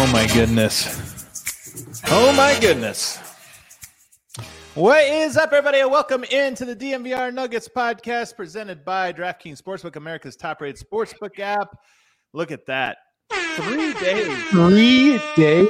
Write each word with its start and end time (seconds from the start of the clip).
Oh 0.00 0.06
my 0.12 0.28
goodness. 0.28 0.86
Oh 2.06 2.32
my 2.32 2.56
goodness. 2.60 3.18
What 4.76 5.02
is 5.04 5.36
up, 5.36 5.52
everybody? 5.52 5.80
And 5.80 5.90
welcome 5.90 6.22
into 6.22 6.64
the 6.64 6.76
DNVR 6.76 7.34
Nuggets 7.34 7.68
podcast 7.68 8.36
presented 8.36 8.84
by 8.84 9.12
DraftKings 9.12 9.60
Sportsbook, 9.60 9.96
America's 9.96 10.36
top 10.36 10.60
rated 10.60 10.80
sportsbook 10.80 11.40
app. 11.40 11.76
Look 12.32 12.52
at 12.52 12.64
that. 12.66 12.98
Three 13.56 13.92
days. 13.94 14.42
Three 14.50 15.20
days. 15.34 15.68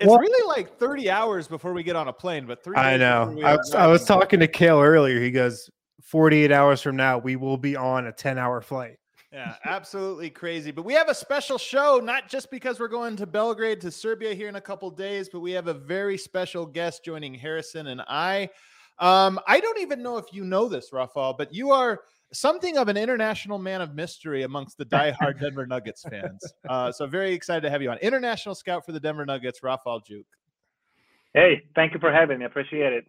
It's 0.00 0.08
what? 0.08 0.20
really 0.20 0.48
like 0.48 0.76
30 0.76 1.08
hours 1.08 1.46
before 1.46 1.72
we 1.72 1.84
get 1.84 1.94
on 1.94 2.08
a 2.08 2.12
plane, 2.12 2.46
but 2.46 2.64
three 2.64 2.76
I 2.76 2.96
know. 2.96 3.40
I 3.44 3.54
was, 3.54 3.72
I 3.72 3.86
was 3.86 4.04
talking 4.04 4.40
to 4.40 4.48
Kale 4.48 4.80
earlier. 4.80 5.20
He 5.20 5.30
goes, 5.30 5.70
48 6.02 6.50
hours 6.50 6.82
from 6.82 6.96
now, 6.96 7.18
we 7.18 7.36
will 7.36 7.58
be 7.58 7.76
on 7.76 8.08
a 8.08 8.12
10 8.12 8.38
hour 8.38 8.60
flight. 8.60 8.96
Yeah, 9.32 9.54
absolutely 9.64 10.28
crazy. 10.30 10.72
But 10.72 10.84
we 10.84 10.92
have 10.94 11.08
a 11.08 11.14
special 11.14 11.56
show, 11.56 12.00
not 12.02 12.28
just 12.28 12.50
because 12.50 12.80
we're 12.80 12.88
going 12.88 13.14
to 13.16 13.26
Belgrade 13.26 13.80
to 13.82 13.90
Serbia 13.90 14.34
here 14.34 14.48
in 14.48 14.56
a 14.56 14.60
couple 14.60 14.90
days, 14.90 15.28
but 15.28 15.40
we 15.40 15.52
have 15.52 15.68
a 15.68 15.74
very 15.74 16.18
special 16.18 16.66
guest 16.66 17.04
joining 17.04 17.34
Harrison 17.34 17.88
and 17.88 18.02
I. 18.08 18.50
Um, 18.98 19.38
I 19.46 19.60
don't 19.60 19.78
even 19.78 20.02
know 20.02 20.16
if 20.18 20.26
you 20.32 20.44
know 20.44 20.68
this, 20.68 20.92
Rafael, 20.92 21.34
but 21.34 21.54
you 21.54 21.70
are 21.70 22.00
something 22.32 22.76
of 22.76 22.88
an 22.88 22.96
international 22.96 23.58
man 23.58 23.80
of 23.80 23.94
mystery 23.94 24.42
amongst 24.42 24.78
the 24.78 24.84
diehard 24.84 25.38
Denver 25.40 25.66
Nuggets 25.66 26.04
fans. 26.08 26.40
Uh, 26.68 26.90
so 26.90 27.06
very 27.06 27.32
excited 27.32 27.62
to 27.62 27.70
have 27.70 27.82
you 27.82 27.90
on. 27.90 27.98
International 27.98 28.54
scout 28.54 28.84
for 28.84 28.92
the 28.92 29.00
Denver 29.00 29.24
Nuggets, 29.24 29.62
Rafael 29.62 30.00
Juc. 30.00 30.24
Hey, 31.34 31.62
thank 31.76 31.94
you 31.94 32.00
for 32.00 32.12
having 32.12 32.40
me. 32.40 32.44
Appreciate 32.44 32.92
it. 32.92 33.04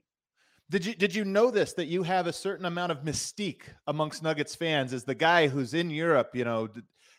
Did 0.71 0.85
you 0.85 0.95
did 0.95 1.13
you 1.13 1.25
know 1.25 1.51
this 1.51 1.73
that 1.73 1.87
you 1.87 2.01
have 2.03 2.27
a 2.27 2.31
certain 2.31 2.65
amount 2.65 2.93
of 2.93 3.03
mystique 3.03 3.63
amongst 3.87 4.23
Nuggets 4.23 4.55
fans 4.55 4.93
as 4.93 5.03
the 5.03 5.13
guy 5.13 5.49
who's 5.49 5.73
in 5.73 5.89
Europe, 5.89 6.29
you 6.33 6.45
know, 6.45 6.69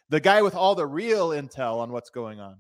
the 0.09 0.21
guy 0.21 0.41
with 0.41 0.55
all 0.55 0.75
the 0.75 0.87
real 0.87 1.29
intel 1.31 1.77
on 1.77 1.93
what's 1.93 2.09
going 2.09 2.41
on? 2.41 2.57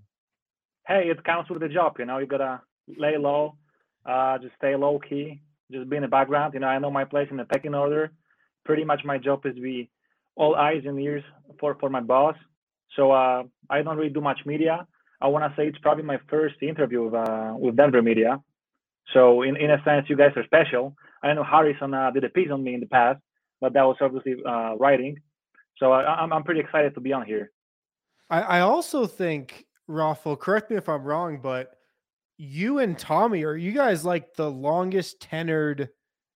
Hey, 0.87 1.09
it 1.09 1.25
counts 1.25 1.49
with 1.49 1.61
the 1.61 1.69
job, 1.71 1.97
you 1.99 2.05
know. 2.05 2.19
You 2.19 2.27
gotta 2.27 2.61
lay 2.99 3.17
low, 3.17 3.57
uh, 4.05 4.37
just 4.37 4.55
stay 4.57 4.77
low 4.77 4.99
key, 4.99 5.41
just 5.71 5.89
be 5.89 5.97
in 5.97 6.03
the 6.03 6.09
background. 6.09 6.53
You 6.53 6.61
know, 6.61 6.67
I 6.67 6.79
know 6.79 6.91
my 6.91 7.07
place 7.07 7.29
in 7.31 7.39
the 7.39 7.47
pecking 7.47 7.75
order. 7.75 8.13
Pretty 8.67 8.85
much 8.85 9.01
my 9.03 9.17
job 9.17 9.47
is 9.47 9.55
be 9.55 9.89
all 10.37 10.55
eyes 10.57 10.83
and 10.85 11.01
ears 11.01 11.25
for 11.59 11.75
for 11.81 11.89
my 11.89 12.01
boss. 12.01 12.37
So 12.97 13.13
uh, 13.13 13.45
I 13.71 13.81
don't 13.81 13.97
really 13.97 14.13
do 14.13 14.21
much 14.21 14.41
media. 14.45 14.87
I 15.23 15.29
want 15.29 15.51
to 15.51 15.57
say 15.57 15.69
it's 15.69 15.79
probably 15.79 16.05
my 16.05 16.19
first 16.29 16.57
interview 16.61 17.05
with 17.05 17.15
uh, 17.15 17.55
with 17.57 17.77
Denver 17.77 18.03
media. 18.03 18.43
So 19.13 19.43
in, 19.43 19.57
in 19.57 19.71
a 19.71 19.83
sense, 19.85 20.07
you 20.09 20.17
guys 20.17 20.33
are 20.37 20.45
special. 20.45 20.97
I 21.23 21.33
know 21.35 21.45
Harrison 21.45 21.95
uh, 21.95 22.11
did 22.11 22.25
a 22.25 22.29
piece 22.29 22.51
on 22.51 22.63
me 22.63 22.75
in 22.75 22.81
the 22.81 22.87
past, 22.87 23.21
but 23.61 23.73
that 23.75 23.83
was 23.83 23.97
obviously 24.01 24.37
uh, 24.47 24.75
writing. 24.77 25.17
So 25.79 25.93
I, 25.93 26.23
am 26.23 26.33
I'm 26.33 26.45
pretty 26.45 26.61
excited 26.61 26.95
to 26.95 27.01
be 27.01 27.13
on 27.13 27.27
here. 27.27 27.51
I, 28.31 28.41
I 28.41 28.61
also 28.61 29.07
think, 29.07 29.67
Rafal, 29.89 30.39
correct 30.39 30.71
me 30.71 30.77
if 30.77 30.89
I'm 30.89 31.05
wrong, 31.05 31.41
but 31.43 31.77
you 32.39 32.79
and 32.79 32.99
Tommy 32.99 33.45
are 33.45 33.55
you 33.55 33.73
guys 33.73 34.05
like 34.05 34.35
the 34.35 34.51
longest 34.51 35.21
tenured 35.21 35.89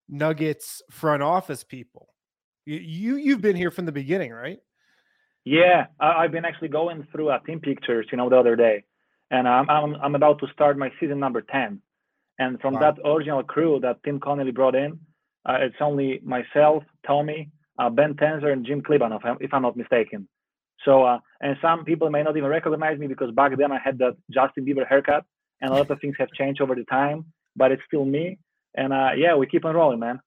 Nuggets 0.09 0.83
front 0.91 1.23
office 1.23 1.65
people? 1.65 2.09
You, 2.65 2.79
you 2.79 3.17
you've 3.17 3.41
been 3.41 3.57
here 3.57 3.71
from 3.71 3.87
the 3.87 3.93
beginning, 3.93 4.33
right? 4.33 4.59
Yeah, 5.45 5.87
I, 6.01 6.23
have 6.23 6.33
been 6.33 6.45
actually 6.45 6.69
going 6.69 7.07
through 7.13 7.31
uh, 7.31 7.39
team 7.41 7.61
pictures, 7.61 8.07
you 8.11 8.19
know, 8.19 8.29
the 8.29 8.37
other 8.37 8.57
day, 8.57 8.85
and 9.31 9.49
I'm 9.49 9.69
I'm 9.71 9.95
I'm 9.97 10.15
about 10.15 10.41
to 10.41 10.47
start 10.53 10.77
my 10.77 10.91
season 11.01 11.19
number 11.19 11.41
ten. 11.41 11.81
And 12.39 12.61
from 12.61 12.75
wow. 12.75 12.81
that 12.81 13.09
original 13.09 13.43
crew 13.43 13.81
that 13.81 14.03
Tim 14.05 14.21
Connelly 14.21 14.53
brought 14.53 14.75
in, 14.75 14.99
uh, 15.49 15.59
it's 15.61 15.77
only 15.81 16.21
myself, 16.23 16.85
Tommy, 17.07 17.51
uh, 17.79 17.89
Ben 17.89 18.15
Tenzer, 18.15 18.53
and 18.53 18.67
Jim 18.67 18.83
Clibanoff, 18.83 19.23
if 19.41 19.55
I'm 19.55 19.63
not 19.63 19.77
mistaken. 19.77 20.29
So, 20.85 21.05
uh, 21.05 21.19
and 21.41 21.57
some 21.63 21.85
people 21.85 22.11
may 22.11 22.23
not 22.23 22.37
even 22.37 22.51
recognize 22.51 22.99
me 22.99 23.07
because 23.07 23.31
back 23.35 23.57
then 23.57 23.73
I 23.73 23.79
had 23.83 23.99
that 23.99 24.17
Justin 24.31 24.65
Bieber 24.65 24.87
haircut, 24.87 25.25
and 25.61 25.71
a 25.71 25.75
lot 25.75 25.91
of 25.91 26.01
things 26.01 26.17
have 26.19 26.31
changed 26.33 26.61
over 26.61 26.75
the 26.75 26.85
time, 26.85 27.25
but 27.55 27.73
it's 27.73 27.83
still 27.87 28.05
me. 28.05 28.39
And 28.75 28.93
uh, 28.93 29.11
yeah, 29.17 29.35
we 29.35 29.47
keep 29.47 29.65
on 29.65 29.75
rolling, 29.75 30.01
man. 30.01 30.21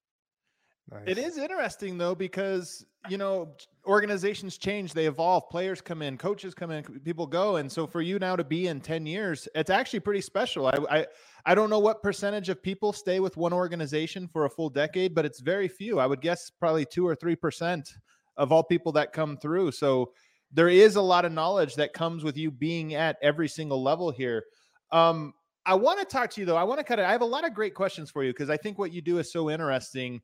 Nice. 0.91 1.03
It 1.05 1.17
is 1.19 1.37
interesting 1.37 1.99
though 1.99 2.15
because 2.15 2.83
you 3.09 3.17
know 3.17 3.49
organizations 3.85 4.57
change, 4.57 4.93
they 4.93 5.05
evolve, 5.05 5.49
players 5.49 5.81
come 5.81 6.01
in, 6.01 6.17
coaches 6.17 6.55
come 6.55 6.71
in, 6.71 6.83
people 6.83 7.27
go, 7.27 7.57
and 7.57 7.71
so 7.71 7.85
for 7.85 8.01
you 8.01 8.17
now 8.17 8.35
to 8.35 8.43
be 8.43 8.67
in 8.67 8.81
ten 8.81 9.05
years, 9.05 9.47
it's 9.53 9.69
actually 9.69 9.99
pretty 9.99 10.21
special. 10.21 10.65
I 10.65 10.77
I, 10.89 11.05
I 11.45 11.55
don't 11.55 11.69
know 11.69 11.79
what 11.79 12.03
percentage 12.03 12.49
of 12.49 12.61
people 12.61 12.93
stay 12.93 13.19
with 13.19 13.37
one 13.37 13.53
organization 13.53 14.27
for 14.27 14.45
a 14.45 14.49
full 14.49 14.69
decade, 14.69 15.15
but 15.15 15.25
it's 15.25 15.39
very 15.39 15.67
few. 15.67 15.99
I 15.99 16.05
would 16.05 16.21
guess 16.21 16.49
probably 16.49 16.85
two 16.85 17.07
or 17.07 17.15
three 17.15 17.35
percent 17.35 17.93
of 18.37 18.51
all 18.51 18.63
people 18.63 18.91
that 18.93 19.13
come 19.13 19.37
through. 19.37 19.71
So 19.71 20.11
there 20.51 20.69
is 20.69 20.95
a 20.95 21.01
lot 21.01 21.25
of 21.25 21.31
knowledge 21.31 21.75
that 21.75 21.93
comes 21.93 22.23
with 22.23 22.37
you 22.37 22.51
being 22.51 22.95
at 22.95 23.17
every 23.21 23.47
single 23.47 23.83
level 23.83 24.11
here. 24.11 24.45
Um, 24.91 25.33
I 25.65 25.75
want 25.75 25.99
to 25.99 26.05
talk 26.05 26.31
to 26.31 26.41
you 26.41 26.45
though. 26.45 26.57
I 26.57 26.63
want 26.63 26.79
to 26.79 26.83
kind 26.83 26.99
of. 26.99 27.07
I 27.07 27.11
have 27.11 27.21
a 27.21 27.25
lot 27.25 27.45
of 27.45 27.53
great 27.53 27.75
questions 27.75 28.09
for 28.09 28.23
you 28.23 28.31
because 28.31 28.49
I 28.49 28.57
think 28.57 28.79
what 28.79 28.91
you 28.91 29.01
do 29.01 29.19
is 29.19 29.31
so 29.31 29.49
interesting. 29.49 30.21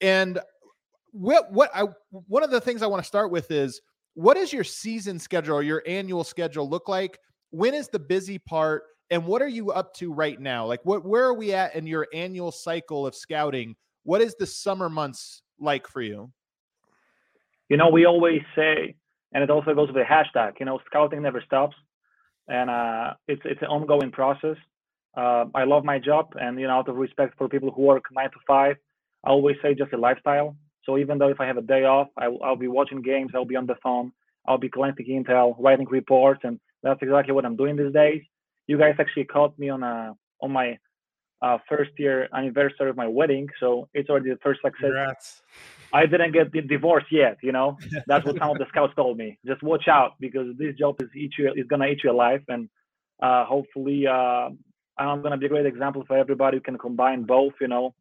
And 0.00 0.40
what 1.12 1.52
what 1.52 1.70
I 1.74 1.84
one 2.10 2.42
of 2.42 2.50
the 2.50 2.60
things 2.60 2.82
I 2.82 2.86
want 2.86 3.02
to 3.02 3.06
start 3.06 3.30
with 3.30 3.50
is 3.50 3.80
what 4.14 4.36
is 4.36 4.52
your 4.52 4.64
season 4.64 5.18
schedule 5.18 5.56
or 5.56 5.62
your 5.62 5.82
annual 5.86 6.24
schedule 6.24 6.68
look 6.68 6.88
like? 6.88 7.18
When 7.50 7.74
is 7.74 7.88
the 7.88 7.98
busy 7.98 8.38
part? 8.38 8.82
And 9.10 9.26
what 9.26 9.42
are 9.42 9.48
you 9.48 9.72
up 9.72 9.92
to 9.94 10.12
right 10.12 10.40
now? 10.40 10.66
Like 10.66 10.80
what 10.84 11.04
where 11.04 11.24
are 11.24 11.34
we 11.34 11.52
at 11.52 11.74
in 11.74 11.86
your 11.86 12.06
annual 12.14 12.52
cycle 12.52 13.06
of 13.06 13.14
scouting? 13.14 13.76
What 14.04 14.20
is 14.20 14.34
the 14.38 14.46
summer 14.46 14.88
months 14.88 15.42
like 15.58 15.86
for 15.88 16.00
you? 16.00 16.32
You 17.68 17.76
know, 17.76 17.88
we 17.88 18.06
always 18.06 18.40
say, 18.56 18.94
and 19.32 19.44
it 19.44 19.50
also 19.50 19.74
goes 19.74 19.88
with 19.88 19.96
the 19.96 20.02
hashtag, 20.02 20.54
you 20.58 20.66
know, 20.66 20.80
scouting 20.86 21.22
never 21.22 21.42
stops. 21.44 21.76
And 22.48 22.70
uh, 22.70 23.14
it's 23.28 23.42
it's 23.44 23.62
an 23.62 23.68
ongoing 23.68 24.10
process. 24.10 24.56
Uh, 25.16 25.46
I 25.54 25.64
love 25.64 25.84
my 25.84 25.98
job, 25.98 26.34
and 26.40 26.58
you 26.58 26.66
know, 26.68 26.74
out 26.74 26.88
of 26.88 26.96
respect 26.96 27.36
for 27.36 27.48
people 27.48 27.70
who 27.72 27.82
work 27.82 28.04
nine 28.12 28.30
to 28.30 28.38
five, 28.46 28.76
I 29.24 29.30
always 29.30 29.56
say 29.62 29.74
just 29.74 29.92
a 29.92 29.96
lifestyle. 29.96 30.56
So 30.84 30.98
even 30.98 31.18
though 31.18 31.28
if 31.28 31.40
I 31.40 31.46
have 31.46 31.58
a 31.58 31.62
day 31.62 31.84
off, 31.84 32.08
I, 32.16 32.28
will 32.28 32.56
be 32.56 32.68
watching 32.68 33.02
games, 33.02 33.32
I'll 33.34 33.44
be 33.44 33.56
on 33.56 33.66
the 33.66 33.74
phone, 33.82 34.12
I'll 34.46 34.58
be 34.58 34.68
collecting 34.68 35.06
intel, 35.06 35.54
writing 35.58 35.86
reports, 35.86 36.40
and 36.44 36.58
that's 36.82 37.02
exactly 37.02 37.34
what 37.34 37.44
I'm 37.44 37.56
doing 37.56 37.76
these 37.76 37.92
days. 37.92 38.22
You 38.70 38.78
guys 38.78 38.94
actually 39.02 39.24
caught 39.24 39.58
me 39.58 39.68
on 39.68 39.82
a 39.82 40.14
on 40.40 40.50
my 40.52 40.68
uh, 41.42 41.58
first 41.68 41.90
year 41.98 42.28
anniversary 42.32 42.88
of 42.90 42.96
my 42.96 43.08
wedding, 43.18 43.48
so 43.58 43.88
it's 43.94 44.08
already 44.08 44.30
the 44.30 44.42
first 44.46 44.60
success. 44.66 44.92
Congrats. 44.94 45.42
I 45.92 46.06
didn't 46.06 46.32
get 46.32 46.52
the 46.52 46.60
divorce 46.60 47.08
yet, 47.10 47.36
you 47.42 47.50
know. 47.50 47.76
That's 48.06 48.24
what 48.24 48.38
some 48.38 48.50
of 48.50 48.58
the 48.58 48.66
scouts 48.68 48.94
told 48.94 49.16
me. 49.18 49.38
Just 49.44 49.62
watch 49.64 49.88
out 49.88 50.12
because 50.20 50.46
this 50.56 50.76
job 50.76 51.02
is 51.02 51.08
eat 51.16 51.32
you 51.36 51.52
is 51.60 51.66
gonna 51.68 51.86
eat 51.86 52.00
you 52.04 52.12
alive, 52.12 52.42
and 52.46 52.68
uh, 53.20 53.44
hopefully 53.44 54.06
uh, 54.06 54.50
I'm 54.98 55.20
gonna 55.22 55.36
be 55.36 55.46
a 55.46 55.54
great 55.54 55.66
example 55.66 56.04
for 56.06 56.16
everybody 56.16 56.58
who 56.58 56.62
can 56.62 56.78
combine 56.78 57.24
both, 57.24 57.54
you 57.60 57.66
know, 57.66 57.94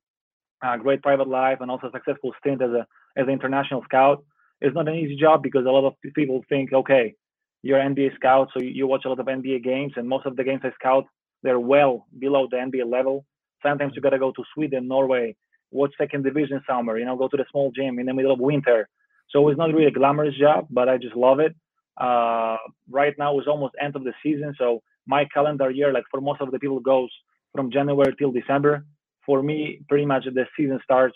a 0.61 0.77
great 0.77 1.01
private 1.01 1.27
life 1.27 1.61
and 1.61 1.71
also 1.71 1.87
a 1.87 1.91
successful 1.91 2.31
stint 2.39 2.61
as 2.61 2.71
a 2.71 2.85
as 3.17 3.25
an 3.27 3.33
international 3.39 3.81
scout. 3.85 4.23
It's 4.61 4.75
not 4.75 4.87
an 4.87 4.95
easy 4.95 5.15
job 5.15 5.41
because 5.41 5.65
a 5.65 5.71
lot 5.71 5.87
of 5.87 5.93
people 6.13 6.43
think, 6.49 6.73
okay, 6.73 7.15
you're 7.61 7.79
an 7.79 7.95
NBA 7.95 8.15
scout, 8.15 8.49
so 8.53 8.61
you 8.61 8.87
watch 8.87 9.03
a 9.05 9.09
lot 9.09 9.19
of 9.19 9.25
NBA 9.25 9.63
games, 9.63 9.93
and 9.95 10.07
most 10.07 10.25
of 10.25 10.35
the 10.35 10.43
games 10.43 10.61
I 10.63 10.71
scout, 10.71 11.05
they're 11.43 11.59
well 11.59 12.05
below 12.17 12.47
the 12.49 12.57
NBA 12.57 12.89
level. 12.89 13.25
Sometimes 13.63 13.93
you 13.95 14.01
gotta 14.01 14.19
go 14.19 14.31
to 14.31 14.43
Sweden, 14.53 14.87
Norway, 14.87 15.35
watch 15.71 15.93
second 15.97 16.23
division 16.23 16.61
summer, 16.67 16.97
you 16.97 17.05
know, 17.05 17.17
go 17.17 17.27
to 17.27 17.37
the 17.37 17.45
small 17.51 17.71
gym 17.71 17.99
in 17.99 18.05
the 18.05 18.13
middle 18.13 18.31
of 18.31 18.39
winter. 18.39 18.87
So 19.29 19.47
it's 19.49 19.57
not 19.57 19.73
really 19.73 19.85
a 19.85 19.91
glamorous 19.91 20.35
job, 20.37 20.67
but 20.69 20.89
I 20.89 20.97
just 20.97 21.15
love 21.15 21.39
it. 21.39 21.55
Uh, 21.99 22.57
right 22.89 23.13
now 23.17 23.37
is 23.39 23.47
almost 23.47 23.75
end 23.81 23.95
of 23.95 24.03
the 24.03 24.13
season, 24.23 24.55
so 24.57 24.81
my 25.05 25.25
calendar 25.33 25.69
year, 25.69 25.91
like 25.91 26.05
for 26.09 26.21
most 26.21 26.39
of 26.39 26.51
the 26.51 26.59
people, 26.59 26.79
goes 26.79 27.09
from 27.53 27.71
January 27.71 28.13
till 28.17 28.31
December. 28.31 28.85
For 29.25 29.43
me, 29.43 29.81
pretty 29.89 30.05
much 30.05 30.23
the 30.25 30.45
season 30.55 30.79
starts 30.83 31.15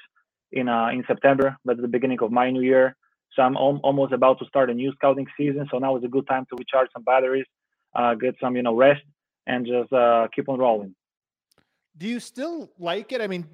in 0.52 0.68
uh, 0.68 0.90
in 0.90 1.04
September. 1.08 1.58
That's 1.66 1.82
the 1.82 1.88
beginning 1.88 2.20
of 2.22 2.32
my 2.32 2.52
new 2.52 2.62
year. 2.62 2.96
So 3.36 3.42
I'm 3.42 3.56
al- 3.56 3.80
almost 3.84 4.14
about 4.14 4.40
to 4.40 4.46
start 4.46 4.70
a 4.70 4.74
new 4.74 4.92
scouting 4.94 5.28
season. 5.38 5.68
So 5.72 5.80
now 5.80 5.98
is 5.98 6.04
a 6.04 6.08
good 6.08 6.28
time 6.28 6.46
to 6.50 6.56
recharge 6.58 6.90
some 6.94 7.04
batteries, 7.04 7.46
uh, 7.96 8.14
get 8.16 8.36
some 8.42 8.56
you 8.56 8.64
know 8.64 8.76
rest, 8.76 9.02
and 9.48 9.66
just 9.66 9.92
uh, 9.92 10.28
keep 10.36 10.50
on 10.50 10.60
rolling. 10.60 10.96
Do 11.98 12.08
you 12.08 12.20
still 12.20 12.72
like 12.80 13.12
it? 13.12 13.22
I 13.22 13.28
mean, 13.28 13.48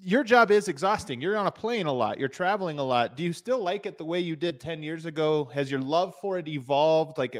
your 0.00 0.24
job 0.24 0.50
is 0.50 0.68
exhausting. 0.68 1.20
You're 1.20 1.36
on 1.36 1.46
a 1.46 1.52
plane 1.52 1.86
a 1.86 1.92
lot. 1.92 2.18
You're 2.18 2.28
traveling 2.28 2.78
a 2.78 2.82
lot. 2.82 3.16
Do 3.16 3.22
you 3.22 3.32
still 3.32 3.62
like 3.62 3.86
it 3.86 3.98
the 3.98 4.04
way 4.04 4.20
you 4.20 4.36
did 4.36 4.60
10 4.60 4.82
years 4.82 5.06
ago? 5.06 5.48
Has 5.54 5.70
your 5.70 5.80
love 5.80 6.14
for 6.20 6.38
it 6.38 6.48
evolved? 6.48 7.18
Like, 7.18 7.36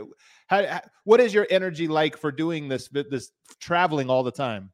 how, 0.46 0.80
what 1.04 1.20
is 1.20 1.34
your 1.34 1.46
energy 1.50 1.86
like 1.88 2.16
for 2.16 2.32
doing 2.32 2.68
this, 2.68 2.88
this 2.88 3.30
traveling 3.60 4.08
all 4.08 4.22
the 4.22 4.32
time? 4.32 4.70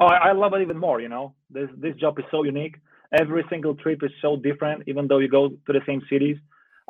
Oh, 0.00 0.06
I 0.06 0.32
love 0.32 0.54
it 0.54 0.62
even 0.62 0.78
more. 0.78 1.00
You 1.00 1.08
know, 1.08 1.34
this, 1.50 1.68
this 1.76 1.94
job 1.96 2.18
is 2.18 2.24
so 2.30 2.42
unique. 2.42 2.76
Every 3.12 3.44
single 3.50 3.74
trip 3.74 4.02
is 4.02 4.10
so 4.22 4.36
different, 4.36 4.84
even 4.86 5.06
though 5.08 5.18
you 5.18 5.28
go 5.28 5.48
to 5.48 5.72
the 5.72 5.80
same 5.86 6.02
cities. 6.10 6.36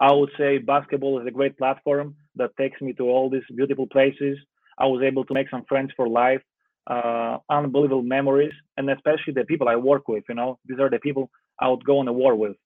I 0.00 0.12
would 0.12 0.30
say 0.38 0.58
basketball 0.58 1.20
is 1.20 1.26
a 1.26 1.30
great 1.30 1.58
platform 1.58 2.16
that 2.36 2.56
takes 2.56 2.80
me 2.80 2.92
to 2.94 3.04
all 3.04 3.28
these 3.30 3.42
beautiful 3.54 3.86
places. 3.86 4.38
I 4.78 4.86
was 4.86 5.02
able 5.02 5.24
to 5.26 5.34
make 5.34 5.50
some 5.50 5.64
friends 5.69 5.92
for 5.96 6.08
life 6.08 6.42
uh, 6.86 7.38
unbelievable 7.48 8.02
memories, 8.02 8.52
and 8.76 8.90
especially 8.90 9.34
the 9.34 9.44
people 9.44 9.69
I 9.69 9.76
work 9.76 10.08
with. 10.08 10.24
You 10.28 10.34
know, 10.34 10.58
these 10.66 10.78
are 10.80 10.90
the 10.90 10.98
people 10.98 11.30
I 11.60 11.69
would 11.69 11.84
go 11.84 11.98
on 11.98 12.08
a 12.08 12.12
war 12.12 12.34
with, 12.34 12.56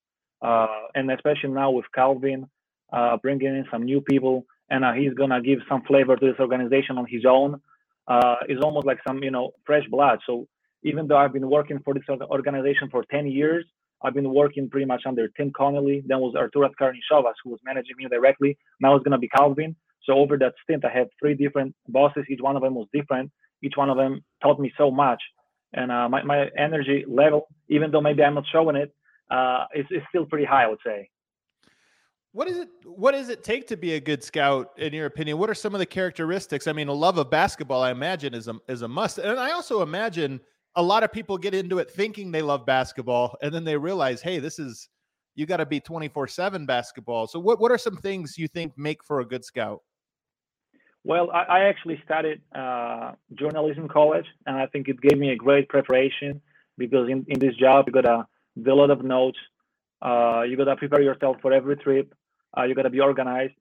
uh, 0.41 0.67
and 0.95 1.11
especially 1.11 1.49
now 1.49 1.71
with 1.71 1.85
Calvin 1.93 2.47
uh, 2.91 3.17
bringing 3.17 3.47
in 3.47 3.65
some 3.71 3.83
new 3.83 4.01
people, 4.01 4.45
and 4.69 4.83
uh, 4.83 4.93
he's 4.93 5.13
gonna 5.13 5.41
give 5.41 5.59
some 5.69 5.83
flavor 5.83 6.15
to 6.15 6.25
this 6.25 6.39
organization 6.39 6.97
on 6.97 7.05
his 7.07 7.25
own. 7.25 7.61
Uh, 8.07 8.35
it's 8.47 8.63
almost 8.63 8.87
like 8.87 8.99
some 9.07 9.21
you 9.23 9.31
know 9.31 9.51
fresh 9.65 9.85
blood. 9.89 10.19
So 10.25 10.47
even 10.83 11.07
though 11.07 11.17
I've 11.17 11.33
been 11.33 11.49
working 11.49 11.79
for 11.83 11.93
this 11.93 12.03
organization 12.09 12.89
for 12.89 13.03
10 13.11 13.27
years, 13.27 13.65
I've 14.03 14.13
been 14.13 14.33
working 14.33 14.69
pretty 14.69 14.85
much 14.85 15.03
under 15.07 15.27
Tim 15.29 15.51
Connelly. 15.55 16.03
Then 16.05 16.19
was 16.19 16.35
Arturas 16.35 16.73
Karnisovas, 16.79 17.33
who 17.43 17.49
was 17.49 17.59
managing 17.65 17.95
me 17.97 18.07
directly. 18.07 18.57
Now 18.79 18.95
it's 18.95 19.03
gonna 19.03 19.17
be 19.17 19.27
Calvin. 19.29 19.75
So 20.03 20.13
over 20.13 20.37
that 20.37 20.53
stint, 20.63 20.85
I 20.85 20.89
had 20.89 21.07
three 21.19 21.33
different 21.33 21.75
bosses. 21.89 22.23
Each 22.29 22.39
one 22.41 22.55
of 22.55 22.61
them 22.61 22.75
was 22.75 22.87
different 22.93 23.31
each 23.61 23.73
one 23.75 23.89
of 23.89 23.97
them 23.97 24.23
taught 24.41 24.59
me 24.59 24.71
so 24.77 24.91
much 24.91 25.21
and 25.73 25.91
uh, 25.91 26.07
my, 26.09 26.23
my 26.23 26.47
energy 26.57 27.05
level 27.07 27.47
even 27.69 27.91
though 27.91 28.01
maybe 28.01 28.23
i'm 28.23 28.35
not 28.35 28.45
showing 28.51 28.75
it 28.75 28.93
uh, 29.31 29.65
is, 29.75 29.85
is 29.91 30.01
still 30.09 30.25
pretty 30.25 30.45
high 30.45 30.63
i 30.63 30.67
would 30.67 30.79
say 30.85 31.09
what 32.31 32.47
is 32.47 32.57
it 32.57 32.69
what 32.85 33.13
does 33.13 33.29
it 33.29 33.43
take 33.43 33.67
to 33.67 33.75
be 33.75 33.93
a 33.93 33.99
good 33.99 34.23
scout 34.23 34.71
in 34.77 34.93
your 34.93 35.05
opinion 35.05 35.37
what 35.37 35.49
are 35.49 35.55
some 35.55 35.73
of 35.73 35.79
the 35.79 35.85
characteristics 35.85 36.67
i 36.67 36.73
mean 36.73 36.87
a 36.87 36.93
love 36.93 37.17
of 37.17 37.29
basketball 37.29 37.81
i 37.81 37.91
imagine 37.91 38.33
is 38.33 38.47
a, 38.47 38.55
is 38.67 38.81
a 38.81 38.87
must 38.87 39.17
and 39.17 39.39
i 39.39 39.51
also 39.51 39.81
imagine 39.81 40.39
a 40.77 40.81
lot 40.81 41.03
of 41.03 41.11
people 41.11 41.37
get 41.37 41.53
into 41.53 41.79
it 41.79 41.91
thinking 41.91 42.31
they 42.31 42.41
love 42.41 42.65
basketball 42.65 43.35
and 43.41 43.53
then 43.53 43.63
they 43.63 43.75
realize 43.75 44.21
hey 44.21 44.39
this 44.39 44.59
is 44.59 44.89
you 45.35 45.45
got 45.45 45.57
to 45.57 45.65
be 45.65 45.79
24 45.79 46.27
7 46.27 46.65
basketball 46.65 47.27
so 47.27 47.39
what, 47.39 47.59
what 47.59 47.71
are 47.71 47.77
some 47.77 47.97
things 47.97 48.37
you 48.37 48.47
think 48.47 48.71
make 48.77 49.03
for 49.03 49.19
a 49.19 49.25
good 49.25 49.43
scout 49.43 49.81
well, 51.07 51.31
I, 51.31 51.43
I 51.43 51.59
actually 51.69 52.01
studied 52.03 52.41
uh, 52.53 53.13
journalism 53.35 53.87
college, 53.87 54.25
and 54.45 54.57
I 54.57 54.65
think 54.65 54.89
it 54.89 54.99
gave 54.99 55.17
me 55.17 55.29
a 55.29 55.37
great 55.37 55.69
preparation 55.69 56.41
because 56.77 57.07
in, 57.09 57.25
in 57.29 57.39
this 57.39 57.55
job 57.55 57.85
you 57.87 57.93
gotta 57.93 58.27
do 58.61 58.73
a 58.73 58.75
lot 58.75 58.89
of 58.89 59.05
notes. 59.05 59.37
Uh, 60.01 60.41
you 60.41 60.57
gotta 60.57 60.75
prepare 60.75 61.01
yourself 61.01 61.37
for 61.41 61.53
every 61.53 61.77
trip. 61.77 62.13
Uh, 62.57 62.63
you 62.63 62.75
gotta 62.75 62.89
be 62.89 62.99
organized. 62.99 63.53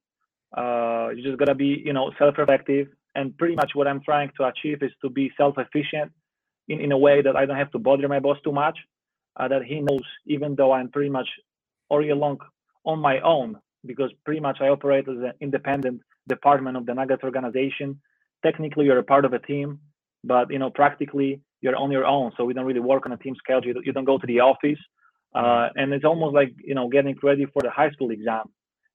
Uh, 0.57 1.11
you 1.15 1.23
just 1.23 1.39
gotta 1.39 1.55
be, 1.55 1.81
you 1.85 1.93
know, 1.93 2.11
self-reflective. 2.19 2.89
And 3.15 3.39
pretty 3.39 3.55
much 3.55 3.71
what 3.75 3.87
I'm 3.87 4.03
trying 4.03 4.33
to 4.39 4.47
achieve 4.47 4.83
is 4.83 4.91
to 5.03 5.09
be 5.09 5.31
self-efficient 5.37 6.11
in, 6.69 6.81
in 6.81 6.93
a 6.93 6.99
way 6.99 7.23
that 7.23 7.37
I 7.37 7.47
don't 7.47 7.57
have 7.57 7.73
to 7.73 7.79
bother 7.79 8.09
my 8.09 8.21
boss 8.21 8.39
too 8.45 8.53
much. 8.53 8.79
Uh, 9.39 9.49
that 9.49 9.63
he 9.65 9.81
knows, 9.81 10.01
even 10.27 10.55
though 10.55 10.73
I'm 10.73 10.91
pretty 10.91 11.11
much 11.11 11.29
all 11.91 12.03
year 12.03 12.15
long 12.15 12.39
on 12.87 12.99
my 13.01 13.21
own, 13.21 13.59
because 13.85 14.11
pretty 14.25 14.41
much 14.41 14.59
I 14.63 14.69
operate 14.69 15.07
as 15.09 15.17
an 15.19 15.33
independent 15.41 16.01
department 16.27 16.77
of 16.77 16.87
the 16.87 16.95
Nuggets 16.95 17.23
organization. 17.23 18.01
Technically, 18.43 18.87
you're 18.87 18.99
a 18.99 19.03
part 19.03 19.27
of 19.27 19.35
a 19.35 19.39
team, 19.39 19.79
but 20.25 20.51
you 20.51 20.59
know, 20.59 20.71
practically 20.71 21.43
you're 21.61 21.77
on 21.77 21.91
your 21.91 22.07
own. 22.07 22.33
So 22.37 22.45
we 22.45 22.55
don't 22.55 22.65
really 22.65 22.81
work 22.81 23.05
on 23.05 23.13
a 23.13 23.19
team 23.19 23.35
schedule. 23.37 23.75
You 23.85 23.93
don't 23.93 24.05
go 24.05 24.19
to 24.19 24.27
the 24.27 24.41
office, 24.41 24.79
uh, 25.35 25.69
and 25.77 25.93
it's 25.93 26.05
almost 26.05 26.35
like 26.35 26.55
you 26.65 26.75
know 26.75 26.89
getting 26.89 27.15
ready 27.23 27.45
for 27.45 27.63
the 27.63 27.71
high 27.71 27.91
school 27.91 28.11
exam. 28.11 28.45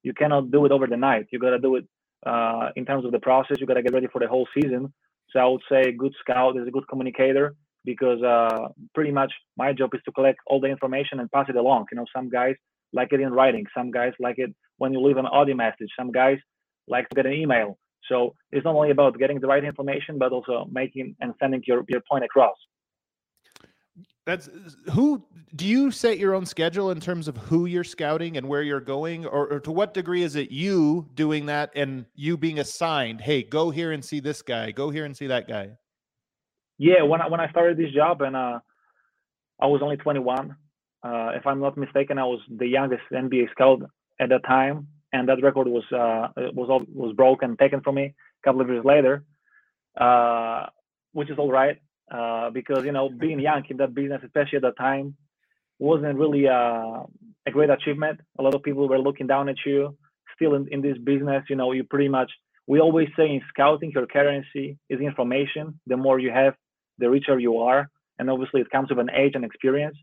You 0.02 0.14
cannot 0.14 0.50
do 0.50 0.66
it 0.66 0.72
over 0.72 0.88
the 0.88 0.98
night. 0.98 1.28
You 1.32 1.38
gotta 1.38 1.60
do 1.60 1.76
it 1.76 1.86
uh, 2.26 2.70
in 2.76 2.86
terms 2.86 3.06
of 3.06 3.12
the 3.12 3.20
process. 3.20 3.58
You 3.60 3.68
gotta 3.68 3.84
get 3.84 3.94
ready 3.94 4.08
for 4.08 4.20
the 4.20 4.28
whole 4.28 4.48
season. 4.56 4.92
So 5.30 5.40
I 5.40 5.46
would 5.46 5.62
say 5.70 5.82
a 5.82 5.92
good 5.92 6.14
scout 6.20 6.58
is 6.58 6.68
a 6.68 6.72
good 6.72 6.88
communicator 6.90 7.56
because 7.86 8.22
uh, 8.22 8.68
pretty 8.94 9.12
much 9.12 9.32
my 9.58 9.74
job 9.74 9.92
is 9.94 10.02
to 10.06 10.12
collect 10.12 10.40
all 10.48 10.60
the 10.60 10.68
information 10.68 11.20
and 11.20 11.32
pass 11.32 11.48
it 11.50 11.56
along. 11.56 11.86
You 11.92 11.98
know, 11.98 12.06
some 12.16 12.30
guys 12.30 12.56
like 12.94 13.10
it 13.12 13.22
in 13.22 13.32
writing. 13.32 13.66
Some 13.76 13.92
guys 13.92 14.14
like 14.20 14.38
it 14.38 14.54
when 14.78 14.94
you 14.94 15.02
leave 15.02 15.18
an 15.18 15.26
audio 15.26 15.56
message. 15.56 15.90
Some 15.98 16.12
guys 16.12 16.38
like 16.88 17.10
to 17.10 17.16
get 17.16 17.26
an 17.26 17.34
email. 17.34 17.78
So 18.10 18.36
it's 18.52 18.66
not 18.66 18.76
only 18.76 18.92
about 18.92 19.18
getting 19.18 19.40
the 19.40 19.48
right 19.48 19.64
information, 19.64 20.18
but 20.18 20.32
also 20.32 20.68
making 20.72 21.16
and 21.22 21.34
sending 21.40 21.62
your, 21.66 21.84
your 21.88 22.02
point 22.10 22.26
across. 22.26 22.58
That's 24.26 24.50
who 24.92 25.24
do 25.56 25.66
you 25.66 25.90
set 25.90 26.20
your 26.20 26.36
own 26.36 26.46
schedule 26.46 26.92
in 26.92 27.00
terms 27.00 27.28
of 27.28 27.38
who 27.38 27.66
you're 27.66 27.84
scouting 27.84 28.38
and 28.38 28.48
where 28.48 28.62
you're 28.62 28.80
going, 28.80 29.26
or, 29.26 29.54
or, 29.54 29.60
to 29.62 29.72
what 29.72 29.94
degree 29.96 30.22
is 30.22 30.36
it 30.36 30.52
you 30.52 31.10
doing 31.16 31.48
that 31.48 31.72
and 31.76 32.06
you 32.16 32.38
being 32.38 32.60
assigned, 32.60 33.22
hey, 33.22 33.42
go 33.42 33.72
here 33.72 33.92
and 33.92 34.06
see 34.06 34.20
this 34.20 34.42
guy, 34.44 34.72
go 34.72 34.92
here 34.92 35.06
and 35.06 35.18
see 35.18 35.28
that 35.28 35.48
guy? 35.48 35.72
Yeah, 36.82 37.04
when 37.04 37.22
I, 37.22 37.28
when 37.28 37.40
I 37.40 37.48
started 37.52 37.78
this 37.78 37.94
job 37.94 38.22
and 38.24 38.36
uh, 38.36 38.58
I 39.62 39.68
was 39.68 39.82
only 39.84 39.98
21, 39.98 40.56
uh, 41.04 41.30
if 41.36 41.46
I'm 41.46 41.60
not 41.62 41.78
mistaken, 41.78 42.18
I 42.18 42.24
was 42.26 42.40
the 42.50 42.66
youngest 42.66 43.04
NBA 43.14 43.52
scout 43.52 43.82
at 44.20 44.30
that 44.30 44.44
time 44.46 44.88
and 45.14 45.30
that 45.30 45.44
record 45.44 45.68
was 45.68 45.84
uh, 45.92 46.30
was 46.54 46.68
was 46.92 47.14
broken, 47.16 47.56
taken 47.58 47.82
from 47.82 47.96
me 47.96 48.06
a 48.06 48.44
couple 48.44 48.62
of 48.62 48.68
years 48.68 48.84
later, 48.84 49.24
uh, 50.06 50.66
which 51.12 51.30
is 51.30 51.38
all 51.38 51.52
right 51.52 51.78
uh, 52.12 52.50
because 52.50 52.84
you 52.84 52.92
know 52.92 53.10
being 53.10 53.40
young 53.40 53.64
in 53.70 53.78
that 53.78 53.94
business, 53.94 54.22
especially 54.26 54.56
at 54.58 54.64
that 54.64 54.78
time, 54.78 55.16
wasn't 55.78 56.18
really 56.18 56.48
uh, 56.48 57.04
a 57.46 57.52
great 57.52 57.70
achievement. 57.70 58.20
A 58.40 58.42
lot 58.42 58.56
of 58.56 58.64
people 58.64 58.90
were 58.90 58.98
looking 59.08 59.28
down 59.28 59.50
at 59.50 59.58
you. 59.68 59.96
Still 60.36 60.56
in, 60.56 60.68
in 60.72 60.82
this 60.82 60.98
business, 60.98 61.44
you 61.48 61.56
know, 61.56 61.74
you 61.74 61.84
pretty 61.84 62.10
much 62.10 62.32
we 62.68 62.80
always 62.80 63.10
say 63.18 63.28
in 63.28 63.42
scouting, 63.50 63.92
your 63.94 64.08
currency 64.08 64.80
is 64.90 65.00
information. 65.00 65.80
The 65.88 65.98
more 65.98 66.20
you 66.20 66.32
have, 66.32 66.56
the 67.02 67.10
richer 67.10 67.38
you 67.40 67.58
are, 67.58 67.90
and 68.18 68.30
obviously 68.30 68.62
it 68.62 68.70
comes 68.70 68.90
with 68.90 69.00
an 69.00 69.10
age 69.14 69.34
and 69.36 69.44
experience. 69.44 69.98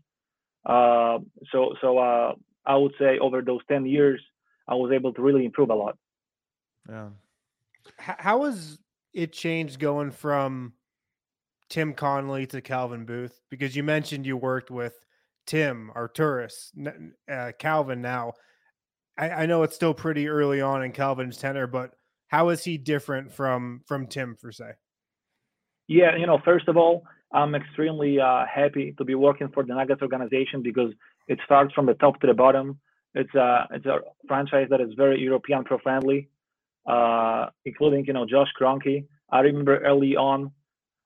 Uh, 0.65 1.19
so 1.51 1.73
so 1.81 1.97
uh, 1.97 2.33
I 2.65 2.75
would 2.75 2.93
say 2.99 3.17
over 3.19 3.41
those 3.41 3.61
ten 3.67 3.85
years 3.85 4.21
I 4.67 4.75
was 4.75 4.91
able 4.91 5.13
to 5.13 5.21
really 5.21 5.45
improve 5.45 5.71
a 5.71 5.75
lot. 5.75 5.97
Yeah. 6.87 7.09
How 7.97 8.43
has 8.43 8.77
it 9.13 9.33
changed 9.33 9.79
going 9.79 10.11
from 10.11 10.73
Tim 11.69 11.93
Connelly 11.93 12.45
to 12.47 12.61
Calvin 12.61 13.05
Booth? 13.05 13.41
Because 13.49 13.75
you 13.75 13.83
mentioned 13.83 14.25
you 14.25 14.37
worked 14.37 14.69
with 14.69 14.93
Tim, 15.47 15.91
Arturas, 15.95 16.71
uh, 17.31 17.51
Calvin 17.57 18.01
now. 18.01 18.33
I, 19.17 19.29
I, 19.29 19.45
know 19.47 19.63
it's 19.63 19.75
still 19.75 19.95
pretty 19.95 20.27
early 20.27 20.61
on 20.61 20.83
in 20.83 20.91
Calvin's 20.91 21.37
tenure, 21.37 21.67
but 21.67 21.91
how 22.27 22.49
is 22.49 22.63
he 22.63 22.77
different 22.77 23.31
from 23.31 23.81
from 23.87 24.05
Tim 24.05 24.35
for 24.39 24.51
say? 24.51 24.71
Yeah, 25.89 26.15
you 26.15 26.27
know, 26.27 26.37
first 26.45 26.67
of 26.67 26.77
all, 26.77 27.03
I'm 27.33 27.55
extremely 27.55 28.19
uh, 28.19 28.45
happy 28.45 28.93
to 28.99 29.03
be 29.03 29.15
working 29.15 29.49
for 29.51 29.63
the 29.63 29.73
Nuggets 29.73 30.03
organization 30.03 30.61
because 30.61 30.91
it 31.27 31.39
starts 31.45 31.73
from 31.73 31.87
the 31.87 31.95
top 31.95 32.21
to 32.21 32.27
the 32.27 32.35
bottom. 32.35 32.79
It's 33.15 33.33
a 33.33 33.67
it's 33.71 33.87
a 33.87 33.97
franchise 34.27 34.67
that 34.69 34.81
is 34.81 34.89
very 34.95 35.19
European 35.19 35.63
pro 35.63 35.79
friendly, 35.79 36.29
uh, 36.87 37.47
including 37.65 38.05
you 38.05 38.13
know 38.13 38.27
Josh 38.27 38.49
Kroenke. 38.59 39.05
I 39.31 39.39
remember 39.39 39.79
early 39.79 40.15
on, 40.15 40.51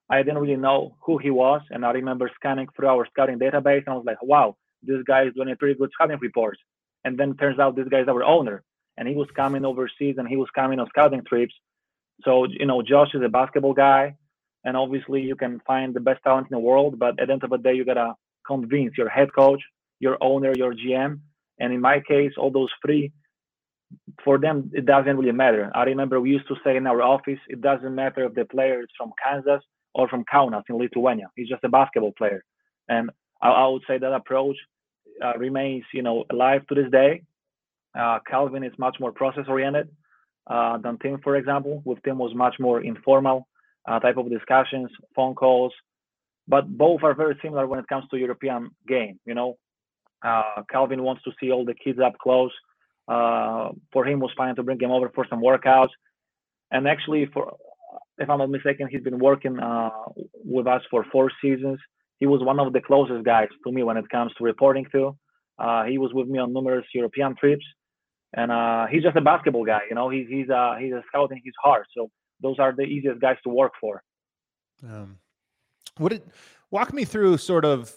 I 0.09 0.17
didn't 0.21 0.39
really 0.39 0.57
know 0.57 0.97
who 1.05 1.17
he 1.17 1.29
was, 1.29 1.61
and 1.69 1.85
I 1.85 1.91
remember 1.91 2.29
scanning 2.35 2.67
through 2.75 2.89
our 2.89 3.07
scouting 3.09 3.39
database, 3.39 3.83
and 3.85 3.93
I 3.93 3.95
was 3.95 4.05
like, 4.05 4.21
wow, 4.21 4.57
this 4.81 5.01
guy 5.07 5.23
is 5.23 5.33
doing 5.33 5.49
a 5.49 5.55
pretty 5.55 5.79
good 5.79 5.91
scouting 5.93 6.19
report. 6.19 6.57
And 7.05 7.17
then 7.17 7.37
turns 7.37 7.57
out 7.57 7.77
this 7.77 7.87
guy 7.87 8.01
is 8.01 8.09
our 8.09 8.23
owner, 8.23 8.63
and 8.97 9.07
he 9.07 9.15
was 9.15 9.29
coming 9.33 9.63
overseas, 9.63 10.15
and 10.17 10.27
he 10.27 10.35
was 10.35 10.49
coming 10.53 10.79
on 10.81 10.89
scouting 10.89 11.23
trips. 11.25 11.53
So 12.25 12.47
you 12.49 12.65
know, 12.65 12.81
Josh 12.81 13.11
is 13.13 13.21
a 13.23 13.29
basketball 13.29 13.73
guy, 13.73 14.17
and 14.65 14.77
obviously 14.77 15.21
you 15.21 15.35
can 15.35 15.61
find 15.67 15.93
the 15.93 16.01
best 16.01 16.23
talent 16.23 16.47
in 16.51 16.55
the 16.55 16.59
world, 16.59 16.99
but 16.99 17.19
at 17.21 17.27
the 17.27 17.33
end 17.33 17.43
of 17.43 17.51
the 17.51 17.57
day, 17.57 17.73
you 17.75 17.85
gotta 17.85 18.15
convince 18.47 18.97
your 18.97 19.09
head 19.09 19.29
coach, 19.35 19.61
your 19.99 20.17
owner, 20.21 20.53
your 20.57 20.73
GM 20.75 21.19
and 21.59 21.73
in 21.73 21.81
my 21.81 22.01
case, 22.07 22.33
all 22.37 22.51
those 22.51 22.71
three, 22.85 23.13
for 24.25 24.39
them, 24.39 24.71
it 24.73 24.85
doesn't 24.85 25.17
really 25.17 25.33
matter. 25.33 25.71
I 25.75 25.83
remember 25.85 26.21
we 26.21 26.31
used 26.31 26.49
to 26.49 26.55
say 26.65 26.77
in 26.77 26.87
our 26.87 27.01
office, 27.01 27.39
it 27.49 27.61
doesn't 27.61 27.95
matter 27.95 28.25
if 28.25 28.35
the 28.35 28.45
player 28.45 28.81
is 28.81 28.89
from 28.97 29.13
Kansas 29.23 29.63
or 29.95 30.09
from 30.09 30.25
Kaunas 30.33 30.63
in 30.69 30.77
Lithuania. 30.77 31.27
He's 31.35 31.49
just 31.49 31.63
a 31.65 31.69
basketball 31.69 32.13
player. 32.17 32.43
And 32.89 33.11
I, 33.41 33.49
I 33.49 33.67
would 33.67 33.83
say 33.87 33.97
that 33.99 34.13
approach 34.13 34.57
uh, 35.23 35.37
remains, 35.37 35.85
you 35.93 36.03
know, 36.03 36.25
alive 36.31 36.67
to 36.67 36.75
this 36.75 36.91
day. 36.91 37.23
Uh, 37.99 38.19
Calvin 38.29 38.63
is 38.65 38.73
much 38.79 38.97
more 38.99 39.11
process 39.13 39.45
oriented. 39.49 39.89
uh, 40.47 40.77
than 40.79 40.97
Tim, 40.99 41.19
for 41.23 41.35
example. 41.37 41.81
With 41.85 42.03
Tim 42.03 42.17
was 42.19 42.33
much 42.35 42.55
more 42.59 42.81
informal 42.83 43.47
uh, 43.87 43.99
type 43.99 44.17
of 44.17 44.29
discussions, 44.29 44.89
phone 45.15 45.35
calls, 45.35 45.73
but 46.47 46.67
both 46.77 47.03
are 47.03 47.13
very 47.13 47.37
similar 47.41 47.67
when 47.67 47.79
it 47.79 47.87
comes 47.87 48.05
to 48.09 48.17
European 48.17 48.69
game. 48.87 49.19
You 49.25 49.35
know, 49.35 49.57
uh, 50.23 50.63
Calvin 50.69 51.03
wants 51.03 51.23
to 51.23 51.31
see 51.39 51.51
all 51.51 51.65
the 51.65 51.75
kids 51.75 51.99
up 51.99 52.17
close. 52.17 52.51
Uh, 53.07 53.69
for 53.91 54.05
him, 54.05 54.19
was 54.19 54.31
fine 54.37 54.55
to 54.55 54.63
bring 54.63 54.79
him 54.79 54.91
over 54.91 55.09
for 55.13 55.25
some 55.29 55.41
workouts. 55.41 55.89
And 56.71 56.87
actually, 56.87 57.29
for 57.33 57.57
if 58.17 58.29
I'm 58.29 58.39
not 58.39 58.49
mistaken, 58.49 58.87
he's 58.89 59.01
been 59.01 59.19
working 59.19 59.59
uh, 59.59 59.89
with 60.45 60.67
us 60.67 60.81
for 60.89 61.05
four 61.11 61.31
seasons. 61.41 61.79
He 62.19 62.25
was 62.25 62.41
one 62.41 62.59
of 62.59 62.71
the 62.71 62.79
closest 62.79 63.25
guys 63.25 63.49
to 63.65 63.71
me 63.71 63.83
when 63.83 63.97
it 63.97 64.09
comes 64.09 64.31
to 64.37 64.43
reporting 64.43 64.85
to. 64.93 65.17
Uh, 65.59 65.83
he 65.83 65.97
was 65.97 66.13
with 66.13 66.27
me 66.27 66.39
on 66.39 66.53
numerous 66.53 66.85
European 66.93 67.35
trips, 67.35 67.65
and 68.33 68.51
uh, 68.51 68.85
he's 68.89 69.03
just 69.03 69.17
a 69.17 69.21
basketball 69.21 69.65
guy. 69.65 69.81
You 69.89 69.95
know, 69.95 70.09
he's 70.09 70.27
he's 70.27 70.47
he's 70.79 70.93
a 70.93 71.03
scout 71.07 71.31
in 71.31 71.41
his 71.43 71.53
heart. 71.61 71.87
So 71.95 72.09
those 72.43 72.59
are 72.59 72.73
the 72.75 72.83
easiest 72.83 73.19
guys 73.19 73.37
to 73.43 73.49
work 73.49 73.73
for. 73.81 74.03
Um, 74.87 75.17
what 75.97 76.09
did 76.09 76.21
walk 76.69 76.93
me 76.93 77.05
through 77.05 77.37
sort 77.37 77.65
of 77.65 77.91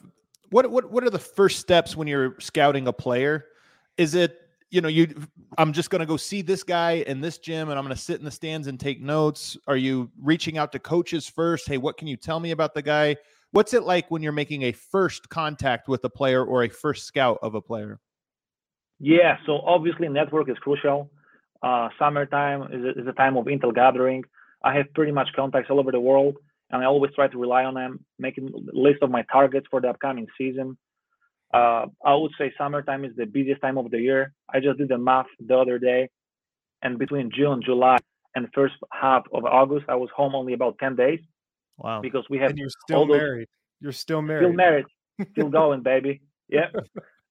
what 0.50 0.70
what 0.70 0.90
what 0.90 1.04
are 1.04 1.10
the 1.10 1.18
first 1.18 1.58
steps 1.58 1.96
when 1.96 2.08
you're 2.08 2.36
scouting 2.40 2.86
a 2.86 2.92
player? 2.92 3.46
Is 3.98 4.14
it 4.14 4.38
you 4.70 4.80
know 4.80 4.88
you 4.88 5.14
I'm 5.58 5.72
just 5.72 5.90
going 5.90 6.00
to 6.00 6.06
go 6.06 6.16
see 6.16 6.42
this 6.42 6.62
guy 6.62 7.04
in 7.06 7.20
this 7.20 7.38
gym 7.38 7.68
and 7.68 7.78
I'm 7.78 7.84
going 7.84 7.94
to 7.94 8.00
sit 8.00 8.18
in 8.18 8.24
the 8.24 8.30
stands 8.30 8.66
and 8.66 8.78
take 8.78 9.02
notes? 9.02 9.56
Are 9.66 9.76
you 9.76 10.10
reaching 10.22 10.56
out 10.58 10.72
to 10.72 10.78
coaches 10.78 11.28
first? 11.28 11.68
Hey, 11.68 11.78
what 11.78 11.96
can 11.96 12.08
you 12.08 12.16
tell 12.16 12.40
me 12.40 12.52
about 12.52 12.74
the 12.74 12.82
guy? 12.82 13.16
What's 13.52 13.74
it 13.74 13.84
like 13.84 14.10
when 14.10 14.22
you're 14.22 14.32
making 14.32 14.62
a 14.62 14.72
first 14.72 15.28
contact 15.28 15.88
with 15.88 16.04
a 16.04 16.10
player 16.10 16.44
or 16.44 16.64
a 16.64 16.68
first 16.68 17.06
scout 17.06 17.38
of 17.42 17.54
a 17.54 17.60
player? 17.60 18.00
Yeah, 18.98 19.36
so 19.46 19.60
obviously 19.60 20.08
network 20.08 20.48
is 20.48 20.58
crucial. 20.58 21.10
Uh, 21.66 21.88
summertime 21.99 22.62
is 22.73 22.85
a, 22.85 23.00
is 23.00 23.06
a 23.06 23.12
time 23.12 23.37
of 23.37 23.46
intel 23.46 23.75
gathering. 23.75 24.23
I 24.62 24.75
have 24.76 24.87
pretty 24.94 25.12
much 25.12 25.28
contacts 25.35 25.68
all 25.70 25.80
over 25.80 25.92
the 25.92 26.00
world 26.00 26.37
and 26.70 26.82
I 26.82 26.87
always 26.87 27.12
try 27.14 27.28
to 27.28 27.38
rely 27.38 27.64
on 27.64 27.75
them, 27.75 28.04
making 28.18 28.49
a 28.49 28.76
list 28.76 29.02
of 29.02 29.11
my 29.11 29.23
targets 29.30 29.66
for 29.70 29.80
the 29.80 29.88
upcoming 29.88 30.26
season. 30.37 30.76
Uh, 31.54 31.87
I 32.04 32.14
would 32.14 32.32
say 32.38 32.52
summertime 32.58 33.04
is 33.04 33.12
the 33.16 33.25
busiest 33.25 33.62
time 33.62 33.78
of 33.78 33.90
the 33.90 34.00
year. 34.00 34.32
I 34.52 34.61
just 34.61 34.78
did 34.78 34.88
the 34.88 34.99
math 34.99 35.26
the 35.38 35.56
other 35.56 35.78
day, 35.78 36.11
and 36.82 36.99
between 36.99 37.30
June, 37.32 37.62
July, 37.64 37.99
and 38.35 38.49
first 38.52 38.75
half 38.92 39.23
of 39.32 39.44
August, 39.44 39.87
I 39.88 39.94
was 39.94 40.11
home 40.14 40.35
only 40.35 40.54
about 40.54 40.76
ten 40.78 40.96
days. 40.96 41.20
Wow! 41.78 42.00
Because 42.02 42.25
we 42.28 42.38
have 42.38 42.50
and 42.50 42.58
you're 42.58 42.68
still 42.85 43.06
married. 43.06 43.49
You're 43.80 43.92
still 43.92 44.23
married. 44.23 44.42
Still 44.42 44.52
married. 44.52 44.87
still 45.32 45.49
going, 45.49 45.82
baby. 45.82 46.23
Yeah. 46.49 46.70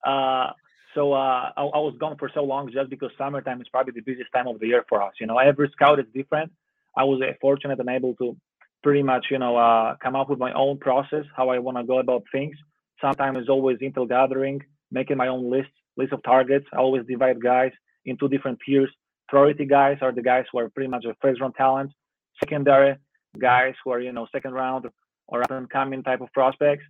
Uh, 0.05 0.51
so 0.95 1.13
uh, 1.13 1.51
I, 1.57 1.61
I, 1.61 1.79
was 1.79 1.95
gone 1.99 2.15
for 2.17 2.31
so 2.33 2.41
long 2.41 2.71
just 2.71 2.89
because 2.89 3.11
summertime 3.17 3.61
is 3.61 3.67
probably 3.67 3.91
the 3.93 4.01
busiest 4.01 4.31
time 4.33 4.47
of 4.47 4.59
the 4.59 4.67
year 4.67 4.85
for 4.87 5.03
us. 5.03 5.13
You 5.19 5.27
know, 5.27 5.37
every 5.37 5.69
scout 5.73 5.99
is 5.99 6.05
different. 6.13 6.51
I 6.97 7.03
was 7.03 7.21
uh, 7.21 7.33
fortunate 7.41 7.79
and 7.79 7.89
able 7.89 8.15
to 8.15 8.37
pretty 8.81 9.03
much, 9.03 9.25
you 9.29 9.37
know, 9.37 9.57
uh, 9.57 9.95
come 10.01 10.15
up 10.15 10.29
with 10.29 10.39
my 10.39 10.53
own 10.53 10.77
process, 10.77 11.25
how 11.35 11.49
I 11.49 11.59
want 11.59 11.77
to 11.77 11.83
go 11.83 11.99
about 11.99 12.23
things. 12.31 12.55
Sometimes 13.01 13.37
it's 13.39 13.49
always 13.49 13.77
intel 13.79 14.07
gathering, 14.07 14.61
making 14.89 15.17
my 15.17 15.27
own 15.27 15.51
list, 15.51 15.69
list 15.97 16.13
of 16.13 16.23
targets. 16.23 16.65
I 16.71 16.77
always 16.77 17.05
divide 17.05 17.43
guys 17.43 17.71
into 18.05 18.29
different 18.29 18.59
tiers. 18.65 18.89
Priority 19.27 19.65
guys 19.65 19.97
are 20.01 20.13
the 20.13 20.21
guys 20.21 20.45
who 20.51 20.59
are 20.59 20.69
pretty 20.69 20.89
much 20.89 21.03
a 21.03 21.13
first 21.21 21.41
round 21.41 21.55
talent. 21.55 21.91
Secondary 22.39 22.95
guys 23.37 23.73
who 23.83 23.91
are, 23.91 23.99
you 23.99 24.13
know, 24.13 24.27
second 24.31 24.53
round 24.53 24.85
or 25.27 25.41
up 25.41 25.51
and 25.51 25.69
coming 25.69 26.03
type 26.03 26.21
of 26.21 26.31
prospects. 26.31 26.83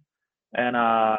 And 0.54 0.76
uh, 0.76 1.18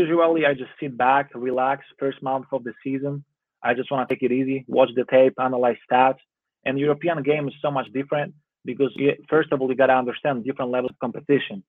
usually 0.00 0.46
I 0.46 0.54
just 0.54 0.74
sit 0.80 0.96
back, 0.96 1.30
relax 1.34 1.78
first 1.98 2.22
month 2.22 2.46
of 2.52 2.64
the 2.64 2.74
season. 2.84 3.24
I 3.62 3.74
just 3.74 3.90
want 3.90 4.08
to 4.08 4.14
take 4.14 4.22
it 4.22 4.32
easy, 4.32 4.64
watch 4.66 4.90
the 4.96 5.04
tape, 5.04 5.34
analyze 5.38 5.80
stats. 5.88 6.22
And 6.64 6.78
European 6.78 7.22
game 7.22 7.46
is 7.48 7.54
so 7.60 7.70
much 7.70 7.88
different 7.92 8.34
because 8.64 8.92
first 9.28 9.52
of 9.52 9.60
all 9.60 9.68
you 9.68 9.76
got 9.76 9.86
to 9.86 9.94
understand 9.94 10.44
different 10.44 10.70
levels 10.70 10.90
of 10.90 10.98
competition 10.98 11.62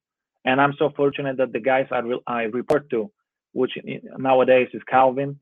and 0.44 0.60
i'm 0.60 0.74
so 0.78 0.90
fortunate 0.96 1.36
that 1.36 1.52
the 1.52 1.60
guys 1.60 1.86
i, 1.90 1.98
re- 1.98 2.20
I 2.26 2.42
report 2.44 2.88
to 2.90 3.10
which 3.52 3.72
nowadays 4.18 4.68
is 4.72 4.82
calvin 4.88 5.38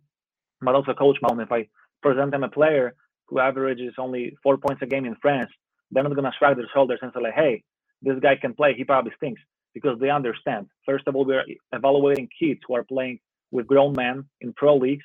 but 0.61 0.75
also 0.75 0.95
coach 0.95 1.19
Malone, 1.23 1.41
if 1.41 1.53
i 1.53 1.69
present 2.03 2.31
them 2.31 2.45
a 2.45 2.49
player 2.49 2.95
who 3.29 3.39
averages 3.39 3.95
only 3.99 4.37
four 4.43 4.57
points 4.57 4.83
a 4.83 4.87
game 4.87 5.05
in 5.05 5.17
france 5.21 5.51
they're 5.91 6.03
not 6.03 6.15
going 6.15 6.25
to 6.25 6.37
shrug 6.39 6.57
their 6.57 6.71
shoulders 6.73 7.01
and 7.03 7.13
say 7.15 7.23
like 7.23 7.35
hey 7.35 7.63
this 8.03 8.19
guy 8.21 8.37
can 8.37 8.55
play 8.55 8.75
he 8.75 8.85
probably 8.85 9.13
stinks 9.17 9.43
because 9.75 9.99
they 10.01 10.11
understand. 10.11 10.67
First 10.87 11.07
of 11.07 11.17
all 11.17 11.25
we're 11.25 11.45
evaluating 11.73 12.29
kids 12.39 12.61
who 12.67 12.75
are 12.75 12.85
playing 12.85 13.21
with 13.51 13.67
grown 13.67 13.93
men 13.95 14.25
in 14.41 14.53
pro 14.53 14.77
leagues 14.77 15.05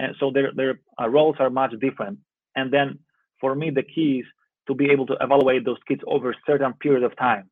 and 0.00 0.16
so 0.18 0.30
their 0.30 0.50
their 0.54 0.80
uh, 1.00 1.08
roles 1.08 1.36
are 1.38 1.50
much 1.50 1.72
different. 1.80 2.18
And 2.56 2.72
then 2.72 2.98
for 3.40 3.54
me 3.54 3.70
the 3.70 3.82
key 3.82 4.20
is 4.20 4.26
to 4.66 4.74
be 4.74 4.90
able 4.90 5.06
to 5.06 5.16
evaluate 5.20 5.64
those 5.64 5.82
kids 5.86 6.00
over 6.06 6.30
a 6.30 6.42
certain 6.46 6.72
period 6.74 7.04
of 7.04 7.16
time, 7.16 7.50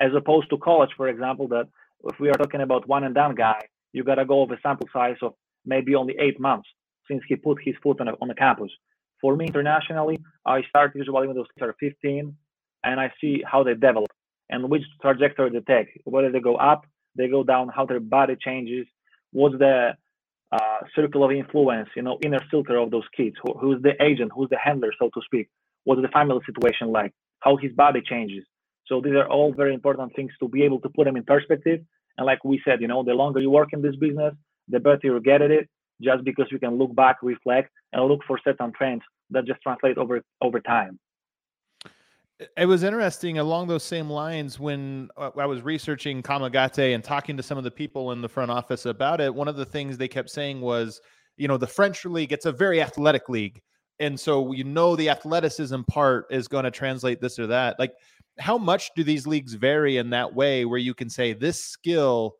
as 0.00 0.10
opposed 0.14 0.50
to 0.50 0.58
college, 0.58 0.90
for 0.96 1.08
example, 1.08 1.48
that 1.48 1.66
if 2.04 2.20
we 2.20 2.28
are 2.28 2.34
talking 2.42 2.60
about 2.60 2.86
one 2.88 3.04
and 3.04 3.14
done 3.14 3.34
guy, 3.34 3.60
you 3.92 4.04
got 4.04 4.16
to 4.16 4.24
go 4.24 4.40
over 4.40 4.58
sample 4.62 4.88
size 4.92 5.16
of 5.22 5.32
maybe 5.64 5.94
only 5.94 6.14
eight 6.18 6.38
months 6.38 6.68
since 7.08 7.22
he 7.26 7.36
put 7.36 7.58
his 7.62 7.74
foot 7.82 8.00
on, 8.00 8.08
a, 8.08 8.12
on 8.20 8.28
the 8.28 8.34
campus. 8.34 8.70
For 9.20 9.34
me, 9.34 9.46
internationally, 9.46 10.18
I 10.44 10.62
start 10.68 10.94
usually 10.94 11.26
when 11.26 11.36
those 11.36 11.46
kids 11.54 11.68
are 11.68 11.74
15 11.80 12.36
and 12.84 13.00
I 13.00 13.12
see 13.20 13.42
how 13.50 13.62
they 13.62 13.74
develop 13.74 14.10
and 14.50 14.70
which 14.70 14.82
trajectory 15.02 15.50
they 15.50 15.60
take, 15.60 16.00
whether 16.04 16.32
they 16.32 16.40
go 16.40 16.56
up, 16.56 16.84
they 17.16 17.28
go 17.28 17.44
down, 17.44 17.68
how 17.68 17.86
their 17.86 18.00
body 18.00 18.36
changes, 18.40 18.86
what's 19.32 19.58
the 19.58 19.92
uh, 20.52 20.78
circle 20.96 21.24
of 21.24 21.32
influence, 21.32 21.88
you 21.96 22.02
know, 22.02 22.18
inner 22.24 22.40
filter 22.50 22.76
of 22.78 22.90
those 22.90 23.06
kids, 23.16 23.36
Who, 23.42 23.54
who's 23.58 23.82
the 23.82 23.94
agent, 24.02 24.32
who's 24.34 24.50
the 24.50 24.58
handler, 24.58 24.92
so 24.98 25.10
to 25.14 25.20
speak 25.24 25.48
what's 25.84 26.02
the 26.02 26.08
family 26.08 26.38
situation 26.46 26.88
like, 26.92 27.12
how 27.40 27.56
his 27.56 27.72
body 27.72 28.02
changes. 28.02 28.44
So 28.86 29.00
these 29.00 29.14
are 29.14 29.28
all 29.28 29.52
very 29.54 29.74
important 29.74 30.14
things 30.16 30.32
to 30.40 30.48
be 30.48 30.62
able 30.64 30.80
to 30.80 30.88
put 30.90 31.04
them 31.06 31.16
in 31.16 31.24
perspective. 31.24 31.80
And 32.18 32.26
like 32.26 32.44
we 32.44 32.60
said, 32.64 32.80
you 32.82 32.88
know, 32.88 33.02
the 33.04 33.12
longer 33.14 33.40
you 33.40 33.50
work 33.50 33.70
in 33.72 33.82
this 33.82 33.96
business, 33.96 34.34
the 34.68 34.80
better 34.80 35.00
you 35.04 35.20
get 35.20 35.42
at 35.42 35.50
it. 35.50 35.68
Just 36.02 36.24
because 36.24 36.46
you 36.50 36.58
can 36.60 36.78
look 36.78 36.94
back, 36.94 37.16
reflect, 37.22 37.70
and 37.92 38.04
look 38.06 38.20
for 38.26 38.38
certain 38.44 38.72
trends 38.72 39.02
that 39.30 39.46
just 39.46 39.62
translate 39.62 39.98
over 39.98 40.22
over 40.42 40.60
time. 40.60 40.98
It 42.56 42.66
was 42.66 42.84
interesting 42.84 43.38
along 43.38 43.66
those 43.66 43.82
same 43.82 44.08
lines 44.08 44.60
when 44.60 45.08
uh, 45.16 45.30
I 45.36 45.46
was 45.46 45.62
researching 45.62 46.22
Kamagate 46.22 46.94
and 46.94 47.02
talking 47.02 47.36
to 47.36 47.42
some 47.42 47.58
of 47.58 47.64
the 47.64 47.70
people 47.70 48.12
in 48.12 48.20
the 48.20 48.28
front 48.28 48.50
office 48.50 48.86
about 48.86 49.20
it. 49.20 49.34
One 49.34 49.48
of 49.48 49.56
the 49.56 49.64
things 49.64 49.96
they 49.96 50.06
kept 50.06 50.30
saying 50.30 50.60
was, 50.60 51.00
you 51.36 51.48
know, 51.48 51.56
the 51.56 51.66
French 51.66 52.04
league, 52.04 52.32
it's 52.32 52.46
a 52.46 52.52
very 52.52 52.80
athletic 52.80 53.28
league 53.28 53.60
and 54.00 54.18
so 54.18 54.52
you 54.52 54.64
know 54.64 54.96
the 54.96 55.08
athleticism 55.08 55.82
part 55.82 56.26
is 56.30 56.48
going 56.48 56.64
to 56.64 56.70
translate 56.70 57.20
this 57.20 57.38
or 57.38 57.46
that 57.46 57.78
like 57.78 57.94
how 58.38 58.56
much 58.56 58.90
do 58.94 59.02
these 59.02 59.26
leagues 59.26 59.54
vary 59.54 59.96
in 59.96 60.10
that 60.10 60.34
way 60.34 60.64
where 60.64 60.78
you 60.78 60.94
can 60.94 61.10
say 61.10 61.32
this 61.32 61.62
skill 61.62 62.36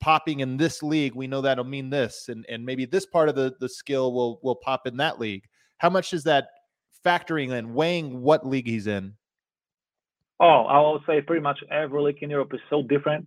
popping 0.00 0.40
in 0.40 0.56
this 0.56 0.82
league 0.82 1.14
we 1.14 1.26
know 1.26 1.40
that'll 1.40 1.64
mean 1.64 1.90
this 1.90 2.28
and 2.28 2.46
and 2.48 2.64
maybe 2.64 2.84
this 2.84 3.06
part 3.06 3.28
of 3.28 3.34
the 3.34 3.54
the 3.60 3.68
skill 3.68 4.12
will 4.12 4.40
will 4.42 4.56
pop 4.56 4.86
in 4.86 4.96
that 4.96 5.18
league 5.20 5.44
how 5.78 5.90
much 5.90 6.12
is 6.12 6.24
that 6.24 6.48
factoring 7.04 7.50
in 7.50 7.74
weighing 7.74 8.20
what 8.20 8.46
league 8.46 8.66
he's 8.66 8.86
in 8.86 9.14
oh 10.40 10.64
i 10.68 10.78
will 10.80 11.00
say 11.06 11.20
pretty 11.20 11.42
much 11.42 11.58
every 11.70 12.02
league 12.02 12.22
in 12.22 12.30
europe 12.30 12.52
is 12.54 12.60
so 12.68 12.82
different 12.82 13.26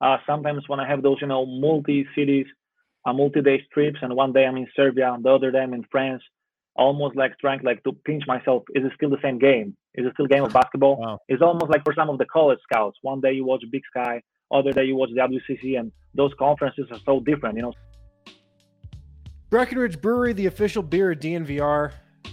uh, 0.00 0.16
sometimes 0.26 0.64
when 0.68 0.80
i 0.80 0.88
have 0.88 1.02
those 1.02 1.18
you 1.20 1.26
know 1.26 1.46
multi 1.46 2.06
cities 2.16 2.46
uh, 3.06 3.12
multi-day 3.12 3.62
trips 3.72 3.98
and 4.02 4.14
one 4.14 4.32
day 4.32 4.44
i'm 4.44 4.56
in 4.56 4.66
serbia 4.76 5.12
and 5.12 5.24
the 5.24 5.30
other 5.30 5.50
day 5.50 5.60
i'm 5.60 5.74
in 5.74 5.84
france 5.90 6.22
almost 6.76 7.16
like 7.16 7.38
trying 7.38 7.60
like 7.62 7.82
to 7.84 7.92
pinch 8.04 8.24
myself. 8.26 8.62
Is 8.74 8.84
it 8.84 8.92
still 8.96 9.10
the 9.10 9.20
same 9.22 9.38
game? 9.38 9.76
Is 9.94 10.06
it 10.06 10.12
still 10.14 10.26
game 10.26 10.44
of 10.44 10.52
basketball? 10.60 10.96
Wow. 10.98 11.18
It's 11.28 11.42
almost 11.42 11.70
like 11.70 11.84
for 11.84 11.94
some 11.94 12.08
of 12.08 12.18
the 12.18 12.26
college 12.26 12.58
scouts. 12.62 12.98
One 13.02 13.20
day 13.20 13.32
you 13.32 13.44
watch 13.44 13.62
Big 13.70 13.82
Sky, 13.94 14.22
other 14.50 14.72
day 14.72 14.84
you 14.84 14.96
watch 14.96 15.10
the 15.14 15.20
WCC, 15.20 15.78
and 15.78 15.92
those 16.14 16.32
conferences 16.38 16.86
are 16.90 16.98
so 17.04 17.20
different. 17.20 17.56
You 17.56 17.62
know. 17.62 17.72
Breckenridge 19.50 20.00
Brewery, 20.00 20.32
the 20.32 20.46
official 20.46 20.82
beer 20.82 21.12
of 21.12 21.18
DNVR. 21.18 21.92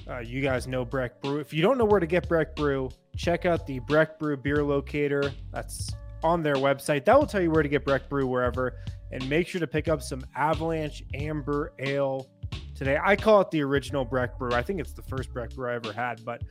Uh, 0.10 0.20
you 0.20 0.42
guys 0.42 0.68
know 0.68 0.86
Breck 0.86 1.22
Brew. 1.22 1.40
If 1.40 1.54
you 1.54 1.62
don't 1.62 1.78
know 1.78 1.86
where 1.86 2.00
to 2.00 2.08
get 2.08 2.28
Breck 2.30 2.56
Brew, 2.56 2.90
check 3.16 3.46
out 3.46 3.68
the 3.68 3.80
Breck 3.80 4.18
Brew 4.20 4.38
beer 4.38 4.64
locator. 4.64 5.32
That's 5.52 5.92
on 6.24 6.44
their 6.44 6.56
website. 6.56 7.06
That 7.06 7.20
will 7.20 7.28
tell 7.28 7.42
you 7.42 7.52
where 7.52 7.64
to 7.64 7.70
get 7.70 7.86
Breck 7.86 8.10
Brew 8.10 8.28
wherever. 8.28 8.78
And 9.12 9.28
make 9.30 9.48
sure 9.48 9.60
to 9.60 9.68
pick 9.68 9.88
up 9.88 10.02
some 10.02 10.26
Avalanche 10.36 11.04
Amber 11.14 11.74
Ale 11.80 12.28
today. 12.76 12.98
I 13.04 13.16
call 13.16 13.42
it 13.42 13.52
the 13.52 13.62
original 13.64 14.06
Breck 14.06 14.38
Brew. 14.38 14.52
I 14.52 14.62
think 14.62 14.80
it's 14.80 14.94
the 14.94 15.02
first 15.04 15.34
Breck 15.34 15.54
Brew 15.56 15.70
I 15.70 15.76
ever 15.76 15.94
had, 15.94 16.24
but 16.26 16.42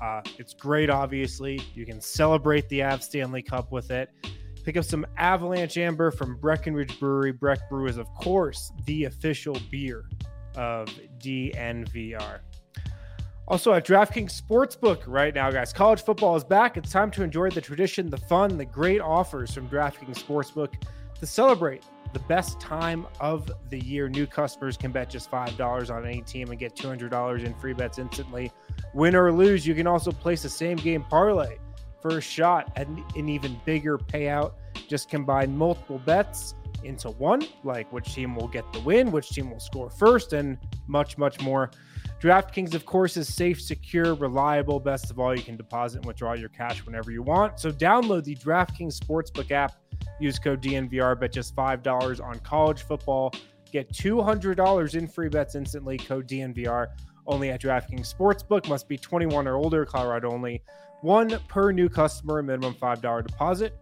uh, 0.00 0.22
it's 0.38 0.54
great, 0.54 0.90
obviously. 0.90 1.60
You 1.74 1.86
can 1.86 2.00
celebrate 2.00 2.68
the 2.68 2.82
Av 2.82 3.02
Stanley 3.02 3.42
Cup 3.42 3.72
with 3.72 3.90
it. 3.90 4.10
Pick 4.64 4.76
up 4.76 4.84
some 4.84 5.06
Avalanche 5.16 5.78
Amber 5.78 6.10
from 6.10 6.36
Breckenridge 6.36 6.98
Brewery. 6.98 7.32
Breck 7.32 7.68
Brew 7.70 7.86
is, 7.86 7.98
of 7.98 8.06
course, 8.14 8.72
the 8.84 9.04
official 9.04 9.56
beer 9.70 10.08
of 10.56 10.88
DNVR. 11.18 12.40
Also 13.48 13.72
at 13.72 13.86
DraftKings 13.86 14.42
Sportsbook 14.42 15.04
right 15.06 15.32
now, 15.32 15.52
guys. 15.52 15.72
College 15.72 16.02
football 16.02 16.34
is 16.34 16.42
back. 16.42 16.76
It's 16.76 16.90
time 16.90 17.12
to 17.12 17.22
enjoy 17.22 17.50
the 17.50 17.60
tradition, 17.60 18.10
the 18.10 18.16
fun, 18.16 18.58
the 18.58 18.64
great 18.64 19.00
offers 19.00 19.54
from 19.54 19.68
DraftKings 19.68 20.20
Sportsbook 20.20 20.74
to 21.20 21.26
celebrate 21.26 21.84
the 22.12 22.18
best 22.20 22.60
time 22.60 23.06
of 23.20 23.48
the 23.70 23.78
year. 23.78 24.08
New 24.08 24.26
customers 24.26 24.76
can 24.76 24.90
bet 24.90 25.08
just 25.08 25.30
$5 25.30 25.94
on 25.94 26.04
any 26.04 26.22
team 26.22 26.50
and 26.50 26.58
get 26.58 26.74
$200 26.74 27.44
in 27.44 27.54
free 27.54 27.72
bets 27.72 27.98
instantly. 27.98 28.50
Win 28.94 29.14
or 29.14 29.30
lose, 29.32 29.64
you 29.64 29.76
can 29.76 29.86
also 29.86 30.10
place 30.10 30.44
a 30.44 30.50
same 30.50 30.76
game 30.76 31.04
parlay 31.04 31.56
for 32.02 32.18
a 32.18 32.20
shot 32.20 32.72
at 32.74 32.88
an 32.88 33.28
even 33.28 33.60
bigger 33.64 33.96
payout. 33.96 34.54
Just 34.88 35.08
combine 35.08 35.56
multiple 35.56 36.00
bets 36.04 36.54
into 36.82 37.10
one, 37.10 37.46
like 37.62 37.92
which 37.92 38.12
team 38.12 38.34
will 38.34 38.48
get 38.48 38.70
the 38.72 38.80
win, 38.80 39.12
which 39.12 39.28
team 39.28 39.50
will 39.50 39.60
score 39.60 39.88
first, 39.88 40.32
and 40.32 40.58
much, 40.88 41.16
much 41.16 41.40
more. 41.40 41.70
DraftKings, 42.20 42.74
of 42.74 42.86
course, 42.86 43.16
is 43.16 43.32
safe, 43.32 43.60
secure, 43.60 44.14
reliable. 44.14 44.80
Best 44.80 45.10
of 45.10 45.18
all, 45.18 45.36
you 45.36 45.42
can 45.42 45.56
deposit 45.56 45.98
and 45.98 46.06
withdraw 46.06 46.34
your 46.34 46.48
cash 46.48 46.84
whenever 46.86 47.10
you 47.10 47.22
want. 47.22 47.60
So 47.60 47.70
download 47.70 48.24
the 48.24 48.36
DraftKings 48.36 48.98
Sportsbook 48.98 49.50
app. 49.50 49.74
Use 50.18 50.38
code 50.38 50.62
DNVR, 50.62 51.18
bet 51.20 51.32
just 51.32 51.54
$5 51.54 52.24
on 52.24 52.38
college 52.40 52.82
football. 52.82 53.32
Get 53.70 53.92
$200 53.92 54.94
in 54.94 55.06
free 55.06 55.28
bets 55.28 55.54
instantly. 55.54 55.98
Code 55.98 56.26
DNVR 56.26 56.88
only 57.26 57.50
at 57.50 57.60
DraftKings 57.60 58.14
Sportsbook. 58.14 58.68
Must 58.68 58.88
be 58.88 58.96
21 58.96 59.46
or 59.46 59.56
older, 59.56 59.84
Colorado 59.84 60.30
only. 60.30 60.62
One 61.02 61.38
per 61.48 61.70
new 61.70 61.90
customer, 61.90 62.42
minimum 62.42 62.74
$5 62.74 63.26
deposit. 63.26 63.76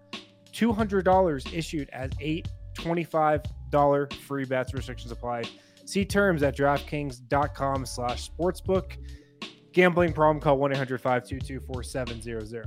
$200 0.52 1.54
issued 1.54 1.88
as 1.90 2.10
eight 2.20 2.48
$25 2.74 4.12
free 4.12 4.44
bets. 4.44 4.74
Restrictions 4.74 5.12
apply. 5.12 5.44
See 5.84 6.04
terms 6.04 6.42
at 6.42 6.56
DraftKings.com 6.56 7.86
slash 7.86 8.28
sportsbook. 8.30 8.96
Gambling 9.72 10.12
problem, 10.12 10.40
call 10.40 10.58
1-800-522-4700. 10.58 12.64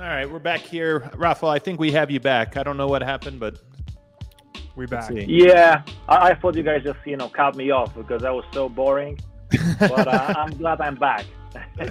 All 0.00 0.06
right, 0.06 0.30
we're 0.30 0.38
back 0.38 0.60
here. 0.60 1.10
Rafael, 1.16 1.50
I 1.50 1.58
think 1.58 1.80
we 1.80 1.90
have 1.90 2.08
you 2.10 2.20
back. 2.20 2.56
I 2.56 2.62
don't 2.62 2.76
know 2.76 2.86
what 2.86 3.02
happened, 3.02 3.40
but 3.40 3.58
we're 4.76 4.86
back. 4.86 5.10
Yeah, 5.10 5.82
I, 6.08 6.30
I, 6.30 6.34
thought 6.36 6.54
you 6.54 6.62
guys 6.62 6.84
just, 6.84 7.00
you 7.04 7.16
know, 7.16 7.28
cut 7.28 7.56
me 7.56 7.72
off 7.72 7.96
because 7.96 8.22
that 8.22 8.32
was 8.32 8.44
so 8.52 8.68
boring. 8.68 9.18
but 9.80 10.06
uh, 10.06 10.34
I'm 10.36 10.56
glad 10.56 10.80
I'm 10.80 10.94
back. 10.94 11.26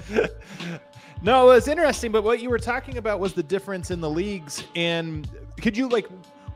no, 1.22 1.50
it 1.50 1.55
was 1.55 1.67
interesting, 1.67 2.13
but 2.13 2.24
what 2.24 2.39
you 2.39 2.50
were 2.50 2.60
talking 2.60 2.98
about 2.98 3.19
was 3.19 3.34
the 3.34 3.43
difference 3.43 3.91
in 3.91 4.00
the 4.00 4.10
leagues. 4.10 4.63
And 4.75 5.29
could 5.60 5.75
you 5.75 5.89
like 5.89 6.07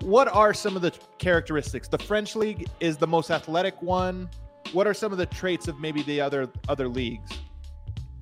what 0.02 0.28
are 0.28 0.54
some 0.54 0.76
of 0.76 0.82
the 0.82 0.92
characteristics? 1.18 1.88
The 1.88 1.98
French 1.98 2.36
league 2.36 2.68
is 2.80 2.98
the 2.98 3.08
most 3.08 3.32
athletic 3.32 3.82
one. 3.82 4.30
What 4.74 4.88
are 4.88 4.94
some 4.94 5.12
of 5.12 5.18
the 5.18 5.26
traits 5.26 5.68
of 5.68 5.80
maybe 5.80 6.02
the 6.04 6.22
other 6.22 6.50
other 6.68 6.88
leagues? 6.88 7.32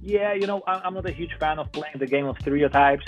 Yeah, 0.02 0.34
you 0.34 0.48
know, 0.48 0.62
I'm 0.66 0.94
not 0.94 1.06
a 1.06 1.12
huge 1.12 1.34
fan 1.40 1.60
of 1.60 1.72
playing 1.72 1.96
the 2.00 2.08
game 2.08 2.26
of 2.26 2.38
stereotypes. 2.40 3.06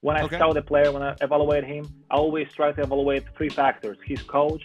When 0.00 0.16
I 0.16 0.22
okay. 0.24 0.36
scout 0.36 0.56
a 0.56 0.62
player, 0.62 0.92
when 0.92 1.02
I 1.02 1.16
evaluate 1.22 1.64
him, 1.64 1.86
I 2.10 2.16
always 2.16 2.46
try 2.52 2.72
to 2.72 2.82
evaluate 2.82 3.24
three 3.36 3.48
factors: 3.48 3.96
his 4.04 4.22
coach, 4.22 4.62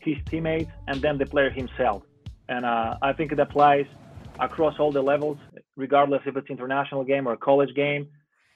his 0.00 0.16
teammates, 0.28 0.70
and 0.88 1.00
then 1.00 1.18
the 1.18 1.26
player 1.26 1.50
himself. 1.50 2.02
And 2.48 2.64
uh, 2.64 2.96
I 3.00 3.12
think 3.12 3.30
it 3.32 3.38
applies 3.38 3.86
across 4.40 4.78
all 4.80 4.90
the 4.90 5.02
levels, 5.02 5.38
regardless 5.76 6.22
if 6.26 6.36
it's 6.36 6.50
international 6.50 7.04
game 7.04 7.28
or 7.28 7.36
college 7.36 7.74
game. 7.74 8.08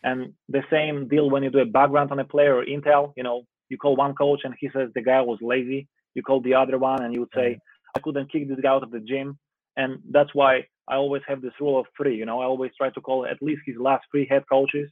And 0.03 0.35
the 0.49 0.63
same 0.71 1.09
deal 1.09 1.31
when 1.31 1.43
you 1.43 1.51
do 1.51 1.61
a 1.61 1.65
background 1.65 2.11
on 2.11 2.19
a 2.19 2.25
player 2.25 2.57
or 2.57 2.65
intel. 2.65 3.13
You 3.17 3.23
know, 3.23 3.43
you 3.69 3.79
call 3.79 3.97
one 3.97 4.15
coach 4.15 4.41
and 4.45 4.55
he 4.59 4.69
says 4.73 4.91
the 4.95 5.03
guy 5.03 5.21
was 5.21 5.39
lazy. 5.43 5.89
You 6.15 6.23
call 6.23 6.41
the 6.41 6.55
other 6.55 6.79
one 6.79 7.03
and 7.03 7.15
you 7.15 7.21
would 7.21 7.35
say, 7.35 7.59
I 7.95 8.01
couldn't 8.01 8.33
kick 8.33 8.49
this 8.49 8.61
guy 8.63 8.71
out 8.71 8.83
of 8.83 8.91
the 8.91 9.01
gym. 9.01 9.39
And 9.77 9.99
that's 10.11 10.35
why 10.35 10.67
I 10.89 10.97
always 10.97 11.23
have 11.27 11.43
this 11.43 11.53
rule 11.61 11.79
of 11.79 11.87
three. 11.97 12.17
You 12.17 12.27
know, 12.27 12.41
I 12.41 12.45
always 12.45 12.73
try 12.77 12.91
to 12.91 13.01
call 13.01 13.27
at 13.27 13.43
least 13.43 13.63
his 13.67 13.77
last 13.79 14.05
three 14.11 14.27
head 14.29 14.45
coaches, 14.51 14.91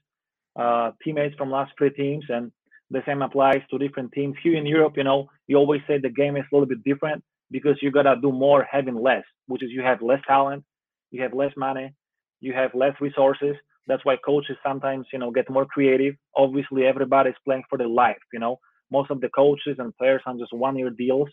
uh, 0.58 0.90
teammates 1.02 1.36
from 1.36 1.50
last 1.50 1.72
three 1.78 1.90
teams, 1.90 2.24
and 2.28 2.52
the 2.90 3.02
same 3.06 3.22
applies 3.22 3.62
to 3.70 3.78
different 3.78 4.12
teams. 4.12 4.36
Here 4.42 4.56
in 4.56 4.66
Europe, 4.66 4.94
you 4.96 5.04
know, 5.04 5.28
you 5.46 5.56
always 5.56 5.80
say 5.86 5.98
the 5.98 6.10
game 6.10 6.36
is 6.36 6.44
a 6.50 6.54
little 6.54 6.68
bit 6.68 6.84
different 6.84 7.22
because 7.50 7.76
you 7.80 7.90
gotta 7.90 8.16
do 8.20 8.32
more 8.32 8.66
having 8.70 8.96
less, 8.96 9.24
which 9.46 9.62
is 9.62 9.70
you 9.70 9.82
have 9.82 10.02
less 10.02 10.20
talent, 10.26 10.64
you 11.10 11.22
have 11.22 11.32
less 11.32 11.52
money, 11.56 11.94
you 12.40 12.52
have 12.52 12.74
less 12.74 12.94
resources. 13.00 13.56
That's 13.86 14.04
why 14.04 14.16
coaches 14.16 14.56
sometimes, 14.66 15.06
you 15.12 15.18
know, 15.18 15.30
get 15.30 15.50
more 15.50 15.66
creative. 15.66 16.14
Obviously, 16.36 16.86
everybody's 16.86 17.34
playing 17.44 17.64
for 17.68 17.78
their 17.78 17.88
life. 17.88 18.22
You 18.32 18.40
know, 18.40 18.58
most 18.90 19.10
of 19.10 19.20
the 19.20 19.28
coaches 19.28 19.76
and 19.78 19.96
players 19.96 20.22
on 20.26 20.38
just 20.38 20.52
one-year 20.52 20.90
deals, 20.90 21.28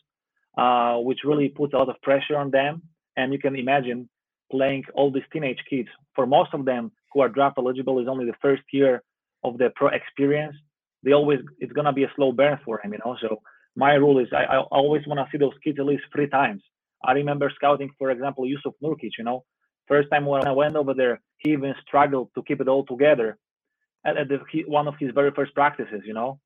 uh, 0.57 0.95
which 0.97 1.19
really 1.23 1.49
puts 1.49 1.73
a 1.73 1.77
lot 1.77 1.89
of 1.89 2.01
pressure 2.01 2.37
on 2.37 2.51
them. 2.51 2.81
And 3.17 3.31
you 3.33 3.39
can 3.39 3.55
imagine 3.55 4.09
playing 4.51 4.83
all 4.93 5.11
these 5.11 5.23
teenage 5.31 5.61
kids. 5.69 5.89
For 6.15 6.25
most 6.25 6.53
of 6.53 6.65
them 6.65 6.91
who 7.13 7.21
are 7.21 7.29
draft 7.29 7.57
eligible, 7.57 7.99
is 7.99 8.07
only 8.07 8.25
the 8.25 8.37
first 8.41 8.63
year 8.71 9.03
of 9.43 9.57
their 9.57 9.71
pro 9.75 9.89
experience. 9.89 10.55
They 11.03 11.13
always 11.13 11.39
it's 11.59 11.73
gonna 11.73 11.93
be 11.93 12.03
a 12.03 12.11
slow 12.15 12.31
burn 12.31 12.59
for 12.63 12.79
them, 12.81 12.93
you 12.93 12.99
know. 13.03 13.15
So 13.21 13.41
my 13.75 13.93
rule 13.93 14.19
is 14.19 14.27
I, 14.33 14.43
I 14.43 14.59
always 14.59 15.05
want 15.07 15.19
to 15.19 15.27
see 15.31 15.37
those 15.37 15.53
kids 15.63 15.79
at 15.79 15.85
least 15.85 16.03
three 16.13 16.27
times. 16.27 16.61
I 17.03 17.13
remember 17.13 17.51
scouting, 17.55 17.89
for 17.97 18.11
example, 18.11 18.45
Jusuf 18.45 18.73
Nurkic. 18.83 19.11
You 19.17 19.23
know, 19.23 19.43
first 19.91 20.09
time 20.09 20.25
when 20.25 20.47
I 20.47 20.53
went 20.53 20.75
over 20.77 20.93
there, 20.93 21.21
he 21.39 21.51
even 21.51 21.75
struggled 21.85 22.29
to 22.35 22.43
keep 22.43 22.61
it 22.61 22.69
all 22.69 22.85
together 22.85 23.37
at, 24.05 24.15
at 24.17 24.29
the, 24.29 24.39
he, 24.51 24.63
one 24.65 24.87
of 24.87 24.95
his 24.99 25.11
very 25.13 25.31
first 25.31 25.53
practices. 25.53 26.01
You 26.05 26.13
know, 26.13 26.39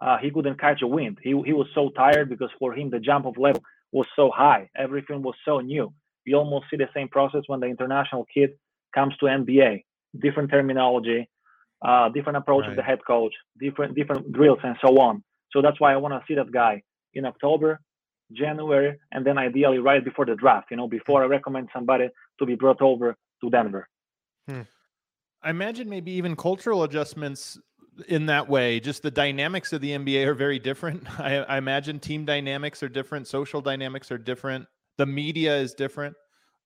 uh, 0.00 0.18
he 0.18 0.30
couldn't 0.30 0.60
catch 0.60 0.82
a 0.82 0.86
wind. 0.86 1.18
He 1.22 1.30
he 1.48 1.52
was 1.52 1.68
so 1.74 1.90
tired 1.90 2.28
because 2.28 2.50
for 2.58 2.74
him 2.74 2.90
the 2.90 2.98
jump 2.98 3.26
of 3.26 3.38
level 3.38 3.62
was 3.92 4.06
so 4.16 4.30
high. 4.34 4.68
Everything 4.76 5.22
was 5.22 5.36
so 5.44 5.60
new. 5.60 5.92
You 6.24 6.36
almost 6.36 6.66
see 6.70 6.76
the 6.76 6.88
same 6.96 7.08
process 7.08 7.42
when 7.46 7.60
the 7.60 7.66
international 7.66 8.26
kid 8.34 8.50
comes 8.94 9.16
to 9.18 9.26
NBA. 9.26 9.84
Different 10.26 10.50
terminology, 10.50 11.28
uh, 11.86 12.08
different 12.08 12.38
approach 12.38 12.62
right. 12.62 12.70
of 12.70 12.76
the 12.76 12.82
head 12.82 13.00
coach, 13.06 13.34
different 13.60 13.94
different 13.94 14.32
drills 14.32 14.62
and 14.64 14.76
so 14.84 14.90
on. 15.00 15.22
So 15.52 15.62
that's 15.62 15.78
why 15.80 15.92
I 15.92 15.96
want 15.96 16.14
to 16.14 16.22
see 16.26 16.34
that 16.40 16.50
guy 16.50 16.82
in 17.14 17.24
October, 17.24 17.80
January, 18.32 18.98
and 19.12 19.24
then 19.24 19.38
ideally 19.38 19.78
right 19.78 20.04
before 20.04 20.26
the 20.26 20.34
draft. 20.34 20.68
You 20.70 20.76
know, 20.76 20.88
before 20.88 21.22
I 21.22 21.26
recommend 21.26 21.68
somebody 21.72 22.08
to 22.38 22.46
be 22.46 22.54
brought 22.54 22.82
over 22.82 23.16
to 23.42 23.50
Denver. 23.50 23.88
Hmm. 24.48 24.62
I 25.42 25.50
imagine 25.50 25.88
maybe 25.88 26.12
even 26.12 26.36
cultural 26.36 26.84
adjustments 26.84 27.58
in 28.08 28.26
that 28.26 28.48
way. 28.48 28.80
Just 28.80 29.02
the 29.02 29.10
dynamics 29.10 29.72
of 29.72 29.80
the 29.80 29.90
NBA 29.90 30.26
are 30.26 30.34
very 30.34 30.58
different. 30.58 31.08
I, 31.20 31.36
I, 31.36 31.58
imagine 31.58 32.00
team 32.00 32.24
dynamics 32.24 32.82
are 32.82 32.88
different, 32.88 33.26
social 33.26 33.60
dynamics 33.60 34.10
are 34.10 34.18
different, 34.18 34.66
the 34.96 35.06
media 35.06 35.56
is 35.56 35.74
different. 35.74 36.16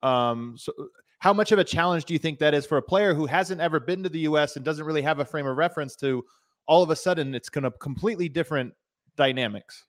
Um, 0.03 0.55
so, 0.57 0.73
how 1.19 1.33
much 1.33 1.51
of 1.51 1.59
a 1.59 1.65
challenge 1.65 2.05
do 2.05 2.13
you 2.13 2.19
think 2.19 2.39
that 2.39 2.55
is 2.55 2.65
for 2.65 2.79
a 2.79 2.83
player 2.83 3.13
who 3.13 3.27
hasn't 3.27 3.61
ever 3.61 3.81
been 3.81 4.05
to 4.05 4.09
the 4.09 4.21
U.S. 4.21 4.55
and 4.55 4.65
doesn't 4.65 4.85
really 4.85 5.03
have 5.03 5.19
a 5.19 5.25
frame 5.25 5.47
of 5.47 5.57
reference 5.57 5.97
to? 5.97 6.25
All 6.69 6.83
of 6.83 6.91
a 6.91 6.97
sudden, 6.97 7.35
it's 7.35 7.49
going 7.49 7.65
to 7.65 7.73
completely 7.73 8.29
different 8.29 8.73
dynamics. 9.17 9.85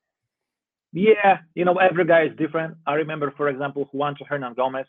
Yeah, 0.92 1.40
you 1.54 1.66
know, 1.66 1.76
every 1.76 2.06
guy 2.06 2.24
is 2.24 2.36
different. 2.38 2.78
I 2.88 2.94
remember, 2.94 3.32
for 3.38 3.48
example, 3.48 3.90
Juancho 3.94 4.28
Hernangomez, 4.30 4.86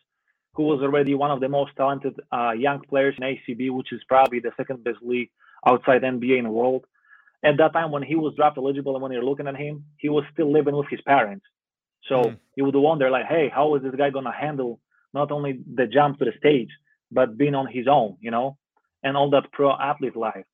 who 0.54 0.64
was 0.64 0.80
already 0.82 1.14
one 1.14 1.30
of 1.30 1.40
the 1.40 1.48
most 1.48 1.72
talented 1.76 2.18
uh, 2.32 2.52
young 2.52 2.80
players 2.88 3.14
in 3.18 3.24
ACB, 3.24 3.70
which 3.70 3.92
is 3.92 4.00
probably 4.08 4.40
the 4.40 4.52
second 4.56 4.82
best 4.82 4.98
league 5.02 5.30
outside 5.66 6.02
NBA 6.02 6.38
in 6.38 6.44
the 6.44 6.50
world. 6.50 6.86
At 7.44 7.58
that 7.58 7.72
time, 7.72 7.90
when 7.90 8.02
he 8.02 8.16
was 8.16 8.34
draft 8.34 8.58
eligible 8.58 8.94
and 8.94 9.02
when 9.02 9.12
you're 9.12 9.24
looking 9.24 9.46
at 9.46 9.56
him, 9.56 9.84
he 9.98 10.08
was 10.08 10.24
still 10.32 10.50
living 10.50 10.76
with 10.76 10.88
his 10.90 11.00
parents. 11.02 11.44
So 12.08 12.22
mm. 12.22 12.38
you 12.56 12.64
would 12.64 12.74
wonder, 12.74 13.10
like, 13.10 13.26
hey, 13.26 13.50
how 13.54 13.74
is 13.76 13.82
this 13.82 13.94
guy 13.94 14.10
gonna 14.10 14.32
handle 14.32 14.80
not 15.12 15.30
only 15.30 15.60
the 15.74 15.86
jump 15.86 16.18
to 16.18 16.24
the 16.24 16.32
stage, 16.38 16.70
but 17.10 17.36
being 17.36 17.54
on 17.54 17.66
his 17.66 17.86
own, 17.88 18.16
you 18.20 18.30
know, 18.30 18.56
and 19.02 19.16
all 19.16 19.30
that 19.30 19.52
pro 19.52 19.72
athlete 19.72 20.16
life. 20.16 20.44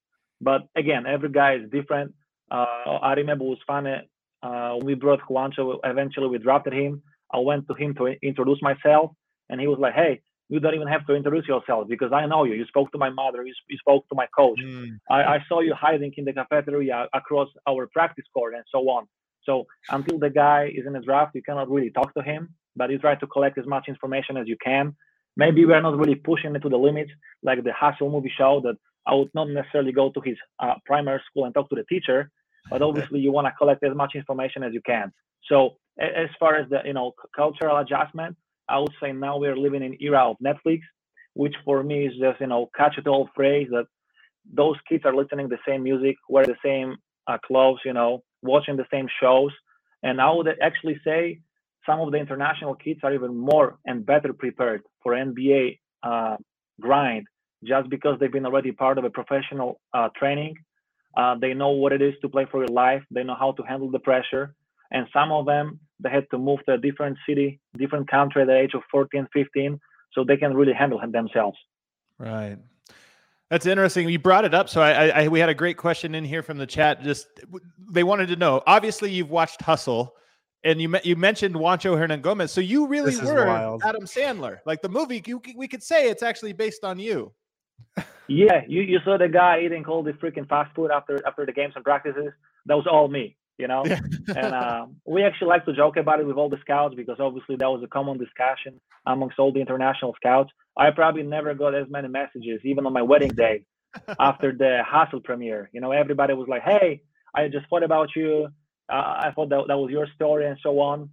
But 0.40 0.62
again, 0.74 1.06
every 1.06 1.30
guy 1.30 1.56
is 1.56 1.70
different. 1.70 2.14
Uh, 2.50 2.98
I 3.02 3.14
remember 3.14 3.44
it 3.44 3.48
was 3.48 3.58
funny 3.66 3.96
uh, 4.42 4.76
we 4.82 4.94
brought 4.94 5.20
Juancho. 5.28 5.78
Eventually, 5.84 6.28
we 6.28 6.38
drafted 6.38 6.72
him. 6.72 7.02
I 7.32 7.38
went 7.38 7.66
to 7.68 7.74
him 7.74 7.94
to 7.96 8.14
introduce 8.22 8.60
myself, 8.62 9.12
and 9.48 9.60
he 9.60 9.66
was 9.66 9.78
like, 9.78 9.94
"Hey, 9.94 10.22
you 10.48 10.60
don't 10.60 10.74
even 10.74 10.88
have 10.88 11.06
to 11.06 11.14
introduce 11.14 11.46
yourself 11.46 11.88
because 11.88 12.12
I 12.12 12.26
know 12.26 12.44
you. 12.44 12.54
You 12.54 12.66
spoke 12.66 12.92
to 12.92 12.98
my 12.98 13.10
mother. 13.10 13.44
You, 13.44 13.54
you 13.68 13.78
spoke 13.78 14.08
to 14.08 14.14
my 14.14 14.26
coach. 14.26 14.60
Mm. 14.62 14.98
I, 15.10 15.22
I, 15.34 15.44
saw 15.48 15.60
you 15.60 15.74
hiding 15.74 16.12
in 16.16 16.24
the 16.24 16.32
cafeteria 16.32 17.08
across 17.12 17.48
our 17.68 17.88
practice 17.88 18.26
court 18.32 18.54
and 18.54 18.62
so 18.70 18.78
on. 18.88 19.08
So 19.44 19.66
until 19.90 20.18
the 20.18 20.30
guy 20.30 20.72
is 20.74 20.86
in 20.86 20.92
the 20.92 21.00
draft, 21.00 21.34
you 21.34 21.42
cannot 21.42 21.68
really 21.70 21.90
talk 21.90 22.14
to 22.14 22.22
him, 22.22 22.54
but 22.76 22.90
you 22.90 22.98
try 22.98 23.14
to 23.16 23.26
collect 23.26 23.58
as 23.58 23.66
much 23.66 23.86
information 23.88 24.36
as 24.36 24.46
you 24.46 24.56
can. 24.62 24.94
Maybe 25.36 25.64
we're 25.64 25.80
not 25.80 25.98
really 25.98 26.14
pushing 26.14 26.54
it 26.54 26.60
to 26.60 26.68
the 26.68 26.78
limits, 26.78 27.10
like 27.42 27.62
the 27.62 27.72
Hustle 27.72 28.10
movie 28.10 28.32
show 28.36 28.60
that 28.64 28.76
I 29.06 29.14
would 29.14 29.30
not 29.34 29.48
necessarily 29.48 29.92
go 29.92 30.10
to 30.10 30.20
his 30.20 30.36
uh, 30.58 30.74
primary 30.84 31.20
school 31.28 31.44
and 31.44 31.54
talk 31.54 31.68
to 31.70 31.76
the 31.76 31.84
teacher, 31.84 32.30
but 32.70 32.82
obviously 32.82 33.20
you 33.20 33.32
want 33.32 33.46
to 33.46 33.52
collect 33.52 33.82
as 33.84 33.94
much 33.94 34.12
information 34.14 34.62
as 34.62 34.72
you 34.72 34.80
can. 34.84 35.12
So 35.50 35.76
as 35.98 36.28
far 36.38 36.56
as 36.56 36.68
the 36.68 36.80
you 36.84 36.92
know 36.92 37.12
cultural 37.34 37.78
adjustment, 37.78 38.36
I 38.68 38.78
would 38.78 38.92
say 39.00 39.12
now 39.12 39.38
we're 39.38 39.56
living 39.56 39.82
in 39.82 39.96
era 40.00 40.30
of 40.30 40.36
Netflix, 40.44 40.80
which 41.34 41.54
for 41.64 41.82
me 41.82 42.06
is 42.06 42.14
just 42.18 42.40
you 42.40 42.48
know 42.48 42.70
catch 42.76 42.98
it 42.98 43.06
all 43.06 43.28
phrase 43.34 43.68
that 43.70 43.86
those 44.52 44.76
kids 44.88 45.04
are 45.04 45.14
listening 45.14 45.48
the 45.48 45.58
same 45.66 45.82
music, 45.82 46.16
wear 46.28 46.44
the 46.44 46.56
same 46.64 46.96
uh, 47.26 47.38
clothes, 47.44 47.80
you 47.84 47.92
know, 47.92 48.22
watching 48.42 48.76
the 48.76 48.86
same 48.92 49.08
shows, 49.20 49.52
and 50.02 50.20
I 50.20 50.30
would 50.30 50.48
actually 50.62 51.00
say 51.04 51.40
some 51.86 52.00
of 52.00 52.10
the 52.10 52.18
international 52.18 52.74
kids 52.74 53.00
are 53.04 53.14
even 53.14 53.36
more 53.36 53.78
and 53.86 54.04
better 54.04 54.32
prepared 54.32 54.82
for 55.02 55.12
NBA 55.12 55.78
uh, 56.02 56.36
grind 56.80 57.26
just 57.64 57.88
because 57.88 58.18
they've 58.18 58.32
been 58.32 58.46
already 58.46 58.72
part 58.72 58.98
of 58.98 59.04
a 59.04 59.10
professional 59.10 59.80
uh, 59.94 60.08
training. 60.16 60.54
Uh, 61.16 61.34
they 61.40 61.54
know 61.54 61.70
what 61.70 61.92
it 61.92 62.02
is 62.02 62.14
to 62.20 62.28
play 62.28 62.46
for 62.50 62.60
your 62.60 62.68
life. 62.68 63.02
They 63.10 63.24
know 63.24 63.36
how 63.38 63.52
to 63.52 63.62
handle 63.62 63.90
the 63.90 63.98
pressure. 63.98 64.54
And 64.90 65.06
some 65.12 65.32
of 65.32 65.46
them 65.46 65.80
they 66.00 66.10
had 66.10 66.26
to 66.30 66.38
move 66.38 66.60
to 66.66 66.74
a 66.74 66.78
different 66.78 67.16
city, 67.26 67.60
different 67.76 68.10
country 68.10 68.42
at 68.42 68.48
the 68.48 68.56
age 68.56 68.74
of 68.74 68.82
14, 68.90 69.26
15. 69.32 69.80
so 70.12 70.24
they 70.24 70.36
can 70.36 70.54
really 70.54 70.72
handle 70.72 71.00
themselves. 71.10 71.58
Right. 72.18 72.58
That's 73.50 73.66
interesting. 73.66 74.08
You 74.08 74.18
brought 74.18 74.44
it 74.44 74.54
up, 74.54 74.68
so 74.68 74.82
I, 74.82 75.08
I, 75.08 75.28
we 75.28 75.38
had 75.38 75.48
a 75.48 75.54
great 75.54 75.76
question 75.76 76.14
in 76.16 76.24
here 76.24 76.42
from 76.42 76.58
the 76.58 76.66
chat. 76.66 77.02
Just 77.02 77.28
they 77.90 78.02
wanted 78.02 78.26
to 78.28 78.36
know. 78.36 78.60
Obviously, 78.66 79.10
you've 79.12 79.30
watched 79.30 79.62
Hustle, 79.62 80.16
and 80.64 80.80
you 80.82 80.92
you 81.04 81.14
mentioned 81.14 81.54
Juancho 81.54 81.96
Hernangomez. 81.96 82.50
So 82.50 82.60
you 82.60 82.88
really 82.88 83.12
This 83.12 83.22
were 83.22 83.46
wild. 83.46 83.82
Adam 83.84 84.04
Sandler. 84.04 84.58
Like 84.66 84.82
the 84.82 84.88
movie, 84.88 85.22
you, 85.24 85.40
we 85.54 85.68
could 85.68 85.82
say 85.82 86.10
it's 86.10 86.24
actually 86.24 86.54
based 86.54 86.82
on 86.82 86.98
you. 86.98 87.32
Yeah, 88.28 88.62
you, 88.66 88.82
you 88.82 88.98
saw 89.04 89.18
the 89.18 89.28
guy 89.28 89.60
eating 89.64 89.84
all 89.86 90.02
the 90.02 90.12
freaking 90.12 90.48
fast 90.48 90.74
food 90.74 90.90
after 90.90 91.24
after 91.26 91.46
the 91.46 91.52
games 91.52 91.74
and 91.76 91.84
practices. 91.84 92.32
That 92.66 92.74
was 92.74 92.86
all 92.90 93.08
me, 93.08 93.36
you 93.56 93.68
know. 93.68 93.84
and 93.84 94.54
um, 94.54 94.96
we 95.06 95.22
actually 95.22 95.48
like 95.48 95.64
to 95.66 95.72
joke 95.72 95.96
about 95.96 96.20
it 96.20 96.26
with 96.26 96.36
all 96.36 96.48
the 96.48 96.58
scouts 96.60 96.94
because 96.96 97.18
obviously 97.20 97.56
that 97.56 97.70
was 97.70 97.82
a 97.84 97.88
common 97.88 98.18
discussion 98.18 98.80
amongst 99.06 99.38
all 99.38 99.52
the 99.52 99.60
international 99.60 100.14
scouts. 100.16 100.50
I 100.76 100.90
probably 100.90 101.22
never 101.22 101.54
got 101.54 101.74
as 101.74 101.86
many 101.88 102.08
messages, 102.08 102.60
even 102.64 102.86
on 102.86 102.92
my 102.92 103.02
wedding 103.02 103.30
day, 103.30 103.64
after 104.20 104.52
the 104.52 104.82
Hustle 104.84 105.20
premiere. 105.20 105.70
You 105.72 105.80
know, 105.80 105.92
everybody 105.92 106.34
was 106.34 106.48
like, 106.48 106.62
"Hey, 106.62 107.02
I 107.34 107.46
just 107.48 107.68
thought 107.68 107.84
about 107.84 108.08
you. 108.16 108.48
Uh, 108.92 108.92
I 109.26 109.32
thought 109.34 109.50
that 109.50 109.64
that 109.68 109.78
was 109.78 109.90
your 109.90 110.08
story 110.16 110.46
and 110.46 110.58
so 110.64 110.80
on." 110.80 111.10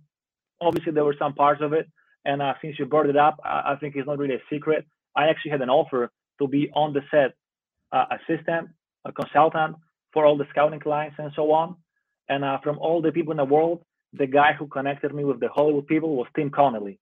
Obviously, 0.59 0.93
there 0.93 1.05
were 1.05 1.15
some 1.19 1.35
parts 1.35 1.61
of 1.61 1.73
it, 1.73 1.87
and 2.25 2.41
uh, 2.41 2.55
since 2.59 2.79
you 2.79 2.85
brought 2.87 3.07
it 3.09 3.17
up, 3.17 3.39
I, 3.45 3.73
I 3.73 3.75
think 3.79 3.95
it's 3.95 4.07
not 4.07 4.17
really 4.17 4.35
a 4.35 4.43
secret. 4.51 4.87
I 5.15 5.27
actually 5.27 5.51
had 5.51 5.61
an 5.61 5.69
offer 5.69 6.09
to 6.39 6.47
be 6.47 6.69
on 6.73 6.93
the 6.93 7.01
set 7.11 7.33
uh, 7.91 8.05
assistant, 8.17 8.69
a 9.05 9.11
consultant 9.11 9.75
for 10.11 10.25
all 10.25 10.37
the 10.37 10.45
scouting 10.49 10.79
clients 10.79 11.15
and 11.19 11.31
so 11.35 11.51
on. 11.51 11.75
And 12.29 12.43
uh, 12.43 12.59
from 12.63 12.77
all 12.79 13.01
the 13.01 13.11
people 13.11 13.31
in 13.31 13.37
the 13.37 13.45
world, 13.45 13.83
the 14.13 14.27
guy 14.27 14.53
who 14.53 14.67
connected 14.67 15.13
me 15.13 15.23
with 15.23 15.39
the 15.39 15.49
Hollywood 15.49 15.87
people 15.87 16.15
was 16.15 16.27
Tim 16.35 16.49
Connelly. 16.49 16.99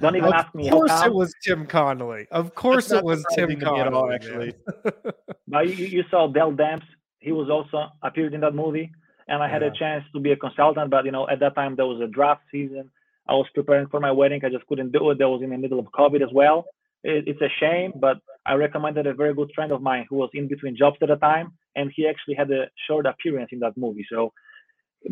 Don't 0.00 0.16
even 0.16 0.28
Of 0.28 0.34
ask 0.34 0.54
me 0.54 0.66
how 0.68 0.78
course, 0.78 1.04
it 1.04 1.12
was 1.12 1.34
Tim 1.42 1.66
Connelly. 1.66 2.26
Of 2.30 2.54
course, 2.54 2.90
it 2.92 3.04
was 3.04 3.24
Tim 3.34 3.50
surprising 3.50 3.60
to 3.60 3.72
me 3.72 3.80
at 3.80 3.92
all, 3.92 4.02
Connelly. 4.08 4.14
actually. 4.14 4.54
but 5.48 5.68
you, 5.68 5.86
you 5.86 6.04
saw 6.10 6.26
Dell 6.28 6.52
Demps. 6.52 6.84
He 7.18 7.32
was 7.32 7.50
also 7.50 7.88
appeared 8.02 8.34
in 8.34 8.40
that 8.40 8.54
movie, 8.54 8.90
and 9.28 9.42
I 9.42 9.48
had 9.48 9.62
Yeah. 9.62 9.68
a 9.68 9.72
chance 9.72 10.04
to 10.14 10.20
be 10.20 10.32
a 10.32 10.36
consultant. 10.36 10.90
But 10.90 11.04
you 11.04 11.12
know, 11.12 11.28
at 11.28 11.40
that 11.40 11.54
time 11.54 11.76
there 11.76 11.86
was 11.86 12.00
a 12.00 12.06
draft 12.06 12.42
season. 12.50 12.90
I 13.28 13.32
was 13.34 13.46
preparing 13.54 13.88
for 13.88 13.98
my 14.00 14.12
wedding. 14.12 14.40
I 14.44 14.48
just 14.50 14.66
couldn't 14.66 14.92
do 14.92 15.10
it. 15.10 15.18
That 15.18 15.28
was 15.28 15.42
in 15.42 15.50
the 15.50 15.58
middle 15.58 15.78
of 15.80 15.86
COVID 15.86 16.22
as 16.22 16.32
well. 16.32 16.66
It, 17.12 17.22
it's 17.30 17.42
a 17.50 17.52
shame, 17.62 17.90
but 18.06 18.16
I 18.50 18.54
recommended 18.66 19.04
a 19.06 19.14
very 19.22 19.34
good 19.40 19.50
friend 19.56 19.70
of 19.72 19.80
mine 19.90 20.04
who 20.08 20.16
was 20.22 20.30
in 20.34 20.46
between 20.54 20.74
jobs 20.82 20.98
at 21.04 21.08
the 21.08 21.16
time, 21.30 21.46
and 21.78 21.86
he 21.96 22.02
actually 22.12 22.34
had 22.42 22.50
a 22.60 22.62
short 22.86 23.04
appearance 23.12 23.50
in 23.52 23.60
that 23.64 23.74
movie. 23.84 24.06
So 24.12 24.20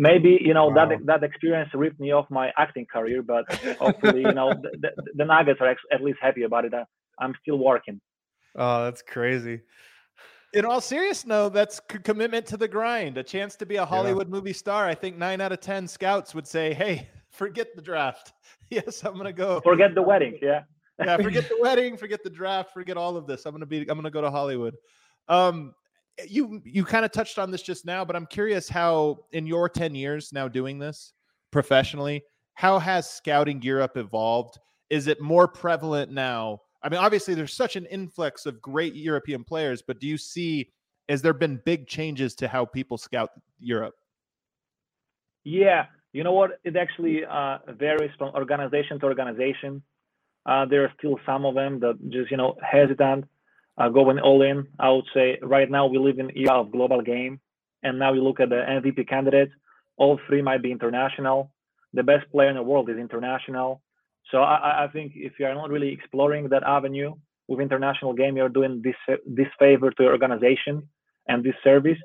maybe 0.09 0.33
you 0.49 0.55
know 0.59 0.69
Wow. 0.69 0.75
that 0.89 1.07
that 1.11 1.23
experience 1.31 1.71
ripped 1.75 2.01
me 2.01 2.11
off 2.13 2.27
my 2.41 2.47
acting 2.65 2.87
career, 2.95 3.21
but 3.23 3.45
hopefully 3.85 4.23
you 4.29 4.35
know 4.39 4.49
the, 4.63 4.71
the, 4.83 4.91
the 5.21 5.25
Nuggets 5.25 5.61
are 5.61 5.69
ex- 5.75 5.89
at 5.93 6.01
least 6.07 6.19
happy 6.21 6.43
about 6.43 6.65
it. 6.69 6.75
I, 6.75 6.85
I'm 7.23 7.35
still 7.43 7.59
working. 7.59 8.01
oh, 8.57 8.85
that's 8.85 9.03
crazy. 9.03 9.61
In 10.53 10.65
all 10.65 10.81
seriousness, 10.81 11.27
no, 11.27 11.49
that's 11.49 11.81
c- 11.91 11.99
commitment 11.99 12.47
to 12.47 12.57
the 12.57 12.69
grind. 12.69 13.19
A 13.19 13.25
chance 13.25 13.57
to 13.57 13.67
be 13.67 13.77
a 13.77 13.85
Hollywood 13.85 14.29
movie 14.29 14.53
star. 14.53 14.87
I 14.87 14.95
think 14.95 15.17
nine 15.19 15.41
out 15.41 15.53
of 15.53 15.61
ten 15.61 15.87
scouts 15.89 16.35
would 16.35 16.47
say, 16.47 16.73
"Hey, 16.75 17.09
forget 17.31 17.69
the 17.77 17.83
draft. 17.83 18.33
Yes, 18.71 19.05
I'm 19.05 19.17
gonna 19.17 19.33
go. 19.33 19.61
Forget 19.61 19.95
the 19.95 20.03
wedding, 20.03 20.39
yeah. 20.43 20.63
Yeah, 20.99 21.17
forget 21.17 21.49
the 21.49 21.59
wedding, 21.61 21.97
forget 21.97 22.23
the 22.23 22.31
draft, 22.31 22.73
forget 22.73 22.97
all 22.97 23.17
of 23.17 23.27
this. 23.27 23.47
I'm 23.47 23.53
gonna 23.53 23.67
be. 23.67 23.81
I'm 23.81 23.97
gonna 23.97 24.11
go 24.11 24.21
to 24.21 24.31
Hollywood." 24.31 24.75
Um, 25.29 25.75
you 26.29 26.61
you 26.65 26.85
kind 26.85 27.05
of 27.05 27.13
touched 27.13 27.39
on 27.39 27.51
this 27.51 27.63
just 27.63 27.85
now, 27.85 28.05
but 28.05 28.17
I'm 28.17 28.27
curious 28.27 28.69
how 28.69 29.25
in 29.33 29.47
your 29.47 29.69
ten 29.69 29.95
years 29.95 30.33
now 30.33 30.49
doing 30.49 30.79
this 30.79 31.13
professionally, 31.51 32.23
how 32.55 32.79
has 32.79 33.09
scouting 33.09 33.63
Europe 33.63 33.97
evolved? 33.97 34.59
Is 34.91 35.07
it 35.07 35.21
more 35.21 35.49
prevalent 35.49 36.13
now? 36.13 36.61
I 36.83 36.89
mean, 36.89 37.01
obviously 37.01 37.35
there's 37.35 37.55
such 37.55 37.77
an 37.77 37.87
influx 37.87 38.45
of 38.45 38.61
great 38.61 38.95
European 38.95 39.43
players, 39.43 39.83
but 39.87 39.99
do 40.01 40.07
you 40.07 40.19
see 40.19 40.71
has 41.09 41.23
there 41.23 41.33
been 41.33 41.61
big 41.65 41.87
changes 41.87 42.35
to 42.37 42.49
how 42.49 42.65
people 42.65 42.99
scout 42.99 43.31
Europe? 43.59 43.95
Yeah, 45.45 45.87
you 46.13 46.25
know 46.25 46.33
what? 46.33 46.59
It 46.65 46.77
actually 46.77 47.25
uh, 47.25 47.59
varies 47.69 48.11
from 48.19 48.35
organization 48.35 48.99
to 49.01 49.07
organization. 49.07 49.83
Uh, 50.47 50.67
there 50.67 50.85
are 50.85 50.93
still 50.99 51.19
some 51.27 51.47
of 51.47 51.55
them 51.55 51.81
that 51.81 51.99
just 52.11 52.31
you 52.31 52.37
know 52.37 52.57
hesitant, 52.63 53.25
uh, 53.79 53.89
going 53.89 54.19
all 54.21 54.43
in. 54.43 54.67
I 54.79 54.91
would 54.91 55.07
say 55.15 55.39
right 55.43 55.71
now 55.71 55.87
we 55.87 55.99
live 55.99 56.19
in 56.19 56.37
era 56.37 56.61
of 56.61 56.73
global 56.73 57.03
game, 57.03 57.41
and 57.83 57.99
now 57.99 58.13
you 58.15 58.23
look 58.23 58.41
at 58.41 58.51
the 58.51 58.57
MVP 58.57 59.09
candidates. 59.09 59.53
All 59.97 60.19
three 60.27 60.43
might 60.43 60.63
be 60.63 60.73
international. 60.73 61.53
The 61.95 62.03
best 62.03 62.31
player 62.33 62.51
in 62.51 62.57
the 62.57 62.63
world 62.63 62.91
is 62.91 62.99
international. 62.99 63.83
So 64.31 64.39
I, 64.43 64.57
I- 64.57 64.85
think 64.89 65.13
if 65.17 65.35
you 65.39 65.47
are 65.47 65.55
not 65.55 65.71
really 65.71 65.93
exploring 65.93 66.49
that 66.51 66.63
avenue 66.65 67.15
with 67.49 67.61
international 67.61 68.15
game, 68.15 68.37
you're 68.37 68.49
doing 68.61 68.83
this 68.85 68.97
this 69.27 69.49
favor 69.59 69.91
to 69.93 70.03
your 70.05 70.13
organization 70.13 70.89
and 71.29 71.45
this 71.45 71.55
service. 71.65 71.99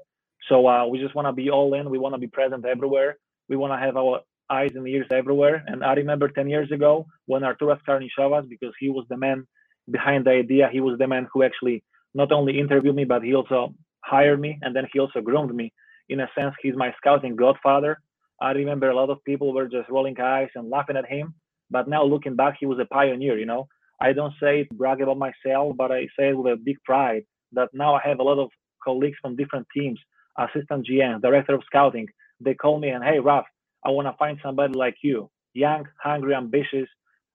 So 0.49 0.67
uh, 0.67 0.85
we 0.87 0.99
just 0.99 1.15
want 1.15 1.27
to 1.27 1.33
be 1.33 1.49
all 1.49 1.73
in. 1.75 1.89
We 1.89 1.99
want 1.99 2.15
to 2.15 2.19
be 2.19 2.27
present 2.27 2.65
everywhere 2.65 3.17
we 3.49 3.57
want 3.57 3.73
to 3.73 3.85
have 3.85 3.97
our 3.97 4.21
eyes 4.49 4.71
and 4.75 4.87
ears 4.87 5.07
everywhere. 5.11 5.63
And 5.67 5.83
I 5.83 5.93
remember 5.93 6.29
10 6.29 6.49
years 6.49 6.71
ago 6.71 7.05
when 7.25 7.43
Arturas 7.43 7.79
Karnisovas, 7.87 8.49
because 8.49 8.73
he 8.79 8.89
was 8.89 9.05
the 9.09 9.17
man 9.17 9.47
behind 9.89 10.25
the 10.25 10.31
idea, 10.31 10.69
he 10.71 10.81
was 10.81 10.97
the 10.97 11.07
man 11.07 11.27
who 11.31 11.43
actually 11.43 11.83
not 12.13 12.31
only 12.31 12.59
interviewed 12.59 12.95
me, 12.95 13.05
but 13.05 13.23
he 13.23 13.33
also 13.35 13.73
hired 14.03 14.39
me 14.39 14.57
and 14.61 14.75
then 14.75 14.87
he 14.91 14.99
also 14.99 15.21
groomed 15.21 15.53
me. 15.53 15.71
In 16.09 16.21
a 16.21 16.29
sense, 16.37 16.55
he's 16.61 16.75
my 16.75 16.93
scouting 16.97 17.35
godfather. 17.35 17.99
I 18.41 18.51
remember 18.51 18.89
a 18.89 18.95
lot 18.95 19.09
of 19.09 19.23
people 19.25 19.53
were 19.53 19.67
just 19.67 19.89
rolling 19.89 20.19
eyes 20.19 20.49
and 20.55 20.69
laughing 20.69 20.97
at 20.97 21.05
him. 21.07 21.35
But 21.69 21.87
now 21.87 22.03
looking 22.03 22.35
back, 22.35 22.55
he 22.59 22.65
was 22.65 22.79
a 22.79 22.85
pioneer, 22.85 23.37
you 23.37 23.45
know. 23.45 23.67
I 24.01 24.13
don't 24.13 24.33
say 24.41 24.61
it 24.61 24.69
brag 24.69 25.01
about 25.01 25.17
myself, 25.17 25.75
but 25.77 25.91
I 25.91 26.07
say 26.17 26.29
it 26.29 26.37
with 26.37 26.53
a 26.53 26.55
big 26.55 26.77
pride 26.83 27.23
that 27.51 27.69
now 27.73 27.95
I 27.95 28.01
have 28.05 28.19
a 28.19 28.23
lot 28.23 28.39
of 28.39 28.49
colleagues 28.83 29.17
from 29.21 29.35
different 29.35 29.67
teams, 29.75 29.99
assistant 30.37 30.87
GM, 30.87 31.21
director 31.21 31.53
of 31.53 31.63
scouting, 31.65 32.07
they 32.39 32.53
call 32.53 32.79
me 32.79 32.89
and 32.89 33.03
hey 33.03 33.19
Raf, 33.19 33.45
I 33.85 33.89
want 33.89 34.07
to 34.07 34.15
find 34.17 34.37
somebody 34.43 34.73
like 34.73 34.97
you, 35.01 35.29
young, 35.53 35.85
hungry, 36.01 36.35
ambitious, 36.35 36.87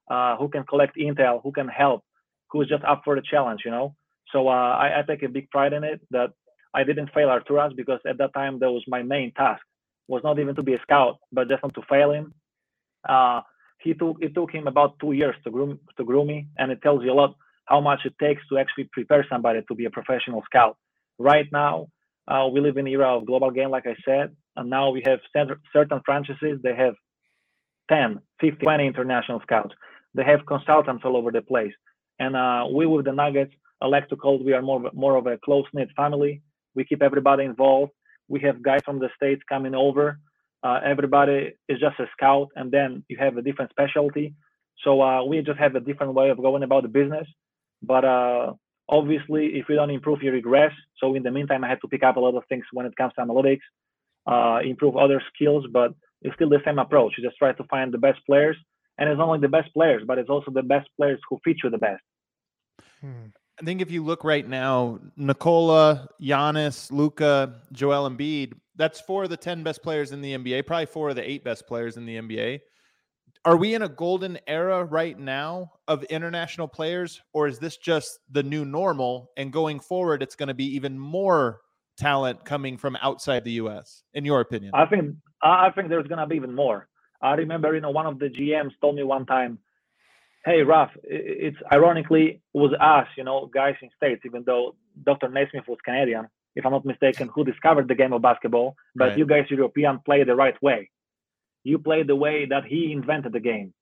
uh, 0.09 0.37
who 0.37 0.49
can 0.49 0.63
collect 0.65 0.97
intel, 0.97 1.41
who 1.43 1.51
can 1.51 1.67
help, 1.67 2.03
who's 2.51 2.69
just 2.69 2.83
up 2.83 3.01
for 3.03 3.15
the 3.15 3.21
challenge, 3.29 3.61
you 3.65 3.71
know. 3.71 3.95
So 4.31 4.47
uh, 4.47 4.51
I, 4.51 4.99
I 4.99 5.03
take 5.07 5.23
a 5.23 5.29
big 5.29 5.49
pride 5.49 5.73
in 5.73 5.83
it 5.83 6.01
that 6.11 6.31
I 6.73 6.83
didn't 6.83 7.11
fail 7.13 7.29
Arturas 7.29 7.75
because 7.75 7.99
at 8.07 8.17
that 8.17 8.33
time 8.33 8.59
that 8.59 8.71
was 8.71 8.83
my 8.87 9.01
main 9.01 9.31
task 9.33 9.61
was 10.07 10.21
not 10.23 10.39
even 10.39 10.55
to 10.55 10.63
be 10.63 10.73
a 10.73 10.81
scout, 10.81 11.17
but 11.31 11.49
just 11.49 11.63
not 11.63 11.73
to 11.75 11.81
fail 11.89 12.11
him. 12.11 12.33
Uh, 13.07 13.41
he 13.79 13.93
took 13.93 14.17
it 14.21 14.33
took 14.35 14.51
him 14.51 14.67
about 14.67 14.99
two 14.99 15.11
years 15.13 15.35
to 15.43 15.51
groom 15.51 15.79
to 15.97 16.03
groom 16.03 16.27
me, 16.27 16.47
and 16.57 16.71
it 16.71 16.81
tells 16.81 17.03
you 17.03 17.11
a 17.11 17.13
lot 17.13 17.35
how 17.65 17.79
much 17.81 18.01
it 18.05 18.13
takes 18.19 18.41
to 18.49 18.57
actually 18.57 18.89
prepare 18.91 19.25
somebody 19.29 19.61
to 19.67 19.75
be 19.75 19.85
a 19.85 19.89
professional 19.89 20.43
scout. 20.45 20.77
Right 21.17 21.47
now, 21.51 21.87
uh, 22.27 22.47
we 22.51 22.59
live 22.59 22.77
in 22.77 22.87
an 22.87 22.93
era 22.93 23.15
of 23.17 23.25
global 23.25 23.51
game, 23.51 23.69
like 23.69 23.85
I 23.85 23.95
said, 24.03 24.35
and 24.55 24.69
now 24.69 24.89
we 24.89 25.03
have 25.05 25.19
cert- 25.35 25.59
certain 25.71 26.01
franchises. 26.05 26.59
They 26.63 26.75
have 26.75 26.95
10, 27.89 28.19
15, 28.41 28.59
20 28.59 28.87
international 28.87 29.41
scouts. 29.41 29.75
They 30.13 30.23
have 30.23 30.45
consultants 30.47 31.03
all 31.05 31.17
over 31.17 31.31
the 31.31 31.41
place. 31.41 31.73
And 32.19 32.35
uh, 32.35 32.65
we 32.73 32.85
with 32.85 33.05
the 33.05 33.11
Nuggets, 33.11 33.53
like 33.81 34.09
to 34.09 34.15
call 34.15 34.43
we 34.43 34.53
are 34.53 34.61
more, 34.61 34.89
more 34.93 35.15
of 35.15 35.27
a 35.27 35.37
close 35.37 35.65
knit 35.73 35.89
family. 35.95 36.41
We 36.73 36.85
keep 36.85 37.03
everybody 37.03 37.43
involved. 37.43 37.91
We 38.27 38.39
have 38.41 38.63
guys 38.63 38.81
from 38.83 38.99
the 38.99 39.09
States 39.15 39.43
coming 39.47 39.75
over. 39.75 40.19
Uh, 40.63 40.79
everybody 40.83 41.53
is 41.69 41.79
just 41.79 41.99
a 41.99 42.07
scout, 42.13 42.47
and 42.55 42.71
then 42.71 43.03
you 43.07 43.17
have 43.19 43.37
a 43.37 43.41
different 43.43 43.69
specialty. 43.69 44.33
So 44.83 45.01
uh, 45.01 45.23
we 45.23 45.41
just 45.41 45.59
have 45.59 45.75
a 45.75 45.79
different 45.79 46.13
way 46.13 46.29
of 46.29 46.37
going 46.37 46.63
about 46.63 46.83
the 46.83 46.89
business. 46.89 47.27
But 47.83 48.03
uh, 48.03 48.53
obviously, 48.89 49.47
if 49.55 49.65
you 49.69 49.75
don't 49.75 49.89
improve, 49.89 50.21
you 50.21 50.31
regress. 50.31 50.71
So 50.97 51.15
in 51.15 51.23
the 51.23 51.31
meantime, 51.31 51.63
I 51.63 51.69
had 51.69 51.81
to 51.81 51.87
pick 51.87 52.03
up 52.03 52.17
a 52.17 52.19
lot 52.19 52.35
of 52.35 52.43
things 52.49 52.65
when 52.71 52.85
it 52.85 52.95
comes 52.95 53.13
to 53.15 53.25
analytics, 53.25 53.65
uh, 54.27 54.59
improve 54.63 54.95
other 54.97 55.21
skills, 55.33 55.65
but 55.71 55.93
it's 56.21 56.35
still 56.35 56.49
the 56.49 56.61
same 56.65 56.79
approach. 56.79 57.13
You 57.17 57.23
just 57.23 57.37
try 57.37 57.53
to 57.53 57.63
find 57.65 57.93
the 57.93 57.97
best 57.97 58.19
players, 58.25 58.57
and 58.97 59.09
it's 59.09 59.17
not 59.17 59.27
only 59.27 59.39
the 59.39 59.47
best 59.47 59.73
players, 59.73 60.03
but 60.05 60.17
it's 60.17 60.29
also 60.29 60.51
the 60.51 60.63
best 60.63 60.89
players 60.97 61.19
who 61.29 61.39
fit 61.43 61.57
you 61.63 61.69
the 61.69 61.77
best. 61.77 62.01
Hmm. 63.01 63.27
I 63.59 63.63
think 63.63 63.81
if 63.81 63.89
you 63.89 64.03
look 64.03 64.25
right 64.25 64.47
now, 64.47 64.99
Nikola, 65.15 66.09
Giannis, 66.21 66.91
Luka, 66.91 67.61
Joel 67.71 68.09
Embiid, 68.09 68.53
that's 68.75 68.99
four 68.99 69.23
of 69.23 69.29
the 69.29 69.37
10 69.37 69.63
best 69.63 69.81
players 69.81 70.11
in 70.11 70.21
the 70.21 70.35
NBA, 70.37 70.65
probably 70.65 70.87
four 70.87 71.09
of 71.09 71.15
the 71.15 71.29
eight 71.29 71.45
best 71.45 71.65
players 71.65 71.95
in 71.95 72.05
the 72.05 72.17
NBA. 72.17 72.59
Are 73.45 73.57
we 73.57 73.75
in 73.75 73.83
a 73.83 73.89
golden 73.89 74.39
era 74.47 74.83
right 74.83 75.17
now 75.17 75.71
of 75.87 76.03
international 76.05 76.67
players, 76.67 77.21
or 77.31 77.47
is 77.47 77.59
this 77.59 77.77
just 77.77 78.19
the 78.31 78.41
new 78.41 78.65
normal? 78.65 79.29
And 79.37 79.53
going 79.53 79.79
forward, 79.79 80.23
it's 80.23 80.35
going 80.35 80.47
to 80.47 80.55
be 80.55 80.65
even 80.75 80.97
more 80.97 81.61
talent 81.97 82.43
coming 82.43 82.77
from 82.77 82.97
outside 83.01 83.43
the 83.43 83.53
US, 83.53 84.03
in 84.13 84.25
your 84.25 84.41
opinion? 84.41 84.71
I 84.73 84.85
think 84.85 85.15
I 85.41 85.69
think 85.71 85.89
there's 85.89 86.07
gonna 86.07 86.27
be 86.27 86.35
even 86.35 86.53
more. 86.53 86.87
I 87.21 87.33
remember, 87.33 87.73
you 87.73 87.81
know, 87.81 87.91
one 87.91 88.07
of 88.07 88.19
the 88.19 88.29
GMs 88.29 88.71
told 88.81 88.95
me 88.95 89.03
one 89.03 89.25
time, 89.25 89.59
"Hey, 90.43 90.63
Raf, 90.63 90.91
it's 91.03 91.57
ironically 91.71 92.41
was 92.53 92.73
us, 92.79 93.07
you 93.15 93.23
know, 93.23 93.45
guys 93.45 93.75
in 93.81 93.89
states, 93.95 94.21
even 94.25 94.43
though 94.43 94.75
Dr. 95.03 95.29
Naismith 95.29 95.67
was 95.67 95.79
Canadian, 95.85 96.27
if 96.55 96.65
I'm 96.65 96.71
not 96.71 96.85
mistaken, 96.85 97.29
who 97.33 97.43
discovered 97.43 97.87
the 97.87 97.95
game 97.95 98.13
of 98.13 98.21
basketball. 98.21 98.75
But 98.95 99.09
Right. 99.09 99.17
you 99.17 99.25
guys 99.25 99.49
European 99.49 99.99
play 99.99 100.23
the 100.23 100.35
right 100.35 100.59
way. 100.61 100.89
You 101.65 101.79
play 101.79 102.03
the 102.03 102.15
way 102.15 102.45
that 102.45 102.65
he 102.65 102.91
invented 102.91 103.33
the 103.33 103.39
game. 103.39 103.73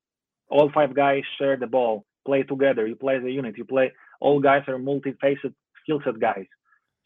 All 0.49 0.71
five 0.73 0.95
guys 0.95 1.23
share 1.37 1.57
the 1.57 1.67
ball. 1.67 2.05
play 2.25 2.41
together. 2.43 2.87
You 2.87 2.95
play 2.95 3.17
as 3.17 3.23
a 3.23 3.29
unit. 3.29 3.57
You 3.57 3.65
play. 3.65 3.91
All 4.21 4.39
guys 4.39 4.63
are 4.69 4.79
multi-faced 4.79 5.45
skill 5.81 5.99
set 6.05 6.17
guys. 6.19 6.47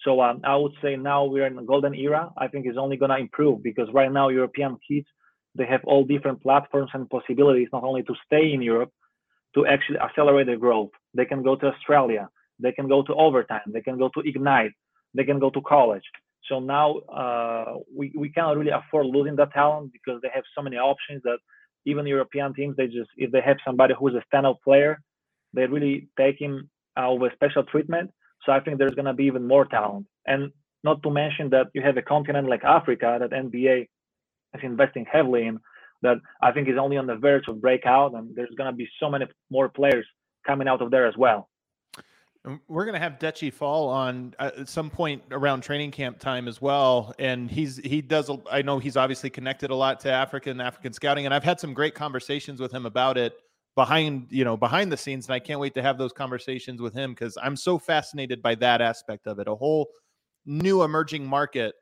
So 0.05 0.21
um, 0.21 0.41
I 0.43 0.55
would 0.55 0.75
say 0.83 0.95
now 0.95 1.25
we're 1.25 1.47
in 1.47 1.57
a 1.57 1.63
golden 1.63 1.95
era. 1.95 2.31
I 2.37 2.47
think 2.47 2.67
it's 2.67 2.77
only 2.77 2.97
gonna 2.97 3.17
improve 3.17 3.63
because 3.63 3.89
right 3.99 4.11
now 4.11 4.29
European 4.29 4.77
kids 4.87 5.07
they 5.55 5.65
have 5.65 5.83
all 5.85 6.03
different 6.03 6.43
platforms 6.43 6.91
and 6.93 7.09
possibilities 7.09 7.69
not 7.73 7.83
only 7.83 8.03
to 8.03 8.13
stay 8.27 8.53
in 8.53 8.61
Europe, 8.61 8.91
to 9.55 9.65
actually 9.65 9.97
accelerate 9.97 10.45
their 10.45 10.63
growth. 10.65 10.91
They 11.15 11.25
can 11.25 11.41
go 11.41 11.55
to 11.55 11.67
Australia. 11.73 12.29
They 12.59 12.71
can 12.71 12.87
go 12.87 13.01
to 13.01 13.13
overtime. 13.15 13.67
They 13.75 13.81
can 13.81 13.97
go 13.97 14.09
to 14.13 14.19
Ignite. 14.19 14.73
They 15.15 15.23
can 15.23 15.39
go 15.39 15.49
to 15.49 15.61
college. 15.61 16.07
So 16.49 16.59
now 16.59 16.97
uh, 16.97 17.75
we, 17.95 18.13
we 18.17 18.29
cannot 18.29 18.57
really 18.57 18.71
afford 18.71 19.07
losing 19.07 19.35
that 19.37 19.53
talent 19.53 19.91
because 19.93 20.21
they 20.21 20.29
have 20.33 20.43
so 20.55 20.61
many 20.61 20.77
options 20.77 21.21
that 21.23 21.39
even 21.85 22.05
European 22.07 22.53
teams, 22.53 22.75
they 22.77 22.87
just, 22.87 23.09
if 23.17 23.31
they 23.31 23.41
have 23.41 23.57
somebody 23.65 23.93
who's 23.97 24.13
a 24.15 24.23
standout 24.35 24.61
player, 24.63 24.99
they 25.53 25.65
really 25.65 26.09
take 26.17 26.39
him 26.39 26.69
uh, 26.97 27.11
with 27.11 27.33
special 27.33 27.63
treatment. 27.63 28.11
So 28.45 28.51
I 28.51 28.59
think 28.59 28.77
there's 28.77 28.95
going 28.95 29.05
to 29.05 29.13
be 29.13 29.25
even 29.25 29.47
more 29.47 29.65
talent. 29.65 30.05
And 30.25 30.51
not 30.83 31.01
to 31.03 31.09
mention 31.09 31.49
that 31.51 31.67
you 31.73 31.81
have 31.81 31.97
a 31.97 32.01
continent 32.01 32.49
like 32.49 32.63
Africa 32.63 33.17
that 33.19 33.31
NBA 33.31 33.87
is 34.55 34.61
investing 34.63 35.05
heavily 35.11 35.47
in 35.47 35.59
that 36.01 36.17
I 36.41 36.51
think 36.51 36.69
is 36.69 36.77
only 36.79 36.97
on 36.97 37.07
the 37.07 37.15
verge 37.15 37.47
of 37.47 37.61
breakout, 37.61 38.13
and 38.13 38.35
there's 38.35 38.53
going 38.57 38.71
to 38.71 38.75
be 38.75 38.87
so 38.99 39.09
many 39.09 39.25
more 39.49 39.69
players 39.69 40.05
coming 40.45 40.67
out 40.67 40.81
of 40.81 40.91
there 40.91 41.07
as 41.07 41.17
well. 41.17 41.49
We're 42.67 42.85
going 42.85 42.93
to 42.93 42.99
have 42.99 43.19
Deci 43.19 43.51
Fall 43.51 43.89
on 43.89 44.33
uh, 44.39 44.51
at 44.59 44.69
some 44.69 44.89
point 44.89 45.21
around 45.31 45.61
training 45.61 45.91
camp 45.91 46.19
time 46.19 46.47
as 46.47 46.61
well, 46.61 47.13
and 47.19 47.49
he's 47.49 47.77
he 47.77 48.01
does. 48.01 48.31
I 48.49 48.61
know 48.61 48.79
he's 48.79 48.95
obviously 48.95 49.29
connected 49.29 49.69
a 49.69 49.75
lot 49.75 49.99
to 50.01 50.11
African 50.11 50.61
African 50.61 50.93
scouting, 50.93 51.25
and 51.25 51.33
I've 51.33 51.43
had 51.43 51.59
some 51.59 51.73
great 51.73 51.93
conversations 51.93 52.61
with 52.61 52.71
him 52.71 52.85
about 52.85 53.17
it 53.17 53.33
behind 53.75 54.27
you 54.29 54.45
know 54.45 54.55
behind 54.55 54.91
the 54.91 54.97
scenes, 54.97 55.27
and 55.27 55.33
I 55.33 55.39
can't 55.39 55.59
wait 55.59 55.73
to 55.73 55.81
have 55.81 55.97
those 55.97 56.13
conversations 56.13 56.81
with 56.81 56.93
him 56.93 57.11
because 57.11 57.37
I'm 57.41 57.55
so 57.55 57.77
fascinated 57.77 58.41
by 58.41 58.55
that 58.55 58.81
aspect 58.81 59.27
of 59.27 59.39
it. 59.39 59.47
A 59.47 59.55
whole 59.55 59.89
new 60.45 60.83
emerging 60.83 61.25
market 61.25 61.75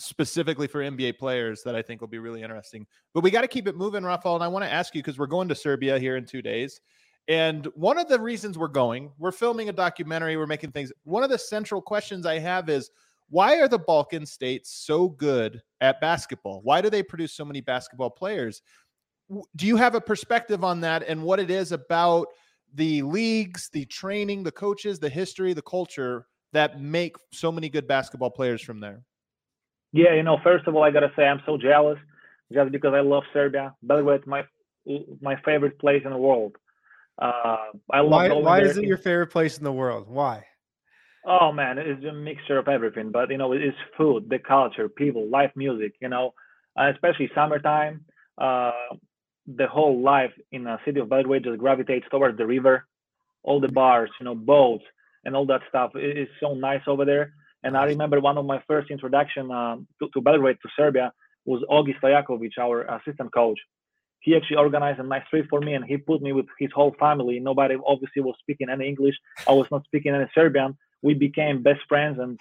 specifically 0.00 0.66
for 0.66 0.80
NBA 0.80 1.18
players 1.18 1.62
that 1.62 1.76
I 1.76 1.82
think 1.82 2.00
will 2.00 2.08
be 2.08 2.18
really 2.18 2.42
interesting. 2.42 2.86
But 3.14 3.22
we 3.22 3.30
got 3.30 3.42
to 3.42 3.48
keep 3.48 3.68
it 3.68 3.76
moving, 3.76 4.04
Rafael. 4.04 4.34
And 4.34 4.42
I 4.42 4.48
want 4.48 4.64
to 4.64 4.72
ask 4.72 4.94
you 4.94 5.02
because 5.02 5.18
we're 5.18 5.26
going 5.26 5.48
to 5.48 5.54
Serbia 5.54 5.98
here 5.98 6.16
in 6.16 6.24
two 6.24 6.42
days. 6.42 6.80
And 7.28 7.66
one 7.74 7.98
of 7.98 8.08
the 8.08 8.20
reasons 8.20 8.58
we're 8.58 8.68
going, 8.68 9.12
we're 9.18 9.32
filming 9.32 9.68
a 9.68 9.72
documentary, 9.72 10.36
we're 10.36 10.46
making 10.46 10.72
things. 10.72 10.92
One 11.04 11.22
of 11.22 11.30
the 11.30 11.38
central 11.38 11.80
questions 11.80 12.26
I 12.26 12.38
have 12.38 12.68
is 12.68 12.90
why 13.28 13.60
are 13.60 13.68
the 13.68 13.78
Balkan 13.78 14.26
states 14.26 14.70
so 14.84 15.08
good 15.08 15.62
at 15.80 16.00
basketball? 16.00 16.60
Why 16.62 16.80
do 16.80 16.90
they 16.90 17.02
produce 17.02 17.32
so 17.32 17.44
many 17.44 17.60
basketball 17.60 18.10
players? 18.10 18.60
Do 19.56 19.66
you 19.66 19.76
have 19.76 19.94
a 19.94 20.00
perspective 20.00 20.64
on 20.64 20.80
that 20.82 21.04
and 21.08 21.22
what 21.22 21.40
it 21.40 21.50
is 21.50 21.72
about 21.72 22.26
the 22.74 23.02
leagues, 23.02 23.70
the 23.72 23.86
training, 23.86 24.42
the 24.42 24.52
coaches, 24.52 24.98
the 24.98 25.08
history, 25.08 25.54
the 25.54 25.62
culture 25.62 26.26
that 26.52 26.80
make 26.80 27.16
so 27.32 27.50
many 27.50 27.68
good 27.68 27.86
basketball 27.86 28.30
players 28.30 28.60
from 28.60 28.80
there? 28.80 29.02
Yeah, 29.92 30.14
you 30.14 30.22
know, 30.22 30.38
first 30.42 30.66
of 30.66 30.74
all, 30.74 30.82
I 30.82 30.90
gotta 30.90 31.12
say 31.16 31.24
I'm 31.24 31.42
so 31.46 31.56
jealous 31.56 31.98
just 32.52 32.72
because 32.72 32.94
I 32.94 33.00
love 33.00 33.22
Serbia. 33.32 33.74
Belgrade, 33.82 34.26
my 34.26 34.44
my 35.20 35.36
favorite 35.44 35.78
place 35.78 36.02
in 36.04 36.10
the 36.10 36.16
world. 36.16 36.56
Uh, 37.22 37.70
I 37.92 38.00
love. 38.00 38.10
Why, 38.10 38.32
why 38.32 38.60
is 38.62 38.76
it 38.76 38.84
your 38.84 38.98
favorite 38.98 39.28
place 39.28 39.56
in 39.56 39.64
the 39.64 39.72
world? 39.72 40.08
Why? 40.08 40.44
Oh 41.24 41.52
man, 41.52 41.78
it's 41.78 42.04
a 42.04 42.12
mixture 42.12 42.58
of 42.58 42.66
everything. 42.66 43.12
But 43.12 43.30
you 43.30 43.38
know, 43.38 43.52
it's 43.52 43.76
food, 43.96 44.28
the 44.28 44.40
culture, 44.40 44.88
people, 44.88 45.28
live 45.30 45.50
music. 45.54 45.92
You 46.00 46.08
know, 46.08 46.34
uh, 46.76 46.90
especially 46.92 47.30
summertime. 47.32 48.04
Uh, 48.36 48.72
the 49.46 49.68
whole 49.68 50.00
life 50.02 50.32
in 50.50 50.64
the 50.64 50.78
city 50.84 50.98
of 50.98 51.08
Belgrade 51.08 51.44
just 51.44 51.58
gravitates 51.58 52.06
towards 52.10 52.38
the 52.38 52.46
river. 52.46 52.86
All 53.44 53.60
the 53.60 53.68
bars, 53.68 54.10
you 54.18 54.24
know, 54.24 54.34
boats, 54.34 54.84
and 55.24 55.36
all 55.36 55.46
that 55.46 55.60
stuff. 55.68 55.92
It 55.94 56.18
is 56.18 56.28
so 56.40 56.54
nice 56.54 56.82
over 56.88 57.04
there. 57.04 57.34
And 57.62 57.76
I 57.76 57.84
remember 57.84 58.20
one 58.20 58.38
of 58.38 58.46
my 58.46 58.60
first 58.66 58.90
introduction 58.90 59.50
um, 59.52 59.86
to, 60.00 60.08
to, 60.14 60.20
Belgrade, 60.20 60.56
to 60.62 60.68
Serbia, 60.76 61.12
was 61.44 61.62
Ogi 61.70 61.94
Stojakovic, 62.00 62.58
our 62.60 62.82
assistant 62.82 63.32
coach. 63.32 63.58
He 64.22 64.36
actually 64.36 64.56
organized 64.56 65.00
a 65.00 65.02
nice 65.02 65.26
trip 65.28 65.46
for 65.50 65.60
me, 65.60 65.74
and 65.74 65.84
he 65.84 65.96
put 65.96 66.22
me 66.22 66.32
with 66.32 66.46
his 66.58 66.70
whole 66.72 66.94
family. 66.98 67.40
Nobody 67.40 67.76
obviously 67.86 68.22
was 68.22 68.36
speaking 68.38 68.68
any 68.70 68.88
English. 68.88 69.16
I 69.48 69.52
was 69.52 69.66
not 69.70 69.84
speaking 69.84 70.14
any 70.14 70.26
Serbian. 70.34 70.76
We 71.02 71.14
became 71.14 71.62
best 71.62 71.80
friends, 71.88 72.18
and 72.20 72.40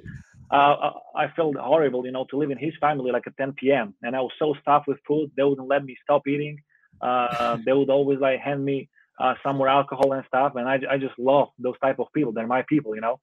uh, 0.51 0.91
I 1.15 1.27
felt 1.35 1.55
horrible, 1.57 2.05
you 2.05 2.11
know, 2.11 2.25
to 2.29 2.37
live 2.37 2.51
in 2.51 2.57
his 2.57 2.73
family 2.79 3.11
like 3.11 3.25
at 3.25 3.37
10 3.37 3.53
p.m. 3.53 3.95
And 4.03 4.15
I 4.15 4.21
was 4.21 4.31
so 4.37 4.53
stuffed 4.61 4.87
with 4.87 4.99
food, 5.07 5.31
they 5.35 5.43
wouldn't 5.43 5.67
let 5.67 5.83
me 5.83 5.97
stop 6.03 6.27
eating. 6.27 6.57
Uh, 7.01 7.57
they 7.65 7.73
would 7.73 7.89
always 7.89 8.19
like 8.19 8.39
hand 8.39 8.63
me 8.63 8.87
uh, 9.19 9.33
some 9.43 9.57
more 9.57 9.67
alcohol 9.67 10.13
and 10.13 10.23
stuff, 10.27 10.53
and 10.55 10.69
I, 10.69 10.79
I 10.89 10.97
just 10.97 11.17
love 11.17 11.49
those 11.57 11.79
type 11.81 11.99
of 11.99 12.07
people. 12.13 12.31
They're 12.31 12.47
my 12.47 12.63
people, 12.69 12.95
you 12.95 13.01
know. 13.01 13.19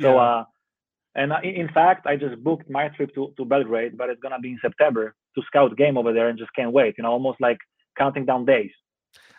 So. 0.00 0.14
Yeah 0.14 0.22
uh, 0.22 0.44
and 1.14 1.32
in 1.44 1.68
fact, 1.68 2.06
I 2.06 2.16
just 2.16 2.42
booked 2.42 2.70
my 2.70 2.88
trip 2.88 3.14
to, 3.14 3.34
to 3.36 3.44
Belgrade, 3.44 3.98
but 3.98 4.08
it's 4.08 4.20
gonna 4.22 4.38
be 4.38 4.52
in 4.52 4.58
September 4.62 5.14
to 5.34 5.42
scout 5.42 5.76
game 5.76 5.98
over 5.98 6.12
there, 6.12 6.28
and 6.28 6.38
just 6.38 6.54
can't 6.54 6.72
wait. 6.72 6.94
You 6.96 7.04
know, 7.04 7.10
almost 7.10 7.40
like 7.40 7.58
counting 7.96 8.24
down 8.24 8.44
days. 8.44 8.70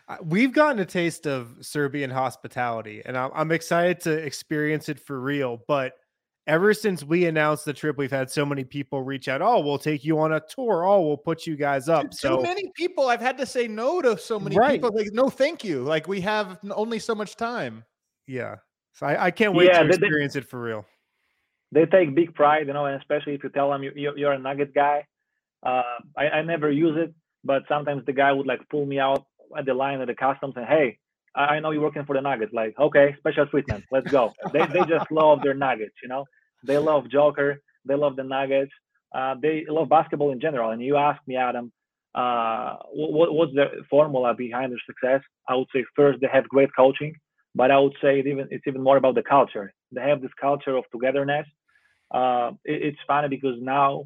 Uh, 0.08 0.18
we've 0.22 0.52
gotten 0.52 0.80
a 0.80 0.86
taste 0.86 1.26
of 1.26 1.56
Serbian 1.62 2.10
hospitality, 2.10 3.02
and 3.06 3.18
I'm, 3.18 3.32
I'm 3.34 3.52
excited 3.52 4.02
to 4.02 4.12
experience 4.12 4.90
it 4.90 5.00
for 5.00 5.20
real. 5.20 5.62
But 5.68 5.94
ever 6.46 6.74
since 6.74 7.04
we 7.04 7.26
announced 7.26 7.64
the 7.64 7.74
trip, 7.74 7.98
we've 7.98 8.12
had 8.12 8.30
so 8.30 8.46
many 8.46 8.66
people 8.66 9.02
reach 9.02 9.30
out. 9.30 9.42
Oh, 9.42 9.62
we'll 9.62 9.78
take 9.78 10.04
you 10.04 10.20
on 10.20 10.34
a 10.34 10.42
tour. 10.42 10.86
Oh, 10.86 11.02
we'll 11.08 11.18
put 11.18 11.48
you 11.48 11.56
guys 11.56 11.88
up. 11.88 12.12
Too, 12.12 12.18
so 12.18 12.42
many 12.42 12.70
people. 12.76 13.08
I've 13.08 13.22
had 13.22 13.38
to 13.38 13.46
say 13.46 13.68
no 13.68 14.02
to 14.02 14.18
so 14.18 14.40
many 14.40 14.58
right. 14.58 14.74
people. 14.74 14.92
Like, 14.94 15.14
no, 15.14 15.30
thank 15.30 15.64
you. 15.64 15.84
Like 15.84 16.08
we 16.08 16.20
have 16.22 16.60
only 16.72 17.00
so 17.00 17.16
much 17.16 17.38
time. 17.38 17.86
Yeah. 18.28 18.58
So 18.92 19.06
I, 19.06 19.26
I 19.26 19.32
can't 19.32 19.56
wait 19.56 19.68
yeah, 19.68 19.84
to 19.84 19.88
experience 19.88 20.34
they, 20.34 20.40
it 20.40 20.46
for 20.50 20.62
real 20.62 20.86
they 21.74 21.86
take 21.86 22.14
big 22.16 22.34
pride, 22.36 22.68
you 22.68 22.74
know, 22.74 22.86
and 22.86 23.00
especially 23.02 23.34
if 23.34 23.44
you 23.44 23.50
tell 23.50 23.72
them 23.72 23.84
you, 23.84 23.92
you're 23.96 24.34
a 24.34 24.40
nugget 24.40 24.74
guy. 24.74 25.06
Uh, 25.64 25.82
I, 26.18 26.30
I 26.30 26.42
never 26.42 26.70
use 26.70 26.96
it, 26.98 27.14
but 27.44 27.64
sometimes 27.68 28.06
the 28.06 28.14
guy 28.14 28.32
would 28.32 28.48
like 28.48 28.62
pull 28.70 28.86
me 28.86 29.00
out 29.00 29.26
at 29.58 29.66
the 29.66 29.74
line 29.74 30.02
at 30.02 30.08
the 30.08 30.16
customs 30.16 30.54
and 30.56 30.66
hey, 30.66 30.98
I 31.36 31.60
know 31.60 31.72
you're 31.72 31.82
working 31.82 32.06
for 32.06 32.16
the 32.16 32.22
Nuggets. 32.22 32.54
Like, 32.54 32.76
okay, 32.80 33.16
special 33.18 33.48
treatment. 33.48 33.86
Let's 33.92 34.10
go. 34.12 34.34
they 34.52 34.66
they 34.68 34.82
just 34.86 35.12
love 35.12 35.42
their 35.42 35.56
Nuggets, 35.56 35.96
you 36.04 36.10
know. 36.10 36.26
They 36.64 36.78
love 36.78 37.10
Joker. 37.10 37.62
They 37.86 37.96
love 37.96 38.16
the 38.16 38.24
Nuggets. 38.24 38.72
Uh, 39.14 39.36
they 39.42 39.66
love 39.68 39.90
basketball 39.90 40.32
in 40.32 40.40
general. 40.40 40.72
And 40.72 40.82
you 40.82 40.96
ask 40.98 41.20
me, 41.28 41.36
Adam, 41.36 41.72
uh, 42.16 42.78
what, 42.94 43.34
what's 43.34 43.54
the 43.54 43.84
formula 43.90 44.34
behind 44.36 44.72
their 44.72 44.80
success? 44.86 45.22
I 45.50 45.56
would 45.56 45.68
say 45.74 45.84
first 45.96 46.22
they 46.22 46.28
have 46.32 46.48
great 46.48 46.70
coaching, 46.76 47.16
but 47.56 47.72
I 47.72 47.80
would 47.80 47.96
say 48.02 48.20
it 48.20 48.28
even 48.28 48.48
it's 48.52 48.68
even 48.68 48.84
more 48.84 48.98
about 48.98 49.16
the 49.16 49.24
culture. 49.24 49.74
They 49.92 50.02
have 50.02 50.22
this 50.22 50.32
culture 50.40 50.78
of 50.78 50.86
togetherness 50.92 51.48
uh, 52.14 52.52
it, 52.64 52.82
it's 52.84 53.00
funny 53.08 53.28
because 53.28 53.56
now 53.60 54.06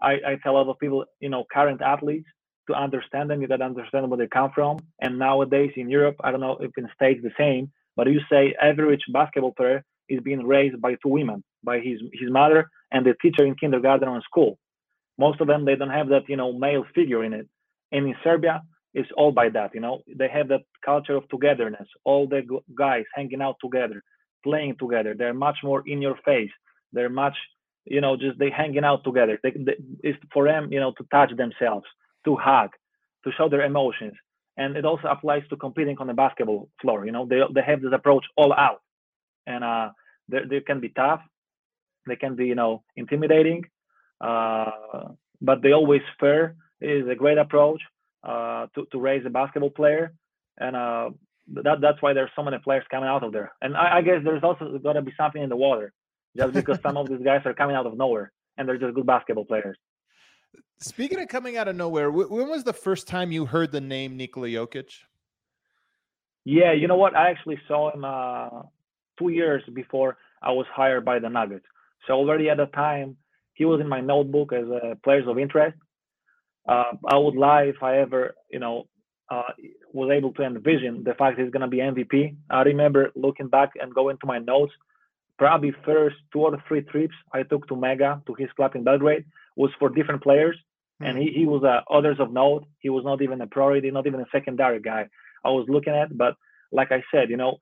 I, 0.00 0.12
I 0.12 0.36
tell 0.42 0.52
a 0.52 0.58
lot 0.58 0.68
of 0.68 0.78
people, 0.78 1.04
you 1.20 1.28
know, 1.28 1.44
current 1.52 1.82
athletes 1.82 2.28
to 2.68 2.74
understand 2.74 3.30
them, 3.30 3.42
you 3.42 3.48
got 3.48 3.58
to 3.58 3.64
understand 3.64 4.10
where 4.10 4.18
they 4.18 4.28
come 4.28 4.50
from. 4.54 4.78
And 5.00 5.18
nowadays 5.18 5.72
in 5.76 5.90
Europe, 5.90 6.16
I 6.24 6.30
don't 6.30 6.40
know 6.40 6.58
if 6.60 6.72
in 6.78 6.88
States 6.94 7.20
the 7.22 7.32
same, 7.38 7.72
but 7.96 8.08
you 8.08 8.20
say 8.30 8.54
average 8.62 9.02
basketball 9.12 9.52
player 9.52 9.84
is 10.08 10.20
being 10.22 10.46
raised 10.46 10.80
by 10.80 10.92
two 10.94 11.10
women, 11.18 11.44
by 11.64 11.78
his 11.80 12.00
his 12.12 12.30
mother 12.30 12.70
and 12.92 13.06
the 13.06 13.14
teacher 13.22 13.46
in 13.46 13.54
kindergarten 13.56 14.08
or 14.08 14.22
school. 14.22 14.58
Most 15.18 15.40
of 15.40 15.48
them 15.48 15.64
they 15.64 15.76
don't 15.76 15.90
have 15.90 16.08
that 16.08 16.28
you 16.28 16.36
know 16.36 16.52
male 16.52 16.84
figure 16.94 17.24
in 17.24 17.32
it. 17.34 17.48
And 17.92 18.06
in 18.08 18.14
Serbia, 18.24 18.62
it's 18.94 19.10
all 19.16 19.32
by 19.32 19.48
that. 19.50 19.74
You 19.74 19.80
know, 19.80 20.02
they 20.18 20.28
have 20.28 20.48
that 20.48 20.62
culture 20.84 21.16
of 21.16 21.28
togetherness. 21.30 21.88
All 22.04 22.26
the 22.28 22.42
guys 22.76 23.04
hanging 23.14 23.42
out 23.42 23.56
together, 23.62 24.02
playing 24.44 24.76
together. 24.78 25.14
They're 25.16 25.34
much 25.34 25.58
more 25.64 25.82
in 25.86 26.02
your 26.02 26.16
face. 26.24 26.50
They're 26.92 27.10
much, 27.10 27.36
you 27.84 28.00
know, 28.00 28.16
just 28.16 28.38
they 28.38 28.50
hanging 28.50 28.84
out 28.84 29.04
together. 29.04 29.38
They, 29.42 29.52
they, 29.52 29.76
it's 30.02 30.18
for 30.32 30.46
them, 30.46 30.72
you 30.72 30.80
know, 30.80 30.92
to 30.98 31.04
touch 31.12 31.32
themselves, 31.36 31.86
to 32.24 32.36
hug, 32.36 32.70
to 33.24 33.32
show 33.32 33.48
their 33.48 33.64
emotions. 33.64 34.14
And 34.56 34.76
it 34.76 34.84
also 34.84 35.08
applies 35.08 35.42
to 35.48 35.56
competing 35.56 35.96
on 35.98 36.06
the 36.06 36.14
basketball 36.14 36.68
floor. 36.80 37.06
You 37.06 37.12
know, 37.12 37.26
they 37.26 37.40
they 37.54 37.62
have 37.62 37.80
this 37.80 37.92
approach 37.94 38.24
all 38.36 38.52
out, 38.52 38.82
and 39.46 39.64
uh, 39.64 39.90
they 40.28 40.40
they 40.48 40.60
can 40.60 40.80
be 40.80 40.90
tough, 40.90 41.20
they 42.06 42.16
can 42.16 42.36
be 42.36 42.46
you 42.46 42.54
know 42.54 42.82
intimidating, 42.96 43.64
uh, 44.20 45.08
but 45.40 45.62
they 45.62 45.72
always 45.72 46.02
fair. 46.20 46.56
It 46.80 46.90
is 46.90 47.08
a 47.08 47.14
great 47.14 47.38
approach 47.38 47.80
uh, 48.22 48.66
to 48.74 48.86
to 48.92 49.00
raise 49.00 49.24
a 49.24 49.30
basketball 49.30 49.70
player, 49.70 50.12
and 50.58 50.76
uh, 50.76 51.10
that 51.48 51.80
that's 51.80 52.00
why 52.02 52.12
there's 52.12 52.30
so 52.36 52.42
many 52.42 52.58
players 52.58 52.84
coming 52.90 53.08
out 53.08 53.24
of 53.24 53.32
there. 53.32 53.52
And 53.60 53.76
I, 53.76 53.98
I 53.98 54.02
guess 54.02 54.20
there's 54.24 54.42
also 54.42 54.78
got 54.78 54.94
to 54.94 55.02
be 55.02 55.12
something 55.16 55.42
in 55.42 55.48
the 55.48 55.56
water 55.56 55.92
just 56.36 56.52
because 56.52 56.78
some 56.82 56.96
of 56.96 57.08
these 57.10 57.22
guys 57.24 57.42
are 57.44 57.54
coming 57.54 57.76
out 57.76 57.86
of 57.86 57.96
nowhere 57.96 58.32
and 58.56 58.68
they're 58.68 58.78
just 58.78 58.94
good 58.94 59.06
basketball 59.06 59.44
players. 59.44 59.76
Speaking 60.82 61.20
of 61.20 61.28
coming 61.28 61.56
out 61.56 61.68
of 61.68 61.76
nowhere, 61.76 62.10
when 62.10 62.48
was 62.48 62.64
the 62.64 62.72
first 62.72 63.06
time 63.06 63.30
you 63.30 63.46
heard 63.46 63.70
the 63.70 63.80
name 63.80 64.16
Nikola 64.16 64.48
Jokic? 64.48 64.90
Yeah, 66.44 66.72
you 66.72 66.88
know 66.88 66.96
what? 66.96 67.14
I 67.14 67.30
actually 67.30 67.60
saw 67.68 67.92
him 67.94 68.04
uh, 68.04 68.62
two 69.16 69.28
years 69.28 69.62
before 69.72 70.16
I 70.42 70.50
was 70.50 70.66
hired 70.74 71.04
by 71.04 71.20
the 71.20 71.28
Nuggets. 71.28 71.64
So 72.06 72.14
already 72.14 72.50
at 72.50 72.56
the 72.56 72.66
time, 72.66 73.16
he 73.54 73.64
was 73.64 73.80
in 73.80 73.88
my 73.88 74.00
notebook 74.00 74.52
as 74.52 74.66
a 74.66 74.96
players 75.04 75.28
of 75.28 75.38
interest. 75.38 75.76
Uh, 76.68 76.92
I 77.06 77.16
would 77.16 77.36
lie 77.36 77.64
if 77.64 77.80
I 77.80 77.98
ever, 77.98 78.34
you 78.50 78.58
know, 78.58 78.88
uh, 79.30 79.52
was 79.92 80.10
able 80.12 80.32
to 80.32 80.42
envision 80.42 81.04
the 81.04 81.14
fact 81.14 81.38
he's 81.38 81.50
going 81.50 81.62
to 81.62 81.68
be 81.68 81.78
MVP. 81.78 82.36
I 82.50 82.62
remember 82.62 83.12
looking 83.14 83.48
back 83.48 83.70
and 83.80 83.94
going 83.94 84.18
to 84.18 84.26
my 84.26 84.38
notes. 84.38 84.72
Probably 85.38 85.72
first 85.84 86.16
two 86.32 86.40
or 86.40 86.62
three 86.66 86.82
trips 86.82 87.14
I 87.32 87.44
took 87.44 87.68
to 87.68 87.76
Mega 87.76 88.20
to 88.26 88.34
his 88.34 88.50
club 88.56 88.74
in 88.74 88.82
Belgrade 88.82 89.24
was 89.56 89.70
for 89.78 89.88
different 89.88 90.22
players, 90.22 90.56
mm-hmm. 90.56 91.10
and 91.10 91.18
he, 91.18 91.32
he 91.32 91.46
was 91.46 91.62
uh, 91.64 91.80
others 91.92 92.16
of 92.20 92.32
note. 92.32 92.64
He 92.80 92.90
was 92.90 93.04
not 93.04 93.22
even 93.22 93.40
a 93.40 93.46
priority, 93.46 93.90
not 93.90 94.06
even 94.06 94.20
a 94.20 94.26
secondary 94.32 94.80
guy 94.80 95.08
I 95.44 95.50
was 95.50 95.66
looking 95.68 95.94
at. 95.94 96.16
But 96.16 96.34
like 96.70 96.92
I 96.92 97.02
said, 97.12 97.30
you 97.30 97.36
know, 97.36 97.58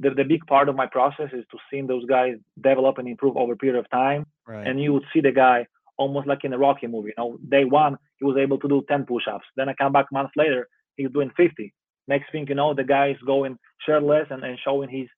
the, 0.00 0.10
the 0.10 0.24
big 0.24 0.46
part 0.46 0.68
of 0.68 0.76
my 0.76 0.86
process 0.86 1.30
is 1.32 1.44
to 1.50 1.58
see 1.70 1.80
those 1.82 2.04
guys 2.06 2.34
develop 2.60 2.98
and 2.98 3.08
improve 3.08 3.36
over 3.36 3.52
a 3.52 3.56
period 3.56 3.78
of 3.78 3.90
time. 3.90 4.26
Right. 4.46 4.66
And 4.66 4.80
you 4.80 4.92
would 4.92 5.04
see 5.12 5.20
the 5.20 5.32
guy 5.32 5.66
almost 5.96 6.26
like 6.26 6.44
in 6.44 6.52
a 6.52 6.58
Rocky 6.58 6.86
movie. 6.86 7.12
You 7.16 7.22
know, 7.22 7.38
day 7.48 7.64
one 7.64 7.96
he 8.18 8.24
was 8.24 8.36
able 8.36 8.58
to 8.58 8.68
do 8.68 8.84
10 8.88 9.04
push-ups. 9.06 9.44
Then 9.56 9.68
I 9.68 9.74
come 9.74 9.92
back 9.92 10.06
months 10.12 10.32
later, 10.36 10.68
he's 10.96 11.10
doing 11.10 11.30
50. 11.36 11.72
Next 12.08 12.30
thing 12.32 12.46
you 12.48 12.54
know, 12.54 12.74
the 12.74 12.84
guy 12.84 13.10
is 13.10 13.16
going 13.26 13.58
shirtless 13.86 14.26
and, 14.30 14.44
and 14.44 14.58
showing 14.64 14.88
his 14.88 15.08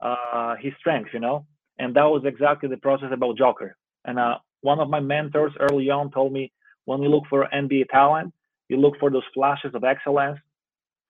uh, 0.00 0.56
his 0.60 0.72
strength. 0.78 1.10
You 1.12 1.20
know, 1.20 1.46
and 1.78 1.94
that 1.94 2.04
was 2.04 2.22
exactly 2.24 2.68
the 2.68 2.76
process 2.76 3.10
about 3.12 3.38
Joker. 3.38 3.76
And 4.04 4.18
uh, 4.18 4.38
one 4.60 4.80
of 4.80 4.88
my 4.88 5.00
mentors 5.00 5.52
early 5.60 5.90
on 5.90 6.10
told 6.10 6.32
me 6.32 6.52
when 6.84 7.02
you 7.02 7.08
look 7.08 7.24
for 7.28 7.48
NBA 7.52 7.88
talent, 7.88 8.32
you 8.68 8.76
look 8.76 8.94
for 8.98 9.10
those 9.10 9.24
flashes 9.34 9.74
of 9.74 9.84
excellence. 9.84 10.38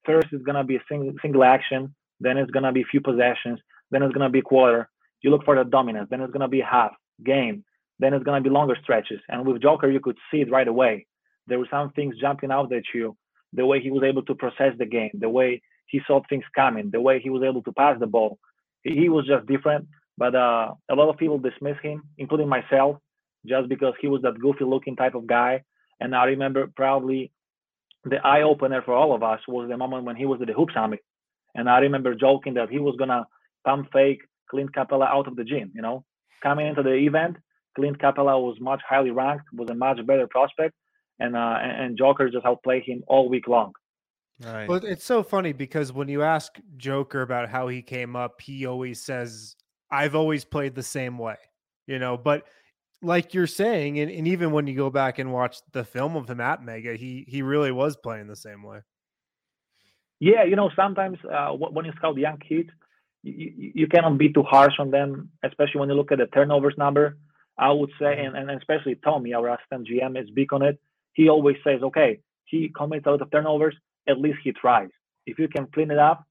First, 0.05 0.27
it's 0.31 0.43
gonna 0.43 0.63
be 0.63 0.75
a 0.75 0.83
single, 0.89 1.13
single 1.21 1.43
action. 1.43 1.93
Then 2.19 2.37
it's 2.37 2.51
gonna 2.51 2.71
be 2.71 2.81
a 2.81 2.91
few 2.91 3.01
possessions. 3.01 3.59
Then 3.91 4.03
it's 4.03 4.13
gonna 4.13 4.29
be 4.29 4.41
quarter. 4.41 4.89
You 5.21 5.31
look 5.31 5.43
for 5.45 5.55
the 5.55 5.63
dominance. 5.63 6.07
Then 6.09 6.21
it's 6.21 6.33
gonna 6.33 6.47
be 6.47 6.61
half 6.61 6.91
game. 7.23 7.63
Then 7.99 8.13
it's 8.13 8.23
gonna 8.23 8.41
be 8.41 8.49
longer 8.49 8.77
stretches. 8.81 9.19
And 9.29 9.45
with 9.45 9.61
Joker, 9.61 9.89
you 9.89 9.99
could 9.99 10.17
see 10.29 10.41
it 10.41 10.51
right 10.51 10.67
away. 10.67 11.05
There 11.47 11.59
were 11.59 11.67
some 11.71 11.91
things 11.91 12.15
jumping 12.19 12.51
out 12.51 12.71
at 12.73 12.83
you. 12.93 13.15
The 13.53 13.65
way 13.65 13.79
he 13.79 13.91
was 13.91 14.03
able 14.03 14.23
to 14.23 14.35
process 14.35 14.73
the 14.77 14.85
game, 14.85 15.11
the 15.13 15.29
way 15.29 15.61
he 15.87 16.01
saw 16.05 16.21
things 16.29 16.43
coming, 16.55 16.91
the 16.91 17.01
way 17.01 17.19
he 17.19 17.29
was 17.29 17.43
able 17.43 17.63
to 17.63 17.71
pass 17.71 17.97
the 17.99 18.07
ball. 18.07 18.37
He, 18.83 18.91
he 18.95 19.09
was 19.09 19.25
just 19.25 19.47
different. 19.47 19.87
But 20.17 20.35
uh, 20.35 20.73
a 20.89 20.95
lot 20.95 21.09
of 21.09 21.17
people 21.17 21.37
dismiss 21.37 21.77
him, 21.81 22.03
including 22.17 22.49
myself, 22.49 22.97
just 23.47 23.69
because 23.69 23.93
he 24.01 24.07
was 24.07 24.21
that 24.21 24.39
goofy 24.39 24.65
looking 24.65 24.95
type 24.95 25.15
of 25.15 25.27
guy. 25.27 25.63
And 25.99 26.15
I 26.15 26.25
remember 26.25 26.67
probably 26.75 27.31
the 28.03 28.17
eye 28.25 28.43
opener 28.43 28.81
for 28.83 28.93
all 28.93 29.13
of 29.13 29.23
us 29.23 29.39
was 29.47 29.67
the 29.69 29.77
moment 29.77 30.03
when 30.05 30.15
he 30.15 30.25
was 30.25 30.39
at 30.41 30.47
the 30.47 30.53
Hoop 30.53 30.69
Summit. 30.73 30.99
And 31.55 31.69
I 31.69 31.79
remember 31.79 32.13
joking 32.15 32.53
that 32.55 32.69
he 32.69 32.79
was 32.79 32.95
gonna 32.97 33.25
pump 33.65 33.89
fake 33.91 34.21
Clint 34.49 34.73
Capela 34.73 35.07
out 35.07 35.27
of 35.27 35.35
the 35.35 35.43
gym. 35.43 35.71
You 35.73 35.81
know, 35.81 36.05
coming 36.43 36.67
into 36.67 36.83
the 36.83 36.93
event, 36.93 37.37
Clint 37.75 37.99
Capela 37.99 38.41
was 38.41 38.57
much 38.59 38.81
highly 38.87 39.11
ranked, 39.11 39.45
was 39.53 39.69
a 39.69 39.75
much 39.75 40.05
better 40.05 40.27
prospect, 40.27 40.75
and 41.19 41.35
uh, 41.35 41.57
and 41.61 41.97
Joker 41.97 42.29
just 42.29 42.45
outplayed 42.45 42.83
him 42.83 43.03
all 43.07 43.29
week 43.29 43.47
long. 43.47 43.73
Right. 44.43 44.67
But 44.67 44.83
it's 44.83 45.03
so 45.03 45.23
funny 45.23 45.51
because 45.51 45.91
when 45.91 46.07
you 46.07 46.21
ask 46.21 46.59
Joker 46.77 47.21
about 47.21 47.49
how 47.49 47.67
he 47.67 47.81
came 47.81 48.15
up, 48.15 48.39
he 48.41 48.65
always 48.67 49.01
says, 49.01 49.55
"I've 49.91 50.15
always 50.15 50.45
played 50.45 50.75
the 50.75 50.83
same 50.83 51.17
way," 51.17 51.37
you 51.87 51.97
know. 51.97 52.17
But 52.17 52.43
like 53.01 53.33
you're 53.33 53.47
saying, 53.47 53.99
and, 53.99 54.11
and 54.11 54.27
even 54.27 54.51
when 54.51 54.67
you 54.67 54.75
go 54.75 54.89
back 54.89 55.19
and 55.19 55.31
watch 55.31 55.57
the 55.71 55.83
film 55.83 56.15
of 56.15 56.29
him 56.29 56.41
at 56.41 56.63
Mega, 56.63 56.95
he 56.95 57.25
he 57.27 57.41
really 57.41 57.71
was 57.71 57.95
playing 57.97 58.27
the 58.27 58.35
same 58.35 58.63
way. 58.63 58.81
Yeah, 60.19 60.43
you 60.43 60.55
know, 60.55 60.71
sometimes 60.75 61.19
uh, 61.31 61.49
when 61.51 61.85
you 61.85 61.91
scout 61.97 62.17
young 62.17 62.37
kids, 62.37 62.69
you, 63.21 63.71
you 63.75 63.87
cannot 63.87 64.17
be 64.17 64.33
too 64.33 64.43
harsh 64.43 64.73
on 64.79 64.89
them, 64.89 65.29
especially 65.43 65.79
when 65.79 65.89
you 65.89 65.95
look 65.95 66.11
at 66.11 66.17
the 66.17 66.25
turnovers 66.27 66.73
number. 66.77 67.17
I 67.59 67.71
would 67.71 67.91
say, 67.99 68.05
mm-hmm. 68.05 68.35
and, 68.35 68.49
and 68.49 68.59
especially 68.59 68.95
Tommy, 68.95 69.33
our 69.33 69.49
assistant 69.49 69.87
GM, 69.87 70.21
is 70.21 70.29
big 70.31 70.53
on 70.53 70.61
it. 70.61 70.79
He 71.13 71.29
always 71.29 71.57
says, 71.63 71.81
okay, 71.83 72.19
he 72.45 72.69
commits 72.75 73.05
a 73.05 73.11
lot 73.11 73.21
of 73.21 73.31
turnovers, 73.31 73.75
at 74.07 74.19
least 74.19 74.39
he 74.43 74.51
tries. 74.51 74.89
If 75.25 75.39
you 75.39 75.47
can 75.47 75.67
clean 75.73 75.91
it 75.91 75.97
up 75.99 76.25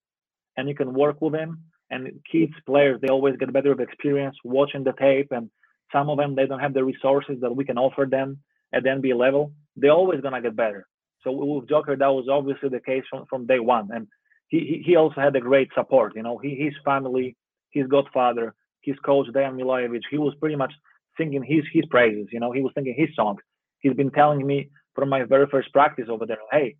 and 0.57 0.69
you 0.69 0.75
can 0.75 0.95
work 0.95 1.21
with 1.21 1.35
him, 1.35 1.65
and 1.91 2.21
kids, 2.31 2.53
players, 2.67 3.01
they 3.01 3.09
always 3.09 3.37
get 3.37 3.53
better 3.53 3.71
with 3.71 3.81
experience 3.81 4.37
watching 4.45 4.85
the 4.85 4.93
tape 4.93 5.29
and 5.31 5.51
some 5.92 6.09
of 6.11 6.18
them 6.18 6.35
they 6.35 6.46
don't 6.46 6.61
have 6.61 6.75
the 6.75 6.85
resources 6.85 7.37
that 7.40 7.55
we 7.55 7.64
can 7.64 7.79
offer 7.79 8.07
them 8.09 8.38
at 8.72 8.83
the 8.83 8.88
NBA 8.88 9.16
level. 9.16 9.53
They're 9.77 9.92
always 9.92 10.20
gonna 10.20 10.42
get 10.42 10.57
better. 10.57 10.87
So 11.22 11.33
with 11.33 11.68
Joker, 11.68 11.96
that 11.96 12.07
was 12.07 12.29
obviously 12.31 12.68
the 12.68 12.81
case 12.81 13.05
from, 13.11 13.27
from 13.29 13.46
day 13.46 13.59
one, 13.59 13.88
and 13.92 14.07
he 14.49 14.83
he 14.87 14.96
also 14.96 15.20
had 15.20 15.37
a 15.37 15.40
great 15.40 15.70
support. 15.75 16.14
You 16.14 16.22
know, 16.22 16.38
he, 16.38 16.55
his 16.55 16.75
family, 16.85 17.37
his 17.70 17.87
godfather, 17.88 18.55
his 18.83 18.96
coach 19.05 19.27
Dejan 19.29 19.61
Milojevic, 19.61 20.03
he 20.11 20.18
was 20.18 20.35
pretty 20.40 20.57
much 20.57 20.72
singing 21.18 21.42
his 21.42 21.64
his 21.72 21.85
praises. 21.87 22.29
You 22.33 22.40
know, 22.40 22.53
he 22.53 22.62
was 22.62 22.72
singing 22.75 22.94
his 22.96 23.14
songs. 23.14 23.40
He's 23.81 23.94
been 23.94 24.11
telling 24.11 24.46
me 24.46 24.70
from 24.94 25.09
my 25.09 25.25
very 25.25 25.46
first 25.46 25.72
practice 25.72 26.07
over 26.09 26.27
there, 26.27 26.38
hey, 26.51 26.77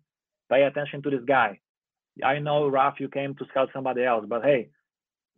pay 0.51 0.63
attention 0.63 1.01
to 1.03 1.09
this 1.09 1.23
guy. 1.25 1.59
I 2.23 2.39
know, 2.39 2.67
Raf, 2.67 2.95
you 2.99 3.09
came 3.09 3.35
to 3.35 3.45
scout 3.49 3.69
somebody 3.73 4.03
else, 4.03 4.25
but 4.27 4.43
hey, 4.43 4.69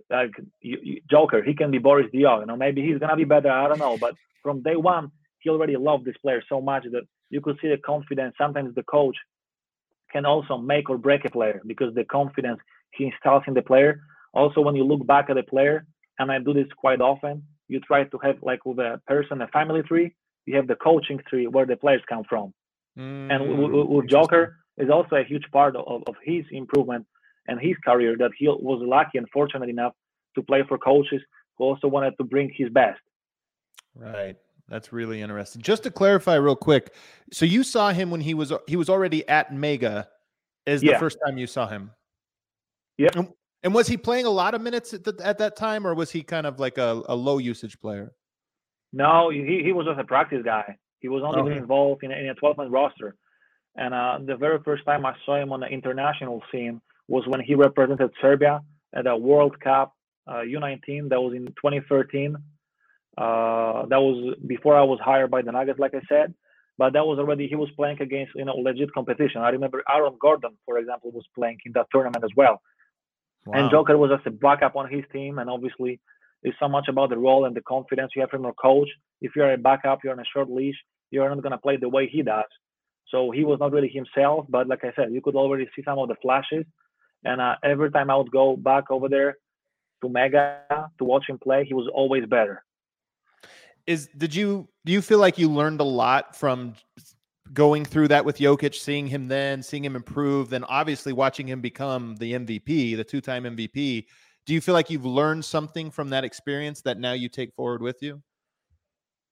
like 0.09 0.31
you, 0.61 0.77
you, 0.81 1.01
Joker, 1.09 1.43
he 1.43 1.53
can 1.53 1.71
be 1.71 1.77
Boris 1.77 2.07
Diaw. 2.13 2.41
You 2.41 2.45
know, 2.45 2.55
maybe 2.55 2.81
he's 2.81 2.99
gonna 2.99 3.15
be 3.15 3.25
better. 3.25 3.51
I 3.51 3.67
don't 3.67 3.79
know, 3.79 3.97
but 3.97 4.15
from 4.43 4.61
day 4.61 4.75
one, 4.75 5.11
he 5.39 5.49
already 5.49 5.77
loved 5.77 6.05
this 6.05 6.17
player 6.17 6.41
so 6.49 6.61
much 6.61 6.83
that 6.91 7.03
you 7.29 7.41
could 7.41 7.57
see 7.61 7.69
the 7.69 7.77
confidence. 7.77 8.35
Sometimes 8.37 8.75
the 8.75 8.83
coach 8.83 9.15
can 10.11 10.25
also 10.25 10.57
make 10.57 10.89
or 10.89 10.97
break 10.97 11.25
a 11.25 11.29
player 11.29 11.61
because 11.65 11.93
the 11.93 12.03
confidence 12.05 12.59
he 12.91 13.05
installs 13.05 13.43
in 13.47 13.53
the 13.53 13.61
player. 13.61 14.01
Also, 14.33 14.61
when 14.61 14.75
you 14.75 14.83
look 14.83 15.05
back 15.05 15.29
at 15.29 15.35
the 15.35 15.43
player, 15.43 15.85
and 16.17 16.31
I 16.31 16.39
do 16.39 16.53
this 16.53 16.67
quite 16.77 17.01
often, 17.01 17.43
you 17.67 17.79
try 17.79 18.03
to 18.03 18.17
have 18.23 18.37
like 18.41 18.65
with 18.65 18.79
a 18.79 19.01
person 19.07 19.41
a 19.41 19.47
family 19.47 19.83
tree. 19.83 20.13
You 20.45 20.55
have 20.55 20.67
the 20.67 20.75
coaching 20.75 21.19
tree 21.29 21.47
where 21.47 21.65
the 21.65 21.75
players 21.75 22.01
come 22.09 22.23
from, 22.27 22.53
mm, 22.97 23.31
and 23.31 23.39
with, 23.59 23.87
with 23.87 24.09
Joker 24.09 24.57
is 24.77 24.89
also 24.89 25.17
a 25.17 25.23
huge 25.23 25.45
part 25.51 25.75
of, 25.75 26.03
of 26.07 26.15
his 26.23 26.45
improvement 26.51 27.05
and 27.47 27.59
his 27.59 27.75
career 27.85 28.15
that 28.17 28.31
he 28.37 28.47
was 28.47 28.81
lucky 28.83 29.17
and 29.17 29.27
fortunate 29.31 29.69
enough 29.69 29.93
to 30.35 30.43
play 30.43 30.63
for 30.67 30.77
coaches 30.77 31.21
who 31.57 31.65
also 31.65 31.87
wanted 31.87 32.13
to 32.17 32.23
bring 32.23 32.51
his 32.55 32.69
best. 32.69 32.99
Right. 33.95 34.35
That's 34.67 34.93
really 34.93 35.21
interesting. 35.21 35.61
Just 35.61 35.83
to 35.83 35.91
clarify 35.91 36.35
real 36.35 36.55
quick, 36.55 36.93
so 37.31 37.45
you 37.45 37.63
saw 37.63 37.91
him 37.91 38.11
when 38.11 38.21
he 38.21 38.35
was 38.35 38.53
he 38.67 38.75
was 38.75 38.87
already 38.87 39.27
at 39.27 39.53
Mega 39.53 40.07
is 40.65 40.83
yeah. 40.83 40.93
the 40.93 40.99
first 40.99 41.17
time 41.25 41.37
you 41.37 41.47
saw 41.47 41.67
him. 41.67 41.91
Yeah. 42.97 43.09
And, 43.15 43.29
and, 43.63 43.73
was 43.73 43.87
he 43.87 43.97
playing 43.97 44.25
a 44.25 44.29
lot 44.29 44.53
of 44.53 44.61
minutes 44.61 44.93
at, 44.93 45.03
the, 45.03 45.19
at 45.23 45.37
that 45.39 45.55
time 45.55 45.87
or 45.87 45.95
was 45.95 46.11
he 46.11 46.21
kind 46.21 46.45
of 46.45 46.59
like 46.59 46.77
a, 46.77 47.01
a 47.07 47.15
low 47.15 47.39
usage 47.39 47.79
player? 47.79 48.13
No, 48.93 49.29
he, 49.29 49.61
he 49.63 49.71
was 49.71 49.85
just 49.85 49.99
a 49.99 50.03
practice 50.03 50.41
guy. 50.43 50.77
He 50.99 51.07
was 51.07 51.23
only 51.25 51.51
even 51.51 51.63
involved 51.63 52.03
in, 52.03 52.11
in 52.11 52.29
a 52.29 52.35
12 52.35 52.57
man 52.57 52.71
roster. 52.71 53.15
And 53.75 53.93
uh, 53.93 54.19
the 54.25 54.35
very 54.35 54.59
first 54.63 54.85
time 54.85 55.05
I 55.05 55.15
saw 55.25 55.35
him 55.35 55.51
on 55.51 55.61
the 55.61 55.67
international 55.67 56.43
scene, 56.51 56.81
was 57.09 57.23
when 57.27 57.41
he 57.41 57.55
represented 57.55 58.11
Serbia 58.21 58.61
at 58.93 59.07
a 59.07 59.17
World 59.17 59.59
Cup 59.59 59.93
uh, 60.27 60.41
U19 60.41 61.09
that 61.09 61.19
was 61.19 61.33
in 61.35 61.47
2013. 61.47 62.35
Uh, 63.17 63.85
that 63.87 63.99
was 63.99 64.35
before 64.45 64.77
I 64.77 64.83
was 64.83 64.99
hired 65.03 65.31
by 65.31 65.41
the 65.41 65.51
Nuggets, 65.51 65.79
like 65.79 65.95
I 65.95 66.01
said. 66.07 66.33
But 66.77 66.93
that 66.93 67.05
was 67.05 67.19
already 67.19 67.47
he 67.47 67.55
was 67.55 67.69
playing 67.75 68.01
against 68.01 68.31
you 68.35 68.45
know 68.45 68.55
legit 68.55 68.93
competition. 68.93 69.41
I 69.41 69.49
remember 69.49 69.83
Aaron 69.89 70.17
Gordon, 70.21 70.51
for 70.65 70.77
example, 70.77 71.11
was 71.11 71.25
playing 71.35 71.57
in 71.65 71.73
that 71.73 71.87
tournament 71.91 72.23
as 72.23 72.31
well. 72.37 72.61
Wow. 73.45 73.53
And 73.59 73.71
Joker 73.71 73.97
was 73.97 74.11
just 74.11 74.27
a 74.27 74.31
backup 74.31 74.75
on 74.77 74.89
his 74.89 75.03
team, 75.11 75.39
and 75.39 75.49
obviously 75.49 75.99
it's 76.43 76.55
so 76.57 76.69
much 76.69 76.87
about 76.87 77.09
the 77.09 77.17
role 77.17 77.43
and 77.45 77.55
the 77.55 77.61
confidence 77.61 78.11
you 78.15 78.21
have 78.21 78.29
from 78.29 78.43
your 78.43 78.53
coach. 78.53 78.87
If 79.19 79.35
you're 79.35 79.51
a 79.51 79.57
backup, 79.57 79.99
you're 80.03 80.13
on 80.13 80.19
a 80.19 80.31
short 80.33 80.49
leash, 80.49 80.77
you're 81.11 81.27
not 81.27 81.43
gonna 81.43 81.57
play 81.57 81.75
the 81.75 81.89
way 81.89 82.07
he 82.07 82.21
does. 82.21 82.51
So 83.09 83.31
he 83.31 83.43
was 83.43 83.59
not 83.59 83.73
really 83.73 83.89
himself, 83.89 84.45
but 84.47 84.67
like 84.67 84.83
I 84.85 84.93
said, 84.95 85.11
you 85.11 85.21
could 85.21 85.35
already 85.35 85.67
see 85.75 85.83
some 85.83 85.97
of 85.97 86.07
the 86.07 86.15
flashes. 86.21 86.65
And 87.23 87.41
uh, 87.41 87.55
every 87.63 87.91
time 87.91 88.09
I 88.09 88.15
would 88.15 88.31
go 88.31 88.55
back 88.55 88.91
over 88.91 89.09
there 89.09 89.37
to 90.01 90.09
Mega 90.09 90.61
to 90.97 91.03
watch 91.03 91.25
him 91.27 91.37
play, 91.37 91.65
he 91.65 91.73
was 91.73 91.89
always 91.93 92.25
better. 92.25 92.63
Is 93.85 94.07
did 94.17 94.35
you 94.35 94.67
do 94.85 94.91
you 94.91 95.01
feel 95.01 95.19
like 95.19 95.37
you 95.37 95.49
learned 95.49 95.81
a 95.81 95.85
lot 95.85 96.35
from 96.35 96.75
going 97.53 97.83
through 97.83 98.07
that 98.09 98.23
with 98.23 98.37
Jokic, 98.37 98.75
seeing 98.75 99.07
him 99.07 99.27
then, 99.27 99.63
seeing 99.63 99.83
him 99.83 99.95
improve, 99.95 100.49
then 100.49 100.63
obviously 100.65 101.13
watching 101.13 101.47
him 101.47 101.61
become 101.61 102.15
the 102.17 102.33
MVP, 102.33 102.95
the 102.95 103.03
two-time 103.03 103.43
MVP? 103.43 104.05
Do 104.45 104.53
you 104.53 104.61
feel 104.61 104.73
like 104.73 104.89
you've 104.89 105.05
learned 105.05 105.43
something 105.43 105.89
from 105.89 106.09
that 106.09 106.23
experience 106.23 106.81
that 106.81 106.99
now 106.99 107.13
you 107.13 107.29
take 107.29 107.53
forward 107.55 107.81
with 107.81 108.01
you? 108.01 108.21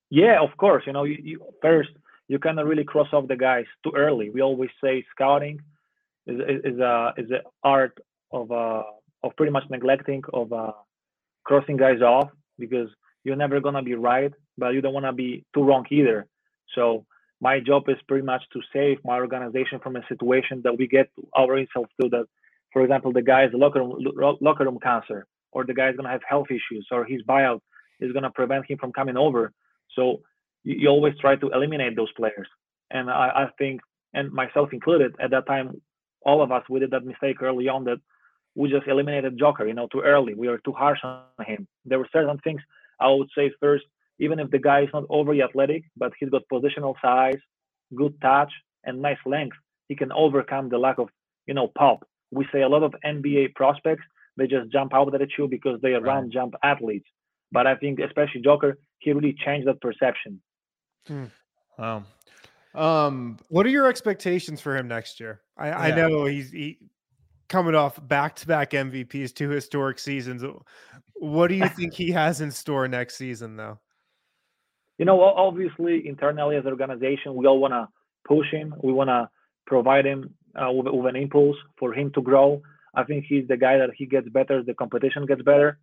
Yeah, 0.10 0.42
of 0.42 0.56
course. 0.58 0.84
You 0.88 0.94
know, 0.94 1.04
you, 1.04 1.18
you 1.22 1.42
first 1.62 1.90
you 2.28 2.40
cannot 2.40 2.66
really 2.66 2.84
cross 2.84 3.08
off 3.14 3.28
the 3.28 3.36
guys 3.36 3.66
too 3.84 3.94
early. 3.96 4.30
We 4.30 4.42
always 4.42 4.70
say 4.84 5.06
scouting 5.12 5.60
is 6.28 6.40
is 6.64 6.80
a 6.80 7.14
is 7.18 7.32
a 7.32 7.42
art 7.64 7.98
of 8.32 8.52
uh 8.52 8.84
of 9.24 9.36
pretty 9.38 9.52
much 9.52 9.64
neglecting 9.70 10.22
of 10.34 10.52
uh 10.54 10.74
crossing 11.44 11.78
guys 11.78 12.02
off 12.02 12.30
because 12.60 12.90
you're 13.24 13.36
never 13.36 13.60
gonna 13.60 13.84
be 13.84 13.96
right, 13.96 14.34
but 14.58 14.70
you 14.74 14.82
don't 14.82 14.94
want 14.94 15.06
to 15.06 15.14
be 15.14 15.44
too 15.54 15.64
wrong 15.64 15.86
either. 15.90 16.28
So 16.76 17.06
my 17.40 17.60
job 17.60 17.84
is 17.90 17.98
pretty 18.08 18.26
much 18.26 18.44
to 18.54 18.62
save 18.74 18.98
my 19.04 19.18
organization 19.18 19.80
from 19.80 19.96
a 19.96 20.02
situation 20.08 20.62
that 20.64 20.78
we 20.78 20.88
get 20.88 21.10
ourselves 21.38 21.90
to 22.02 22.10
that, 22.10 22.26
for 22.74 22.82
example, 22.84 23.14
the 23.14 23.22
guy's 23.22 23.50
locker 23.54 23.80
room, 23.80 24.38
locker 24.42 24.66
room 24.66 24.80
cancer, 24.82 25.28
or 25.52 25.66
the 25.66 25.74
guy's 25.74 25.96
gonna 25.96 26.10
have 26.10 26.22
health 26.28 26.48
issues, 26.50 26.88
or 26.92 27.06
his 27.06 27.22
buyout 27.24 27.62
is 28.00 28.12
gonna 28.12 28.32
prevent 28.32 28.66
him 28.70 28.78
from 28.78 28.92
coming 28.92 29.18
over. 29.18 29.52
So 29.96 30.22
you, 30.64 30.76
you 30.82 30.88
always 30.90 31.14
try 31.20 31.36
to 31.36 31.50
eliminate 31.50 31.96
those 31.96 32.12
players. 32.14 32.48
And 32.92 33.10
I, 33.10 33.28
I 33.44 33.48
think, 33.58 33.82
and 34.14 34.32
myself 34.32 34.70
included, 34.74 35.16
at 35.20 35.32
that 35.32 35.46
time, 35.48 35.82
all 36.28 36.42
of 36.44 36.52
us 36.52 36.64
we 36.70 36.80
did 36.80 36.92
that 36.92 37.06
mistake 37.06 37.42
early 37.42 37.68
on 37.68 37.86
that 37.86 38.00
we 38.54 38.70
just 38.70 38.88
eliminated 38.88 39.38
Joker, 39.38 39.68
you 39.68 39.74
know, 39.74 39.88
too 39.92 40.02
early. 40.02 40.34
We 40.34 40.48
were 40.48 40.62
too 40.66 40.74
harsh 40.74 41.00
on 41.04 41.46
him. 41.46 41.68
There 41.86 42.00
were 42.00 42.10
certain 42.12 42.40
things 42.40 42.62
I 43.00 43.08
would 43.10 43.30
say 43.36 43.52
first, 43.60 43.86
even 44.20 44.40
if 44.40 44.50
the 44.50 44.58
guy 44.58 44.82
is 44.82 44.90
not 44.94 45.04
overly 45.10 45.44
athletic, 45.44 45.84
but 45.96 46.12
he's 46.20 46.30
got 46.30 46.42
positional 46.52 46.96
size, 47.02 47.42
good 47.96 48.20
touch, 48.20 48.52
and 48.84 49.02
nice 49.02 49.24
length, 49.26 49.56
he 49.88 49.96
can 49.96 50.12
overcome 50.12 50.70
the 50.70 50.80
lack 50.80 50.98
of, 50.98 51.10
you 51.46 51.54
know, 51.54 51.68
pop. 51.78 52.00
We 52.32 52.48
say 52.52 52.62
a 52.64 52.70
lot 52.70 52.84
of 52.84 52.96
NBA 53.06 53.54
prospects, 53.54 54.04
they 54.38 54.48
just 54.48 54.72
jump 54.72 54.94
out 54.94 55.08
of 55.08 55.12
that 55.14 55.22
at 55.22 55.38
you 55.38 55.48
because 55.48 55.80
they 55.82 55.94
are 55.94 56.02
right. 56.02 56.16
run 56.16 56.32
jump 56.32 56.56
athletes. 56.64 57.08
But 57.52 57.68
I 57.68 57.76
think 57.76 58.00
especially 58.00 58.42
Joker, 58.42 58.78
he 59.00 59.14
really 59.14 59.36
changed 59.46 59.68
that 59.68 59.82
perception. 59.82 60.42
Hmm. 61.08 61.26
Wow. 61.78 62.06
Um, 62.76 63.38
what 63.50 63.66
are 63.66 63.70
your 63.70 63.88
expectations 63.88 64.62
for 64.62 64.76
him 64.76 64.88
next 64.88 65.20
year? 65.20 65.42
I, 65.58 65.68
yeah. 65.68 65.80
I 65.80 65.92
know 65.96 66.26
he's 66.26 66.52
he, 66.52 66.78
coming 67.50 67.76
off 67.76 68.06
back-to-back 68.08 68.72
MVPs, 68.72 69.34
two 69.34 69.50
historic 69.50 70.00
seasons. 70.00 70.44
What 71.16 71.48
do 71.48 71.56
you 71.56 71.68
think 71.70 71.94
he 71.94 72.12
has 72.12 72.42
in 72.42 72.52
store 72.52 72.88
next 72.88 73.16
season, 73.16 73.56
though? 73.56 73.80
You 74.98 75.06
know, 75.06 75.22
obviously, 75.22 76.08
internally 76.08 76.56
as 76.56 76.66
an 76.66 76.72
organization, 76.72 77.36
we 77.36 77.46
all 77.46 77.60
want 77.60 77.74
to 77.74 77.88
push 78.28 78.50
him. 78.52 78.74
We 78.84 78.92
want 78.92 79.10
to 79.10 79.30
provide 79.66 80.06
him 80.06 80.34
uh, 80.56 80.72
with, 80.72 80.88
with, 80.88 81.16
an 81.16 81.16
impulse 81.16 81.56
for 81.78 81.94
him 81.94 82.12
to 82.14 82.22
grow. 82.22 82.62
I 82.96 83.04
think 83.04 83.26
he's 83.28 83.48
the 83.48 83.58
guy 83.58 83.78
that 83.78 83.92
he 83.96 84.06
gets 84.06 84.28
better, 84.30 84.64
the 84.64 84.74
competition 84.74 85.26
gets 85.26 85.42
better. 85.44 85.78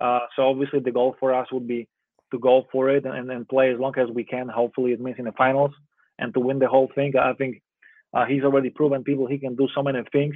Uh, 0.00 0.20
so 0.36 0.48
obviously, 0.48 0.80
the 0.80 0.90
goal 0.90 1.16
for 1.18 1.34
us 1.34 1.50
would 1.52 1.66
be 1.66 1.88
to 2.30 2.38
go 2.38 2.66
for 2.70 2.90
it 2.90 3.04
and, 3.04 3.30
and 3.30 3.48
play 3.48 3.72
as 3.72 3.78
long 3.78 3.94
as 3.98 4.08
we 4.10 4.24
can. 4.24 4.48
Hopefully, 4.48 4.92
it 4.92 5.00
means 5.00 5.18
in 5.18 5.24
the 5.24 5.32
finals 5.32 5.72
and 6.18 6.32
to 6.34 6.40
win 6.40 6.58
the 6.58 6.68
whole 6.68 6.90
thing. 6.94 7.12
I 7.16 7.32
think 7.34 7.62
uh, 8.14 8.24
he's 8.26 8.42
already 8.42 8.70
proven 8.70 9.04
people 9.04 9.26
he 9.26 9.38
can 9.38 9.56
do 9.56 9.68
so 9.74 9.82
many 9.82 10.00
things 10.12 10.34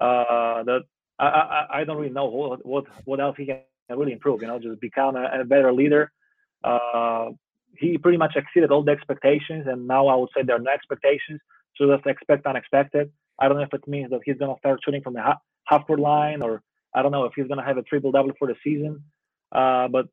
uh, 0.00 0.62
that 0.64 0.82
I, 1.18 1.26
I, 1.26 1.66
I 1.80 1.84
don't 1.84 1.96
really 1.96 2.12
know 2.12 2.26
what, 2.26 2.66
what 2.66 2.84
what 3.04 3.20
else 3.20 3.36
he 3.38 3.46
can 3.46 3.60
really 3.88 4.12
improve. 4.12 4.42
You 4.42 4.48
know, 4.48 4.58
just 4.58 4.80
become 4.80 5.16
a, 5.16 5.40
a 5.40 5.44
better 5.44 5.72
leader. 5.72 6.10
Uh, 6.62 7.30
he 7.76 7.98
pretty 7.98 8.18
much 8.18 8.34
exceeded 8.36 8.70
all 8.70 8.82
the 8.82 8.92
expectations, 8.92 9.66
and 9.66 9.86
now 9.86 10.06
I 10.06 10.14
would 10.16 10.30
say 10.34 10.42
there 10.42 10.56
are 10.56 10.60
no 10.60 10.70
expectations. 10.72 11.40
So 11.76 11.84
let's 11.84 12.02
expect 12.06 12.46
unexpected. 12.46 13.10
I 13.38 13.48
don't 13.48 13.56
know 13.56 13.64
if 13.64 13.74
it 13.74 13.86
means 13.88 14.10
that 14.10 14.20
he's 14.24 14.36
gonna 14.38 14.54
start 14.58 14.80
shooting 14.84 15.02
from 15.02 15.14
the 15.14 15.22
half, 15.22 15.38
half 15.66 15.86
court 15.86 15.98
line, 15.98 16.40
or 16.40 16.62
I 16.94 17.02
don't 17.02 17.12
know 17.12 17.24
if 17.24 17.32
he's 17.34 17.48
gonna 17.48 17.64
have 17.64 17.78
a 17.78 17.82
triple 17.82 18.12
double 18.12 18.32
for 18.38 18.48
the 18.48 18.54
season. 18.62 19.02
Uh, 19.52 19.88
but 19.88 20.06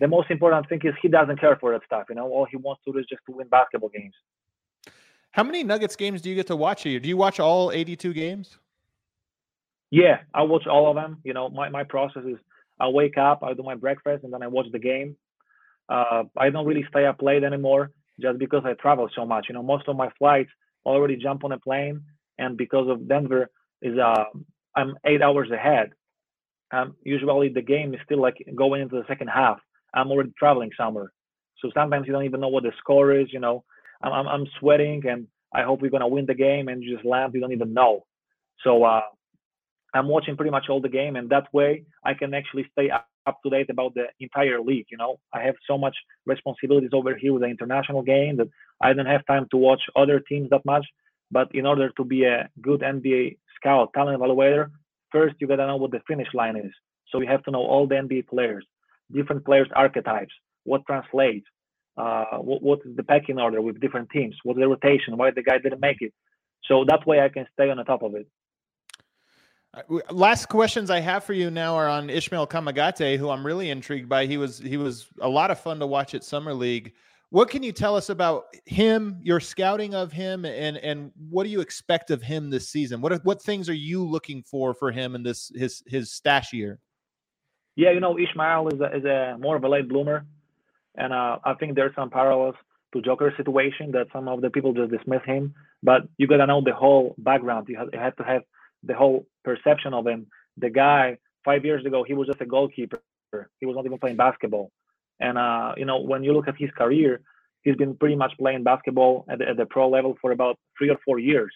the 0.00 0.08
most 0.08 0.30
important 0.30 0.68
thing 0.68 0.80
is 0.84 0.94
he 1.02 1.08
doesn't 1.08 1.40
care 1.40 1.56
for 1.56 1.72
that 1.72 1.84
stuff. 1.84 2.04
You 2.08 2.14
know, 2.14 2.28
all 2.28 2.46
he 2.48 2.56
wants 2.56 2.82
to 2.84 2.92
do 2.92 2.98
is 2.98 3.06
just 3.08 3.22
to 3.28 3.36
win 3.36 3.48
basketball 3.48 3.90
games. 3.90 4.14
How 5.38 5.44
many 5.44 5.62
Nuggets 5.62 5.94
games 5.94 6.20
do 6.20 6.28
you 6.28 6.34
get 6.34 6.48
to 6.48 6.56
watch 6.56 6.82
here? 6.82 6.98
Do 6.98 7.08
you 7.08 7.16
watch 7.16 7.38
all 7.38 7.70
82 7.70 8.12
games? 8.12 8.58
Yeah, 9.88 10.18
I 10.34 10.42
watch 10.42 10.66
all 10.66 10.90
of 10.90 10.96
them. 10.96 11.18
You 11.22 11.32
know, 11.32 11.48
my, 11.48 11.68
my 11.68 11.84
process 11.84 12.24
is 12.26 12.38
I 12.80 12.88
wake 12.88 13.16
up, 13.16 13.44
I 13.44 13.54
do 13.54 13.62
my 13.62 13.76
breakfast, 13.76 14.24
and 14.24 14.32
then 14.32 14.42
I 14.42 14.48
watch 14.48 14.66
the 14.72 14.80
game. 14.80 15.16
Uh, 15.88 16.24
I 16.36 16.50
don't 16.50 16.66
really 16.66 16.84
stay 16.90 17.06
up 17.06 17.22
late 17.22 17.44
anymore 17.44 17.92
just 18.20 18.40
because 18.40 18.64
I 18.66 18.72
travel 18.72 19.08
so 19.14 19.24
much. 19.24 19.46
You 19.48 19.54
know, 19.54 19.62
most 19.62 19.86
of 19.86 19.94
my 19.94 20.08
flights 20.18 20.50
already 20.84 21.14
jump 21.14 21.44
on 21.44 21.52
a 21.52 21.58
plane, 21.60 22.02
and 22.38 22.56
because 22.56 22.88
of 22.88 23.06
Denver 23.06 23.48
is 23.80 23.96
uh, 23.96 24.24
I'm 24.74 24.96
eight 25.06 25.22
hours 25.22 25.52
ahead. 25.52 25.90
Um, 26.72 26.96
usually 27.04 27.48
the 27.50 27.62
game 27.62 27.94
is 27.94 28.00
still 28.04 28.20
like 28.20 28.44
going 28.56 28.82
into 28.82 28.96
the 28.96 29.06
second 29.06 29.28
half. 29.28 29.60
I'm 29.94 30.10
already 30.10 30.32
traveling 30.36 30.70
somewhere, 30.76 31.12
so 31.60 31.70
sometimes 31.74 32.08
you 32.08 32.12
don't 32.12 32.24
even 32.24 32.40
know 32.40 32.48
what 32.48 32.64
the 32.64 32.72
score 32.80 33.12
is. 33.12 33.32
You 33.32 33.38
know, 33.38 33.62
I'm 34.02 34.12
I'm, 34.12 34.28
I'm 34.28 34.46
sweating, 34.58 35.02
and 35.06 35.26
I 35.52 35.62
hope 35.62 35.80
we're 35.82 35.90
gonna 35.90 36.08
win 36.08 36.26
the 36.26 36.34
game, 36.34 36.68
and 36.68 36.82
you 36.82 36.94
just 36.94 37.06
land. 37.06 37.34
You 37.34 37.40
don't 37.40 37.52
even 37.52 37.74
know. 37.74 38.04
So 38.64 38.84
uh, 38.84 39.02
I'm 39.94 40.08
watching 40.08 40.36
pretty 40.36 40.50
much 40.50 40.66
all 40.68 40.80
the 40.80 40.88
game, 40.88 41.16
and 41.16 41.30
that 41.30 41.52
way 41.52 41.84
I 42.04 42.14
can 42.14 42.34
actually 42.34 42.66
stay 42.72 42.90
up, 42.90 43.06
to 43.44 43.50
date 43.50 43.68
about 43.68 43.92
the 43.94 44.06
entire 44.20 44.58
league. 44.58 44.86
You 44.90 44.96
know, 44.96 45.20
I 45.34 45.42
have 45.42 45.56
so 45.66 45.76
much 45.76 45.94
responsibilities 46.24 46.90
over 46.94 47.14
here 47.14 47.34
with 47.34 47.42
the 47.42 47.48
international 47.48 48.02
game 48.02 48.38
that 48.38 48.48
I 48.80 48.94
don't 48.94 49.04
have 49.04 49.26
time 49.26 49.46
to 49.50 49.58
watch 49.58 49.82
other 49.94 50.18
teams 50.18 50.48
that 50.48 50.64
much. 50.64 50.86
But 51.30 51.54
in 51.54 51.66
order 51.66 51.90
to 51.98 52.04
be 52.04 52.24
a 52.24 52.48
good 52.62 52.80
NBA 52.80 53.36
scout, 53.56 53.92
talent 53.92 54.18
evaluator, 54.18 54.70
first 55.12 55.34
you 55.40 55.46
gotta 55.46 55.66
know 55.66 55.76
what 55.76 55.90
the 55.90 56.00
finish 56.08 56.28
line 56.32 56.56
is. 56.56 56.72
So 57.10 57.20
you 57.20 57.28
have 57.28 57.44
to 57.44 57.50
know 57.50 57.62
all 57.62 57.86
the 57.86 57.96
NBA 57.96 58.28
players, 58.28 58.64
different 59.12 59.44
players' 59.44 59.68
archetypes, 59.74 60.32
what 60.64 60.86
translates, 60.86 61.46
uh, 61.98 62.38
what, 62.38 62.62
what 62.62 62.78
is 62.84 62.96
the 62.96 63.02
pecking 63.02 63.38
order 63.38 63.60
with 63.60 63.80
different 63.80 64.08
teams, 64.10 64.36
what's 64.44 64.58
the 64.58 64.68
rotation, 64.68 65.16
why 65.16 65.30
the 65.30 65.42
guy 65.42 65.58
didn't 65.58 65.80
make 65.80 66.00
it. 66.00 66.12
So 66.64 66.84
that 66.86 67.06
way 67.06 67.20
I 67.20 67.28
can 67.28 67.46
stay 67.52 67.70
on 67.70 67.76
the 67.76 67.84
top 67.84 68.02
of 68.02 68.14
it. 68.14 68.28
Uh, 69.74 69.82
last 70.10 70.48
questions 70.48 70.90
I 70.90 71.00
have 71.00 71.24
for 71.24 71.32
you 71.32 71.50
now 71.50 71.74
are 71.74 71.88
on 71.88 72.08
Ishmael 72.08 72.46
Kamagate, 72.46 73.18
who 73.18 73.30
I'm 73.30 73.44
really 73.44 73.70
intrigued 73.70 74.08
by. 74.08 74.26
He 74.26 74.36
was 74.36 74.58
he 74.58 74.76
was 74.76 75.08
a 75.20 75.28
lot 75.28 75.50
of 75.50 75.60
fun 75.60 75.78
to 75.80 75.86
watch 75.86 76.14
at 76.14 76.24
Summer 76.24 76.54
League. 76.54 76.94
What 77.30 77.50
can 77.50 77.62
you 77.62 77.72
tell 77.72 77.94
us 77.94 78.08
about 78.08 78.44
him, 78.64 79.18
your 79.22 79.40
scouting 79.40 79.94
of 79.94 80.10
him, 80.10 80.46
and 80.46 80.78
and 80.78 81.12
what 81.28 81.44
do 81.44 81.50
you 81.50 81.60
expect 81.60 82.10
of 82.10 82.22
him 82.22 82.48
this 82.48 82.70
season? 82.70 83.00
What 83.02 83.22
what 83.24 83.42
things 83.42 83.68
are 83.68 83.74
you 83.74 84.02
looking 84.02 84.42
for 84.42 84.72
for 84.72 84.90
him 84.90 85.14
in 85.14 85.22
this 85.22 85.52
his 85.54 85.82
his 85.86 86.12
stash 86.12 86.52
year? 86.52 86.78
Yeah, 87.76 87.92
you 87.92 88.00
know, 88.00 88.18
Ishmael 88.18 88.68
is 88.68 88.80
a, 88.80 88.96
is 88.96 89.04
a 89.04 89.36
more 89.38 89.54
of 89.54 89.64
a 89.64 89.68
late 89.68 89.88
bloomer, 89.88 90.26
and 90.98 91.12
uh, 91.12 91.38
I 91.44 91.54
think 91.54 91.74
there's 91.74 91.94
some 91.94 92.10
parallels 92.10 92.56
to 92.92 93.00
Joker's 93.00 93.36
situation 93.36 93.92
that 93.92 94.08
some 94.12 94.28
of 94.28 94.40
the 94.40 94.50
people 94.50 94.72
just 94.72 94.90
dismiss 94.90 95.22
him. 95.24 95.54
But 95.82 96.02
you 96.18 96.26
gotta 96.26 96.46
know 96.46 96.60
the 96.60 96.74
whole 96.74 97.14
background. 97.18 97.68
You 97.68 97.78
have, 97.78 97.88
you 97.92 98.00
have 98.00 98.16
to 98.16 98.24
have 98.24 98.42
the 98.82 98.94
whole 98.94 99.26
perception 99.44 99.94
of 99.94 100.06
him. 100.06 100.26
The 100.56 100.70
guy 100.70 101.18
five 101.44 101.64
years 101.64 101.86
ago, 101.86 102.04
he 102.04 102.14
was 102.14 102.26
just 102.26 102.40
a 102.40 102.46
goalkeeper. 102.46 103.00
He 103.60 103.66
was 103.66 103.76
not 103.76 103.86
even 103.86 103.98
playing 103.98 104.16
basketball. 104.16 104.72
And 105.20 105.38
uh, 105.38 105.74
you 105.76 105.84
know, 105.84 106.00
when 106.00 106.24
you 106.24 106.32
look 106.32 106.48
at 106.48 106.56
his 106.58 106.70
career, 106.76 107.20
he's 107.62 107.76
been 107.76 107.96
pretty 107.96 108.16
much 108.16 108.32
playing 108.38 108.64
basketball 108.64 109.24
at 109.28 109.38
the, 109.38 109.48
at 109.50 109.56
the 109.56 109.66
pro 109.66 109.88
level 109.88 110.16
for 110.20 110.32
about 110.32 110.58
three 110.76 110.90
or 110.90 110.98
four 111.04 111.20
years. 111.20 111.52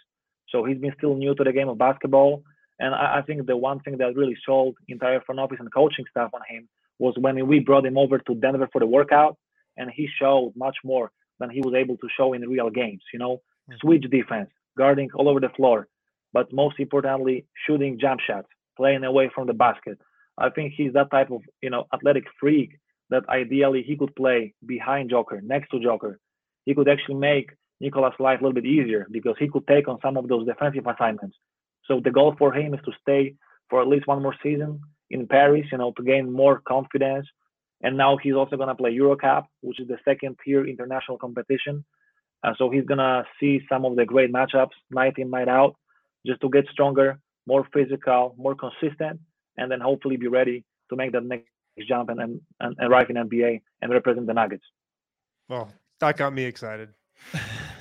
So 0.51 0.65
he's 0.65 0.79
been 0.79 0.95
still 0.97 1.17
new 1.17 1.35
to 1.35 1.45
the 1.45 1.53
game 1.53 1.69
of 1.69 1.79
basketball. 1.79 2.45
And 2.79 2.95
I, 2.95 3.19
I 3.19 3.23
think 3.23 3.47
the 3.47 3.57
one 3.57 3.81
thing 3.81 3.99
that 3.99 4.15
really 4.15 4.37
sold 4.47 4.77
entire 4.89 5.21
front 5.23 5.41
office 5.41 5.59
and 5.61 5.73
coaching 5.73 6.05
staff 6.11 6.31
on 6.33 6.43
him 6.49 6.69
was 7.03 7.15
when 7.19 7.37
we 7.49 7.59
brought 7.59 7.85
him 7.85 7.99
over 7.99 8.19
to 8.19 8.35
Denver 8.45 8.69
for 8.73 8.81
the 8.81 8.93
workout, 8.99 9.37
and 9.77 9.91
he 9.91 10.07
showed 10.21 10.53
much 10.55 10.77
more 10.85 11.11
than 11.41 11.51
he 11.51 11.61
was 11.67 11.75
able 11.83 11.97
to 11.99 12.09
show 12.17 12.29
in 12.33 12.49
real 12.57 12.71
games. 12.71 13.03
You 13.13 13.19
know, 13.19 13.35
mm-hmm. 13.35 13.81
switch 13.83 14.05
defense, 14.19 14.51
guarding 14.79 15.11
all 15.17 15.29
over 15.29 15.41
the 15.41 15.57
floor, 15.59 15.89
but 16.33 16.53
most 16.53 16.77
importantly, 16.79 17.37
shooting 17.65 17.99
jump 18.05 18.21
shots, 18.27 18.51
playing 18.77 19.05
away 19.05 19.31
from 19.35 19.49
the 19.49 19.59
basket. 19.67 19.99
I 20.39 20.49
think 20.51 20.75
he's 20.77 20.93
that 20.95 21.11
type 21.11 21.31
of 21.37 21.43
you 21.65 21.71
know 21.71 21.83
athletic 21.93 22.27
freak 22.41 22.71
that 23.11 23.29
ideally 23.29 23.83
he 23.83 23.97
could 24.01 24.15
play 24.15 24.55
behind 24.65 25.11
Joker, 25.11 25.41
next 25.55 25.69
to 25.71 25.81
Joker. 25.89 26.13
He 26.67 26.75
could 26.77 26.89
actually 26.89 27.21
make 27.33 27.49
Nikola's 27.81 28.21
life 28.27 28.39
a 28.41 28.43
little 28.45 28.61
bit 28.61 28.73
easier 28.77 29.03
because 29.11 29.37
he 29.41 29.49
could 29.53 29.67
take 29.67 29.89
on 29.89 29.99
some 30.05 30.17
of 30.17 30.29
those 30.29 30.47
defensive 30.47 30.87
assignments. 30.87 31.37
So 31.87 32.01
the 32.07 32.17
goal 32.19 32.37
for 32.39 32.55
him 32.55 32.73
is 32.75 32.81
to 32.85 32.93
stay 33.03 33.35
for 33.69 33.83
at 33.83 33.89
least 33.89 34.07
one 34.07 34.23
more 34.23 34.37
season 34.41 34.81
in 35.13 35.29
Paris, 35.29 35.67
you 35.71 35.79
know, 35.79 35.93
to 35.97 36.03
gain 36.03 36.33
more 36.33 36.61
confidence. 36.67 37.27
And 37.83 37.97
now 37.97 38.17
he's 38.17 38.35
also 38.35 38.57
gonna 38.57 38.75
play 38.75 38.93
EuroCup, 38.97 39.45
which 39.61 39.79
is 39.81 39.89
the 39.89 39.99
second 40.05 40.39
tier 40.45 40.67
international 40.67 41.19
competition. 41.19 41.85
Uh, 42.43 42.55
so 42.59 42.71
he's 42.71 42.87
gonna 42.87 43.25
see 43.39 43.61
some 43.69 43.85
of 43.85 43.95
the 43.97 44.05
great 44.05 44.33
matchups 44.33 44.77
night 44.91 45.15
in, 45.19 45.31
night 45.31 45.49
out 45.49 45.77
just 46.27 46.41
to 46.41 46.49
get 46.49 46.67
stronger, 46.73 47.19
more 47.47 47.67
physical, 47.73 48.35
more 48.39 48.55
consistent, 48.55 49.21
and 49.59 49.71
then 49.71 49.81
hopefully 49.81 50.17
be 50.17 50.29
ready 50.29 50.65
to 50.89 50.97
make 50.97 51.13
that 51.13 51.25
next 51.25 51.47
jump 51.89 52.09
and, 52.11 52.21
and, 52.21 52.41
and 52.61 52.77
arrive 52.81 53.11
in 53.11 53.17
NBA 53.17 53.61
and 53.81 53.93
represent 53.93 54.27
the 54.27 54.35
Nuggets. 54.35 54.65
Well, 55.49 55.73
that 56.01 56.17
got 56.17 56.33
me 56.33 56.45
excited. 56.45 56.91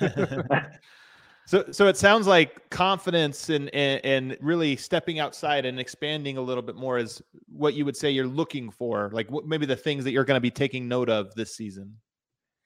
so, 1.52 1.66
so 1.70 1.86
it 1.86 1.98
sounds 1.98 2.26
like 2.26 2.70
confidence 2.70 3.50
and, 3.50 3.68
and, 3.74 4.38
really 4.40 4.74
stepping 4.74 5.18
outside 5.18 5.66
and 5.66 5.78
expanding 5.78 6.38
a 6.38 6.40
little 6.40 6.62
bit 6.62 6.76
more 6.76 6.96
is 6.96 7.22
what 7.46 7.74
you 7.74 7.84
would 7.84 7.94
say 7.94 8.10
you're 8.10 8.26
looking 8.26 8.70
for. 8.70 9.10
Like 9.12 9.30
what, 9.30 9.46
maybe 9.46 9.66
the 9.66 9.76
things 9.76 10.02
that 10.04 10.12
you're 10.12 10.24
going 10.24 10.38
to 10.38 10.40
be 10.40 10.50
taking 10.50 10.88
note 10.88 11.10
of 11.10 11.34
this 11.34 11.54
season. 11.54 11.98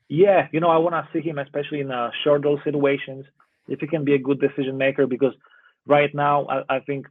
Yeah, 0.09 0.47
you 0.53 0.61
know, 0.61 0.69
I 0.69 0.77
want 0.77 0.95
to 0.95 1.09
see 1.13 1.21
him, 1.21 1.41
especially 1.41 1.81
in 1.81 1.91
uh, 1.91 2.13
short 2.23 2.43
goal 2.45 2.61
situations, 2.63 3.25
if 3.67 3.81
he 3.81 3.89
can 3.89 4.05
be 4.05 4.15
a 4.15 4.21
good 4.21 4.41
decision 4.41 4.79
maker, 4.79 5.09
because 5.09 5.35
right 5.85 6.15
now, 6.15 6.47
I, 6.47 6.77
I, 6.77 6.79
think, 6.79 7.09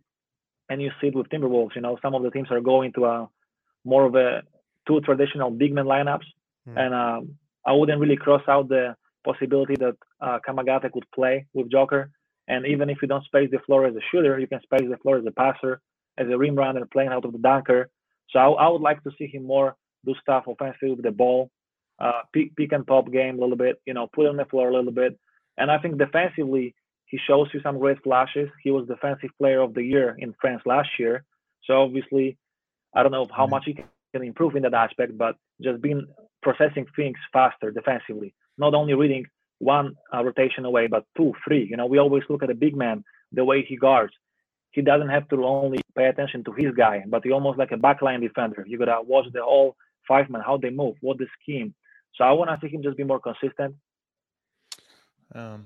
and 0.69 0.81
you 0.81 0.91
see 1.01 1.07
it 1.07 1.15
with 1.15 1.27
Timberwolves, 1.27 1.75
you 1.75 1.81
know, 1.81 1.99
some 2.01 2.15
of 2.15 2.23
the 2.23 2.31
teams 2.31 2.51
are 2.51 2.61
going 2.61 2.93
to 2.93 3.03
a 3.03 3.29
more 3.83 4.05
of 4.05 4.15
a 4.15 4.43
two 4.87 5.01
traditional 5.01 5.51
big 5.51 5.73
man 5.73 5.87
lineups, 5.87 6.23
mm. 6.69 6.77
and 6.77 6.93
um, 6.93 7.35
I 7.65 7.73
wouldn't 7.73 7.99
really 7.99 8.15
cross 8.15 8.43
out 8.47 8.69
the 8.69 8.95
possibility 9.29 9.75
that 9.83 9.95
uh, 10.21 10.37
Kamagate 10.47 10.91
could 10.91 11.07
play 11.13 11.45
with 11.53 11.71
Joker. 11.71 12.11
And 12.47 12.65
even 12.67 12.89
if 12.89 12.97
you 13.01 13.07
don't 13.07 13.25
space 13.25 13.49
the 13.51 13.59
floor 13.65 13.85
as 13.87 13.95
a 13.95 14.05
shooter, 14.11 14.39
you 14.39 14.47
can 14.47 14.61
space 14.61 14.87
the 14.89 14.97
floor 14.97 15.17
as 15.17 15.25
a 15.25 15.31
passer, 15.31 15.81
as 16.17 16.27
a 16.29 16.37
rim 16.37 16.55
runner, 16.55 16.85
playing 16.85 17.09
out 17.09 17.25
of 17.25 17.31
the 17.33 17.39
dunker. 17.39 17.89
So 18.29 18.39
I, 18.39 18.47
I 18.65 18.67
would 18.69 18.81
like 18.89 19.01
to 19.03 19.11
see 19.17 19.27
him 19.27 19.43
more 19.43 19.75
do 20.05 20.13
stuff 20.21 20.45
offensively 20.47 20.91
with 20.91 21.03
the 21.03 21.11
ball, 21.11 21.49
uh, 21.99 22.21
pick, 22.33 22.55
pick 22.55 22.71
and 22.71 22.85
pop 22.85 23.11
game 23.11 23.37
a 23.37 23.41
little 23.41 23.57
bit, 23.65 23.81
you 23.87 23.93
know, 23.95 24.07
put 24.07 24.27
on 24.27 24.37
the 24.37 24.45
floor 24.45 24.69
a 24.69 24.73
little 24.73 24.91
bit. 24.91 25.17
And 25.57 25.71
I 25.71 25.77
think 25.79 25.97
defensively, 25.97 26.75
he 27.05 27.17
shows 27.27 27.47
you 27.53 27.61
some 27.61 27.79
great 27.79 28.01
flashes. 28.03 28.49
He 28.63 28.71
was 28.71 28.87
defensive 28.87 29.29
player 29.39 29.61
of 29.61 29.73
the 29.73 29.83
year 29.83 30.15
in 30.17 30.33
France 30.41 30.61
last 30.65 30.89
year. 30.99 31.23
So 31.65 31.81
obviously, 31.81 32.37
I 32.95 33.03
don't 33.03 33.11
know 33.11 33.27
how 33.35 33.45
mm-hmm. 33.45 33.51
much 33.51 33.63
he 33.65 33.73
can 33.73 34.23
improve 34.23 34.55
in 34.55 34.63
that 34.63 34.73
aspect, 34.73 35.17
but 35.17 35.35
just 35.61 35.81
being 35.81 36.07
processing 36.41 36.85
things 36.95 37.17
faster 37.33 37.71
defensively, 37.71 38.33
not 38.57 38.73
only 38.73 38.93
reading 38.93 39.25
one 39.59 39.95
uh, 40.13 40.23
rotation 40.23 40.65
away, 40.65 40.87
but 40.87 41.05
two, 41.17 41.33
three. 41.47 41.67
You 41.69 41.77
know, 41.77 41.85
we 41.85 41.97
always 41.97 42.23
look 42.29 42.43
at 42.43 42.49
a 42.49 42.55
big 42.55 42.75
man, 42.75 43.03
the 43.31 43.45
way 43.45 43.63
he 43.67 43.77
guards. 43.77 44.13
He 44.71 44.81
doesn't 44.81 45.09
have 45.09 45.27
to 45.29 45.45
only 45.45 45.79
pay 45.95 46.05
attention 46.07 46.43
to 46.43 46.51
his 46.51 46.75
guy, 46.75 47.03
but 47.07 47.23
he 47.23 47.31
almost 47.31 47.57
like 47.57 47.71
a 47.71 47.77
backline 47.77 48.21
defender. 48.21 48.65
You 48.67 48.77
gotta 48.77 49.01
watch 49.01 49.25
the 49.33 49.41
whole 49.41 49.75
five 50.07 50.29
man, 50.29 50.41
how 50.45 50.57
they 50.57 50.69
move, 50.69 50.95
what 51.01 51.17
the 51.17 51.27
scheme. 51.41 51.73
So 52.15 52.23
I 52.23 52.31
want 52.31 52.49
to 52.49 52.57
see 52.61 52.73
him 52.73 52.83
just 52.83 52.97
be 52.97 53.03
more 53.03 53.19
consistent. 53.19 53.75
Um, 55.33 55.65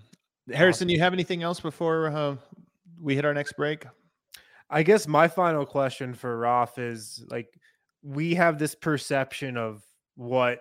Harrison, 0.51 0.87
do 0.87 0.93
you 0.93 0.99
have 0.99 1.13
anything 1.13 1.43
else 1.43 1.59
before 1.59 2.07
uh, 2.07 2.35
we 2.99 3.15
hit 3.15 3.25
our 3.25 3.33
next 3.33 3.53
break? 3.53 3.85
I 4.69 4.83
guess 4.83 5.07
my 5.07 5.27
final 5.27 5.65
question 5.65 6.13
for 6.13 6.37
Raf 6.37 6.77
is 6.77 7.23
like 7.29 7.47
we 8.03 8.35
have 8.35 8.59
this 8.59 8.75
perception 8.75 9.57
of 9.57 9.83
what 10.15 10.59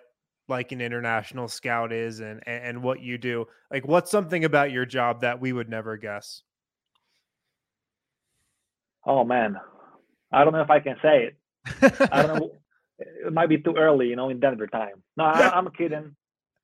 like 0.49 0.72
an 0.72 0.80
international 0.80 1.49
scout 1.49 1.92
is 1.92 2.20
and 2.20 2.42
and 2.46 2.82
what 2.82 3.01
you 3.01 3.18
do. 3.18 3.46
Like 3.70 3.86
what's 3.86 4.11
something 4.11 4.44
about 4.44 4.72
your 4.72 4.86
job 4.86 5.20
that 5.20 5.40
we 5.40 5.53
would 5.53 5.68
never 5.68 5.96
guess? 5.96 6.42
Oh 9.07 9.24
man. 9.24 9.57
I 10.32 10.44
don't 10.44 10.53
know 10.53 10.61
if 10.61 10.70
I 10.70 10.80
can 10.80 10.96
say 11.03 11.30
it. 11.30 11.36
I 12.12 12.26
don't 12.26 12.38
know. 12.38 12.53
It 13.01 13.32
might 13.32 13.49
be 13.49 13.59
too 13.59 13.76
early, 13.78 14.09
you 14.09 14.16
know, 14.16 14.28
in 14.28 14.40
Denver 14.40 14.66
time. 14.66 15.05
No, 15.16 15.22
I, 15.22 15.57
am 15.57 15.70
kidding. 15.70 16.16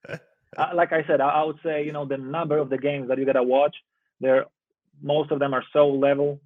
Uh, 0.09 0.71
like 0.75 0.93
I 0.93 1.05
said, 1.07 1.21
I, 1.21 1.29
I, 1.29 1.45
would 1.45 1.61
say, 1.63 1.85
you 1.85 1.93
know, 1.93 2.05
the 2.07 2.17
number 2.17 2.59
of 2.59 2.71
the 2.71 2.77
games 2.77 3.07
that 3.07 3.19
you 3.19 3.25
gotta 3.25 3.45
watch, 3.45 3.77
there, 4.21 4.47
most 5.01 5.31
of 5.31 5.39
them 5.39 5.55
are 5.55 5.63
so 5.73 5.87
level, 5.87 6.41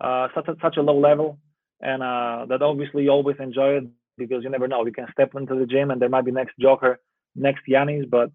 uh, 0.00 0.26
such 0.34 0.48
a, 0.48 0.56
such 0.60 0.78
a 0.78 0.82
low 0.82 0.98
level, 0.98 1.38
and 1.80 2.02
uh, 2.02 2.46
that 2.48 2.60
obviously 2.60 3.04
you 3.04 3.10
always 3.10 3.36
enjoy 3.38 3.76
it 3.76 3.84
because 4.26 4.44
you 4.44 4.50
never 4.50 4.68
know. 4.68 4.86
You 4.86 4.92
can 4.92 5.08
step 5.12 5.34
into 5.34 5.56
the 5.56 5.66
gym 5.66 5.90
and 5.90 6.00
there 6.00 6.08
might 6.08 6.24
be 6.24 6.32
next 6.32 6.54
Joker, 6.60 7.00
next 7.34 7.62
Giannis, 7.68 8.08
but 8.08 8.30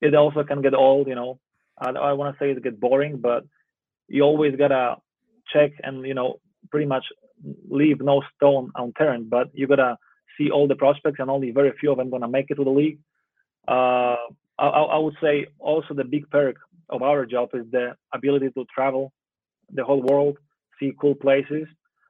it 0.00 0.14
also 0.14 0.44
can 0.44 0.62
get 0.62 0.74
old. 0.74 1.08
You 1.08 1.16
know, 1.16 1.40
I, 1.78 1.90
I 1.90 2.12
want 2.14 2.34
to 2.34 2.38
say 2.44 2.50
it 2.50 2.62
get 2.62 2.80
boring, 2.80 3.18
but 3.18 3.44
you 4.08 4.22
always 4.22 4.56
gotta 4.56 4.96
check 5.52 5.72
and 5.82 6.06
you 6.06 6.14
know 6.14 6.40
pretty 6.70 6.86
much 6.86 7.04
leave 7.68 8.00
no 8.00 8.22
stone 8.36 8.70
unturned. 8.76 9.30
But 9.30 9.48
you 9.54 9.66
gotta 9.66 9.98
see 10.38 10.50
all 10.50 10.68
the 10.68 10.76
prospects, 10.76 11.18
and 11.20 11.30
only 11.30 11.50
very 11.50 11.72
few 11.80 11.92
of 11.92 11.98
them 11.98 12.10
gonna 12.10 12.28
make 12.28 12.50
it 12.50 12.56
to 12.56 12.64
the 12.64 12.70
league. 12.70 12.98
Uh, 13.68 14.16
I, 14.58 14.66
I 14.96 14.98
would 14.98 15.16
say 15.22 15.46
also 15.58 15.94
the 15.94 16.04
big 16.04 16.30
perk 16.30 16.56
of 16.90 17.02
our 17.02 17.26
job 17.26 17.50
is 17.54 17.66
the 17.70 17.96
ability 18.14 18.50
to 18.50 18.64
travel 18.74 19.12
the 19.72 19.84
whole 19.84 20.02
world, 20.02 20.38
see 20.78 20.92
cool 21.00 21.14
places. 21.14 21.66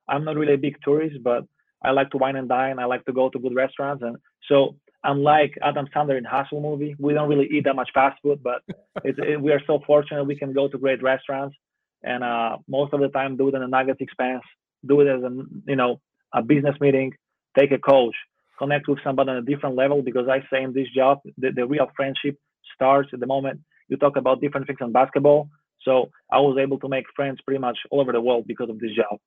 I'm 0.09 0.25
not 0.25 0.37
really 0.37 0.55
a 0.55 0.59
big 0.59 0.77
tourist, 0.85 1.17
but 1.23 1.45
I 1.85 1.91
like 1.91 2.11
to 2.11 2.19
wine 2.19 2.37
and 2.37 2.49
dine. 2.49 2.79
I 2.79 2.85
like 2.85 3.05
to 3.07 3.13
go 3.13 3.29
to 3.29 3.39
good 3.39 3.55
restaurants, 3.55 4.03
and 4.03 4.17
so 4.49 4.77
unlike 5.05 5.59
Adam 5.63 5.87
Sandler 5.95 6.17
in 6.17 6.25
Hustle 6.25 6.61
movie, 6.61 6.95
we 6.99 7.13
don't 7.13 7.29
really 7.29 7.49
eat 7.51 7.65
that 7.65 7.75
much 7.75 7.91
fast 7.93 8.21
food, 8.23 8.41
but 8.43 8.63
it, 9.05 9.41
we 9.41 9.53
are 9.53 9.61
so 9.67 9.81
fortunate 9.87 10.25
we 10.25 10.37
can 10.37 10.53
go 10.53 10.69
to 10.69 10.79
great 10.79 11.03
restaurants, 11.03 11.57
and 12.03 12.23
uh, 12.23 12.57
most 12.69 12.93
of 12.93 13.01
the 13.01 13.09
time 13.09 13.37
do 13.37 13.49
it 13.49 13.55
in 13.55 13.63
a 13.63 13.69
Nuggets 13.69 14.01
expense, 14.01 14.43
do 14.87 15.01
it 15.01 15.09
as 15.09 15.23
a 15.23 15.31
you 15.67 15.77
know 15.77 16.01
a 16.35 16.43
business 16.43 16.77
meeting, 16.81 17.13
take 17.59 17.73
a 17.73 17.79
coach, 17.79 18.15
connect 18.59 18.89
with 18.89 18.99
somebody 19.05 19.31
on 19.31 19.37
a 19.37 19.43
different 19.43 19.77
level 19.77 20.03
because 20.03 20.29
I 20.29 20.41
say 20.53 20.63
in 20.63 20.73
this 20.73 20.89
job, 20.97 21.19
the, 21.37 21.51
the 21.53 21.67
real 21.67 21.89
friendship 21.97 22.39
starts 22.75 23.11
at 23.13 23.21
the 23.21 23.27
moment 23.27 23.61
you 23.93 23.99
talk 23.99 24.17
about 24.17 24.41
different 24.41 24.67
things 24.67 24.79
on 24.81 24.91
basketball. 24.91 25.51
So 25.83 26.11
I 26.33 26.39
was 26.39 26.57
able 26.59 26.79
to 26.81 26.89
make 26.89 27.05
friends 27.15 27.41
pretty 27.45 27.61
much 27.61 27.79
all 27.91 28.01
over 28.01 28.13
the 28.13 28.21
world 28.21 28.47
because 28.47 28.71
of 28.71 28.79
this 28.79 28.93
job. 28.97 29.19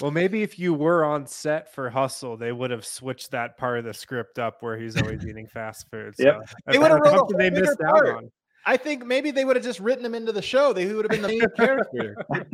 Well, 0.00 0.10
maybe 0.10 0.42
if 0.42 0.58
you 0.58 0.74
were 0.74 1.04
on 1.04 1.26
set 1.26 1.72
for 1.72 1.90
Hustle, 1.90 2.36
they 2.36 2.52
would 2.52 2.70
have 2.70 2.84
switched 2.84 3.30
that 3.32 3.56
part 3.58 3.78
of 3.78 3.84
the 3.84 3.94
script 3.94 4.38
up 4.38 4.62
where 4.62 4.78
he's 4.78 5.00
always 5.00 5.24
eating 5.26 5.46
fast 5.46 5.90
food. 5.90 6.16
So 6.16 6.24
yeah, 6.24 6.38
they 6.66 6.78
would 6.78 6.90
have 6.90 7.00
wrote 7.00 7.32
they 7.36 7.50
missed 7.50 7.80
out 7.86 8.08
on. 8.08 8.30
I 8.64 8.76
think 8.76 9.04
maybe 9.04 9.32
they 9.32 9.44
would 9.44 9.56
have 9.56 9.64
just 9.64 9.80
written 9.80 10.04
him 10.04 10.14
into 10.14 10.30
the 10.30 10.42
show. 10.42 10.72
They 10.72 10.86
would 10.86 11.04
have 11.04 11.10
been 11.10 11.22
the 11.22 11.28
main 11.28 11.42
character. 11.56 12.16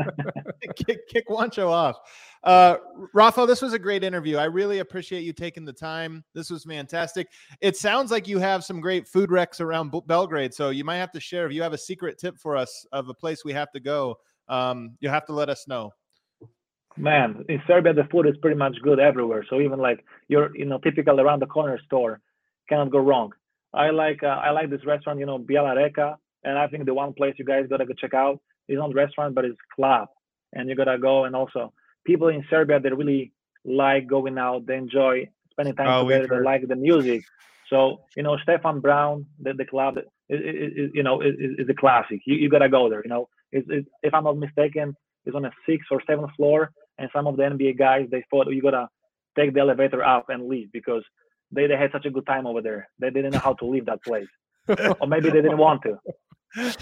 kick, 0.76 1.06
kick 1.08 1.28
Juancho 1.28 1.68
off. 1.68 1.98
Uh, 2.42 2.76
Rafa, 3.12 3.44
this 3.46 3.60
was 3.60 3.74
a 3.74 3.78
great 3.78 4.02
interview. 4.02 4.38
I 4.38 4.44
really 4.44 4.78
appreciate 4.78 5.20
you 5.20 5.32
taking 5.32 5.64
the 5.64 5.72
time. 5.72 6.24
This 6.34 6.50
was 6.50 6.64
fantastic. 6.64 7.28
It 7.60 7.76
sounds 7.76 8.10
like 8.10 8.26
you 8.26 8.38
have 8.38 8.64
some 8.64 8.80
great 8.80 9.06
food 9.06 9.30
wrecks 9.30 9.60
around 9.60 9.92
Belgrade, 10.06 10.54
so 10.54 10.70
you 10.70 10.84
might 10.84 10.96
have 10.96 11.12
to 11.12 11.20
share. 11.20 11.46
If 11.46 11.52
you 11.52 11.62
have 11.62 11.74
a 11.74 11.78
secret 11.78 12.18
tip 12.18 12.38
for 12.38 12.56
us 12.56 12.86
of 12.92 13.08
a 13.08 13.14
place 13.14 13.44
we 13.44 13.52
have 13.52 13.70
to 13.72 13.80
go, 13.80 14.16
um, 14.48 14.96
you 15.00 15.10
have 15.10 15.26
to 15.26 15.32
let 15.32 15.50
us 15.50 15.68
know. 15.68 15.92
Man, 16.98 17.44
in 17.48 17.62
Serbia, 17.66 17.94
the 17.94 18.04
food 18.10 18.26
is 18.26 18.36
pretty 18.38 18.56
much 18.56 18.76
good 18.82 18.98
everywhere. 18.98 19.44
So 19.48 19.60
even 19.60 19.78
like 19.78 20.04
your, 20.28 20.56
you 20.56 20.64
know, 20.64 20.78
typical 20.78 21.20
around 21.20 21.40
the 21.40 21.46
corner 21.46 21.78
store 21.86 22.20
cannot 22.68 22.90
go 22.90 22.98
wrong. 22.98 23.32
I 23.72 23.90
like 23.90 24.22
uh, 24.22 24.40
I 24.46 24.50
like 24.50 24.70
this 24.70 24.84
restaurant, 24.86 25.18
you 25.18 25.26
know, 25.26 25.38
Biala 25.38 25.76
Reka, 25.76 26.18
and 26.44 26.58
I 26.58 26.66
think 26.68 26.86
the 26.86 26.94
one 26.94 27.12
place 27.12 27.34
you 27.38 27.44
guys 27.44 27.66
gotta 27.68 27.84
go 27.84 27.94
check 27.94 28.14
out 28.14 28.40
is 28.66 28.78
not 28.78 28.94
restaurant, 28.94 29.34
but 29.34 29.44
it's 29.44 29.58
club, 29.74 30.08
and 30.52 30.68
you 30.68 30.74
gotta 30.74 30.98
go. 30.98 31.24
And 31.24 31.36
also, 31.36 31.72
people 32.04 32.28
in 32.28 32.44
Serbia 32.48 32.80
they 32.80 32.90
really 32.90 33.32
like 33.64 34.06
going 34.06 34.38
out, 34.38 34.66
they 34.66 34.76
enjoy 34.76 35.28
spending 35.50 35.76
time 35.76 35.88
oh, 35.88 36.08
together, 36.08 36.38
they 36.38 36.44
like 36.44 36.66
the 36.66 36.76
music. 36.76 37.24
So 37.68 38.00
you 38.16 38.22
know, 38.22 38.38
Stefan 38.38 38.80
Braun, 38.80 39.26
the, 39.38 39.52
the 39.52 39.66
club, 39.66 39.98
is, 39.98 40.40
is, 40.40 40.90
you 40.94 41.02
know, 41.02 41.20
is, 41.20 41.34
is 41.58 41.68
a 41.68 41.74
classic. 41.74 42.20
You, 42.24 42.36
you 42.36 42.48
gotta 42.48 42.70
go 42.70 42.88
there. 42.88 43.02
You 43.04 43.10
know, 43.10 43.28
it's, 43.52 43.66
it's, 43.70 43.88
if 44.02 44.14
I'm 44.14 44.24
not 44.24 44.38
mistaken, 44.38 44.96
it's 45.26 45.36
on 45.36 45.44
a 45.44 45.52
sixth 45.68 45.88
or 45.90 46.02
seventh 46.06 46.30
floor, 46.36 46.72
and 46.98 47.08
some 47.12 47.26
of 47.26 47.36
the 47.36 47.42
NBA 47.42 47.78
guys 47.78 48.08
they 48.10 48.24
thought 48.30 48.50
you 48.50 48.62
gotta 48.62 48.88
take 49.36 49.54
the 49.54 49.60
elevator 49.60 50.04
up 50.04 50.26
and 50.28 50.48
leave 50.48 50.70
because 50.72 51.02
they, 51.50 51.66
they 51.66 51.76
had 51.76 51.92
such 51.92 52.04
a 52.04 52.10
good 52.10 52.26
time 52.26 52.46
over 52.46 52.60
there. 52.60 52.88
They 52.98 53.10
didn't 53.10 53.32
know 53.32 53.38
how 53.38 53.54
to 53.54 53.66
leave 53.66 53.86
that 53.86 54.02
place, 54.02 54.26
or 54.68 55.06
maybe 55.06 55.30
they 55.30 55.42
didn't 55.42 55.58
want 55.58 55.82
to. 55.82 55.98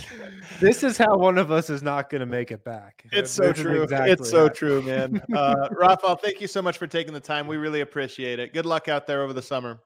This 0.61 0.85
is 0.85 0.97
how 0.97 1.17
one 1.17 1.39
of 1.39 1.51
us 1.51 1.71
is 1.71 1.83
not 1.83 2.09
going 2.09 2.21
to 2.21 2.27
make 2.27 2.53
it 2.53 2.65
back. 2.65 3.05
It's 3.11 3.33
so 3.33 3.53
true. 3.53 3.83
Exactly 3.83 4.13
it's 4.13 4.31
so 4.31 4.49
true, 4.49 4.81
man. 4.81 5.21
Uh, 5.35 5.69
Rafael, 5.73 6.15
thank 6.15 6.41
you 6.41 6.47
so 6.47 6.63
much 6.63 6.79
for 6.79 6.87
taking 6.87 7.13
the 7.13 7.21
time. 7.21 7.49
We 7.49 7.57
really 7.57 7.81
appreciate 7.81 8.39
it. 8.39 8.55
Good 8.55 8.65
luck 8.65 8.89
out 8.89 9.09
there 9.09 9.23
over 9.23 9.33
the 9.33 9.43
summer. 9.43 9.81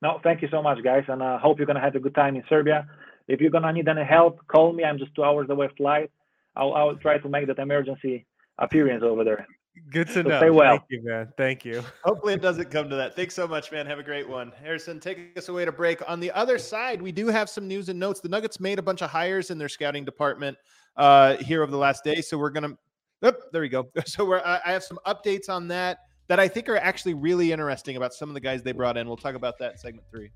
No, 0.00 0.20
thank 0.24 0.42
you 0.42 0.48
so 0.50 0.62
much, 0.62 0.82
guys, 0.82 1.04
and 1.08 1.22
I 1.22 1.34
uh, 1.34 1.38
hope 1.38 1.58
you're 1.58 1.66
going 1.66 1.76
to 1.76 1.82
have 1.82 1.94
a 1.94 2.00
good 2.00 2.14
time 2.14 2.34
in 2.34 2.42
Serbia. 2.48 2.86
If 3.28 3.40
you're 3.40 3.50
going 3.50 3.62
to 3.62 3.72
need 3.72 3.88
any 3.88 4.04
help, 4.04 4.40
call 4.48 4.72
me. 4.72 4.84
I'm 4.84 4.98
just 4.98 5.14
two 5.14 5.22
hours 5.22 5.48
away 5.50 5.68
flight. 5.76 6.10
I'll, 6.56 6.72
I'll 6.72 6.96
try 6.96 7.18
to 7.18 7.28
make 7.28 7.46
that 7.46 7.58
emergency 7.58 8.26
appearance 8.58 9.02
over 9.02 9.24
there. 9.24 9.46
Good 9.90 10.06
to 10.08 10.14
so 10.14 10.22
know. 10.22 10.38
Stay 10.38 10.50
well. 10.50 10.78
Thank 10.78 10.82
you, 10.88 11.02
man. 11.04 11.32
Thank 11.36 11.64
you. 11.64 11.82
Hopefully, 12.04 12.34
it 12.34 12.42
doesn't 12.42 12.70
come 12.70 12.88
to 12.88 12.96
that. 12.96 13.16
Thanks 13.16 13.34
so 13.34 13.46
much, 13.46 13.72
man. 13.72 13.86
Have 13.86 13.98
a 13.98 14.02
great 14.04 14.28
one. 14.28 14.52
Harrison, 14.62 15.00
take 15.00 15.36
us 15.36 15.48
away 15.48 15.64
to 15.64 15.72
break. 15.72 16.00
On 16.08 16.20
the 16.20 16.30
other 16.32 16.58
side, 16.58 17.02
we 17.02 17.12
do 17.12 17.26
have 17.26 17.50
some 17.50 17.66
news 17.66 17.88
and 17.88 17.98
notes. 17.98 18.20
The 18.20 18.28
Nuggets 18.28 18.60
made 18.60 18.78
a 18.78 18.82
bunch 18.82 19.02
of 19.02 19.10
hires 19.10 19.50
in 19.50 19.58
their 19.58 19.68
scouting 19.68 20.04
department 20.04 20.56
uh, 20.96 21.36
here 21.36 21.62
over 21.62 21.70
the 21.70 21.78
last 21.78 22.04
day. 22.04 22.20
So 22.20 22.38
we're 22.38 22.50
going 22.50 22.70
to, 22.70 22.78
oh, 23.24 23.32
there 23.52 23.60
we 23.60 23.68
go. 23.68 23.88
So 24.06 24.24
we're, 24.24 24.40
I 24.44 24.72
have 24.72 24.84
some 24.84 24.98
updates 25.06 25.48
on 25.48 25.68
that 25.68 25.98
that 26.28 26.40
I 26.40 26.48
think 26.48 26.68
are 26.68 26.76
actually 26.76 27.14
really 27.14 27.52
interesting 27.52 27.96
about 27.96 28.14
some 28.14 28.30
of 28.30 28.34
the 28.34 28.40
guys 28.40 28.62
they 28.62 28.72
brought 28.72 28.96
in. 28.96 29.06
We'll 29.06 29.16
talk 29.16 29.34
about 29.34 29.58
that 29.58 29.72
in 29.72 29.78
segment 29.78 30.06
three. 30.10 30.30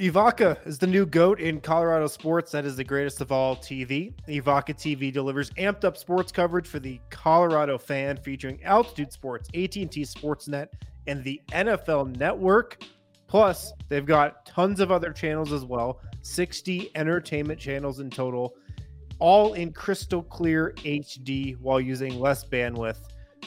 Evoca 0.00 0.64
is 0.64 0.78
the 0.78 0.86
new 0.86 1.04
GOAT 1.04 1.40
in 1.40 1.60
Colorado 1.60 2.06
sports 2.06 2.52
that 2.52 2.64
is 2.64 2.76
the 2.76 2.84
greatest 2.84 3.20
of 3.20 3.32
all 3.32 3.56
TV. 3.56 4.14
Evoca 4.28 4.72
TV 4.72 5.12
delivers 5.12 5.50
amped 5.54 5.82
up 5.82 5.96
sports 5.96 6.30
coverage 6.30 6.68
for 6.68 6.78
the 6.78 7.00
Colorado 7.10 7.76
fan 7.76 8.16
featuring 8.16 8.62
Altitude 8.62 9.12
Sports, 9.12 9.48
AT&T 9.56 9.88
Sportsnet, 9.88 10.68
and 11.08 11.24
the 11.24 11.40
NFL 11.48 12.16
Network. 12.16 12.80
Plus, 13.26 13.72
they've 13.88 14.06
got 14.06 14.46
tons 14.46 14.78
of 14.78 14.92
other 14.92 15.12
channels 15.12 15.52
as 15.52 15.64
well, 15.64 16.00
60 16.22 16.92
entertainment 16.94 17.58
channels 17.58 17.98
in 17.98 18.08
total, 18.08 18.54
all 19.18 19.54
in 19.54 19.72
crystal 19.72 20.22
clear 20.22 20.74
HD 20.76 21.58
while 21.58 21.80
using 21.80 22.20
less 22.20 22.44
bandwidth. 22.44 22.98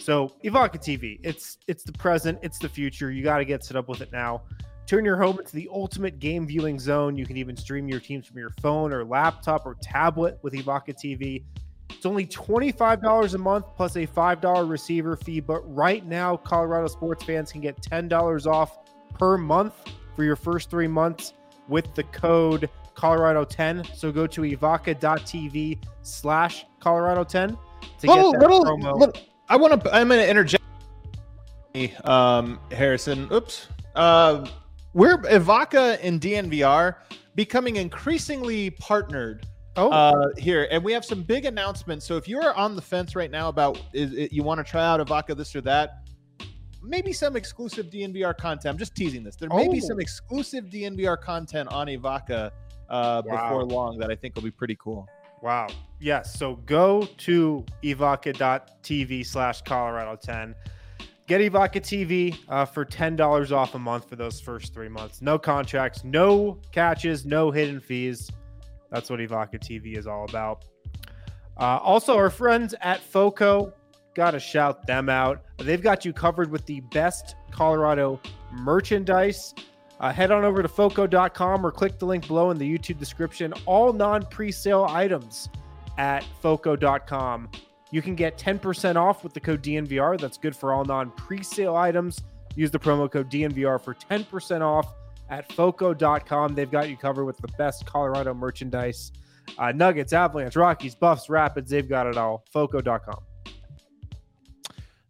So, 0.01 0.33
Evoca 0.43 0.79
TV, 0.79 1.17
it's 1.23 1.59
it's 1.69 1.85
the 1.85 1.93
present, 1.93 2.39
it's 2.41 2.59
the 2.59 2.67
future. 2.67 3.09
You 3.09 3.23
got 3.23 3.37
to 3.37 3.45
get 3.45 3.63
set 3.63 3.77
up 3.77 3.87
with 3.87 4.01
it 4.01 4.11
now. 4.11 4.41
Turn 4.87 5.05
your 5.05 5.17
home 5.17 5.39
into 5.39 5.53
the 5.53 5.69
ultimate 5.71 6.19
game 6.19 6.45
viewing 6.45 6.79
zone. 6.79 7.15
You 7.15 7.25
can 7.25 7.37
even 7.37 7.55
stream 7.55 7.87
your 7.87 7.99
teams 7.99 8.27
from 8.27 8.37
your 8.37 8.51
phone 8.61 8.91
or 8.91 9.05
laptop 9.05 9.65
or 9.65 9.75
tablet 9.81 10.37
with 10.41 10.53
Evoca 10.53 10.93
TV. 10.93 11.43
It's 11.89 12.05
only 12.05 12.25
$25 12.25 13.33
a 13.33 13.37
month 13.37 13.65
plus 13.75 13.95
a 13.95 14.07
$5 14.07 14.69
receiver 14.69 15.15
fee. 15.15 15.39
But 15.39 15.61
right 15.73 16.05
now, 16.05 16.35
Colorado 16.35 16.87
sports 16.87 17.23
fans 17.23 17.51
can 17.51 17.61
get 17.61 17.81
$10 17.81 18.47
off 18.47 18.79
per 19.13 19.37
month 19.37 19.73
for 20.15 20.23
your 20.23 20.35
first 20.35 20.69
three 20.69 20.87
months 20.87 21.33
with 21.67 21.93
the 21.95 22.03
code 22.03 22.69
Colorado10. 22.95 23.95
So 23.95 24.11
go 24.11 24.27
to 24.27 24.41
evoca.tv 24.41 25.77
slash 26.01 26.65
Colorado10 26.81 27.57
to 27.99 28.07
little, 28.07 28.31
get 28.31 28.41
that 28.41 28.49
little, 28.49 28.65
promo. 28.65 28.99
Little, 28.99 29.21
I 29.49 29.55
want 29.55 29.83
to, 29.83 29.95
I'm 29.95 30.07
going 30.07 30.19
to 30.19 30.29
interject, 30.29 30.63
um, 32.03 32.59
Harrison. 32.71 33.27
Oops. 33.31 33.67
Uh, 33.95 34.47
we're 34.93 35.17
Evoca 35.17 35.99
and 36.01 36.19
DNVR 36.19 36.95
becoming 37.35 37.77
increasingly 37.77 38.71
partnered 38.71 39.45
oh. 39.77 39.89
uh, 39.89 40.29
here, 40.37 40.67
and 40.71 40.83
we 40.83 40.91
have 40.93 41.05
some 41.05 41.23
big 41.23 41.45
announcements. 41.45 42.05
So 42.05 42.17
if 42.17 42.27
you 42.27 42.41
are 42.41 42.53
on 42.55 42.75
the 42.75 42.81
fence 42.81 43.15
right 43.15 43.31
now 43.31 43.49
about 43.49 43.81
is 43.93 44.13
it, 44.13 44.33
you 44.33 44.43
want 44.43 44.65
to 44.65 44.69
try 44.69 44.85
out 44.85 45.05
Evoca 45.05 45.35
this 45.35 45.55
or 45.55 45.61
that, 45.61 46.07
maybe 46.83 47.13
some 47.13 47.35
exclusive 47.35 47.87
DNVR 47.87 48.37
content. 48.37 48.73
I'm 48.73 48.77
just 48.77 48.95
teasing 48.95 49.23
this. 49.23 49.35
There 49.35 49.49
may 49.49 49.67
oh. 49.67 49.71
be 49.71 49.79
some 49.79 49.99
exclusive 49.99 50.65
DNVR 50.65 51.21
content 51.21 51.69
on 51.69 51.87
Evoca 51.87 52.51
uh, 52.89 53.21
wow. 53.25 53.49
before 53.49 53.63
long 53.63 53.97
that 53.99 54.11
I 54.11 54.15
think 54.15 54.35
will 54.35 54.43
be 54.43 54.51
pretty 54.51 54.77
cool. 54.79 55.07
Wow. 55.41 55.67
Yes. 55.99 56.37
So 56.37 56.55
go 56.65 57.07
to 57.17 57.65
evoca.tv 57.83 59.25
slash 59.25 59.61
Colorado 59.63 60.15
10. 60.15 60.53
Get 61.31 61.39
Evoca 61.49 61.79
TV 61.79 62.37
uh, 62.49 62.65
for 62.65 62.83
$10 62.83 63.55
off 63.55 63.73
a 63.73 63.79
month 63.79 64.09
for 64.09 64.17
those 64.17 64.41
first 64.41 64.73
three 64.73 64.89
months. 64.89 65.21
No 65.21 65.39
contracts, 65.39 66.03
no 66.03 66.59
catches, 66.73 67.25
no 67.25 67.51
hidden 67.51 67.79
fees. 67.79 68.29
That's 68.89 69.09
what 69.09 69.21
Evoca 69.21 69.57
TV 69.57 69.97
is 69.97 70.07
all 70.07 70.25
about. 70.25 70.65
Uh, 71.55 71.79
also, 71.81 72.17
our 72.17 72.29
friends 72.29 72.75
at 72.81 72.99
FOCO, 72.99 73.71
got 74.13 74.31
to 74.31 74.41
shout 74.41 74.85
them 74.85 75.07
out. 75.07 75.41
They've 75.57 75.81
got 75.81 76.03
you 76.03 76.11
covered 76.11 76.51
with 76.51 76.65
the 76.65 76.81
best 76.91 77.35
Colorado 77.49 78.19
merchandise. 78.51 79.55
Uh, 80.01 80.11
head 80.11 80.31
on 80.31 80.43
over 80.43 80.61
to 80.61 80.67
foco.com 80.67 81.65
or 81.65 81.71
click 81.71 81.97
the 81.97 82.05
link 82.05 82.27
below 82.27 82.51
in 82.51 82.57
the 82.57 82.69
YouTube 82.69 82.99
description. 82.99 83.53
All 83.65 83.93
non 83.93 84.23
pre 84.23 84.51
sale 84.51 84.85
items 84.89 85.47
at 85.97 86.25
foco.com. 86.41 87.49
You 87.91 88.01
can 88.01 88.15
get 88.15 88.37
10% 88.37 88.95
off 88.95 89.23
with 89.23 89.33
the 89.33 89.39
code 89.39 89.61
DNVR. 89.61 90.19
That's 90.19 90.37
good 90.37 90.55
for 90.55 90.73
all 90.73 90.85
non 90.85 91.11
pre 91.11 91.43
sale 91.43 91.75
items. 91.75 92.21
Use 92.55 92.71
the 92.71 92.79
promo 92.79 93.11
code 93.11 93.29
DNVR 93.29 93.79
for 93.81 93.93
10% 93.93 94.61
off 94.61 94.93
at 95.29 95.51
foco.com. 95.53 96.55
They've 96.55 96.71
got 96.71 96.89
you 96.89 96.97
covered 96.97 97.25
with 97.25 97.37
the 97.37 97.47
best 97.57 97.85
Colorado 97.85 98.33
merchandise. 98.33 99.11
Uh, 99.57 99.71
Nuggets, 99.71 100.13
Avalanche, 100.13 100.55
Rockies, 100.55 100.95
Buffs, 100.95 101.29
Rapids, 101.29 101.69
they've 101.69 101.87
got 101.87 102.07
it 102.07 102.17
all. 102.17 102.45
Foco.com. 102.51 103.23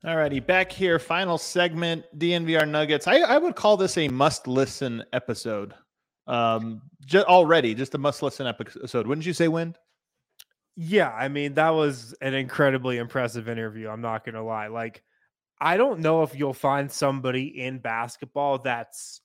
All 0.04 0.16
righty, 0.16 0.40
back 0.40 0.72
here, 0.72 0.98
final 0.98 1.38
segment, 1.38 2.06
DNVR 2.18 2.68
Nuggets. 2.68 3.08
I, 3.08 3.20
I 3.20 3.38
would 3.38 3.56
call 3.56 3.78
this 3.78 3.98
a 3.98 4.08
must 4.08 4.48
listen 4.48 5.04
episode. 5.14 5.76
Um, 6.26 6.82
already, 7.14 7.76
just 7.76 7.94
a 7.94 8.00
must 8.00 8.24
listen 8.24 8.48
episode. 8.48 9.06
Wouldn't 9.06 9.28
you 9.28 9.34
say, 9.34 9.48
Wind? 9.48 9.78
Yeah, 10.76 11.12
I 11.12 11.28
mean, 11.28 11.56
that 11.56 11.70
was 11.72 12.16
an 12.22 12.34
incredibly 12.34 12.98
impressive 12.98 13.50
interview. 13.50 13.90
I'm 13.90 14.02
not 14.02 14.24
going 14.26 14.36
to 14.36 14.44
lie. 14.44 14.68
Like, 14.68 15.04
I 15.60 15.78
don't 15.78 16.00
know 16.00 16.24
if 16.24 16.36
you'll 16.36 16.54
find 16.54 16.92
somebody 16.92 17.62
in 17.62 17.80
basketball 17.80 18.60
that's 18.60 19.22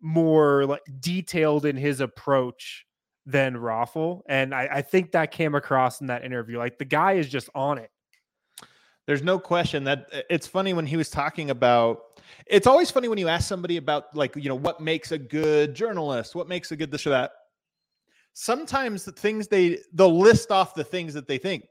more 0.00 0.64
like 0.66 0.82
detailed 1.00 1.66
in 1.66 1.76
his 1.76 2.00
approach 2.00 2.86
than 3.26 3.54
Rafal. 3.54 4.22
And 4.28 4.54
I, 4.54 4.68
I 4.70 4.82
think 4.82 5.12
that 5.12 5.30
came 5.30 5.54
across 5.54 6.00
in 6.00 6.06
that 6.08 6.24
interview. 6.24 6.58
Like, 6.58 6.78
the 6.78 6.84
guy 6.84 7.14
is 7.14 7.28
just 7.28 7.50
on 7.54 7.78
it 7.78 7.90
there's 9.06 9.22
no 9.22 9.38
question 9.38 9.84
that 9.84 10.06
uh, 10.12 10.20
it's 10.30 10.46
funny 10.46 10.72
when 10.72 10.86
he 10.86 10.96
was 10.96 11.10
talking 11.10 11.50
about 11.50 12.20
it's 12.46 12.66
always 12.66 12.90
funny 12.90 13.08
when 13.08 13.18
you 13.18 13.28
ask 13.28 13.48
somebody 13.48 13.76
about 13.76 14.14
like 14.16 14.34
you 14.36 14.48
know 14.48 14.54
what 14.54 14.80
makes 14.80 15.12
a 15.12 15.18
good 15.18 15.74
journalist 15.74 16.34
what 16.34 16.48
makes 16.48 16.72
a 16.72 16.76
good 16.76 16.90
this 16.90 17.06
or 17.06 17.10
that 17.10 17.32
sometimes 18.34 19.04
the 19.04 19.12
things 19.12 19.48
they 19.48 19.78
they'll 19.94 20.18
list 20.18 20.50
off 20.50 20.74
the 20.74 20.84
things 20.84 21.14
that 21.14 21.26
they 21.26 21.38
think 21.38 21.64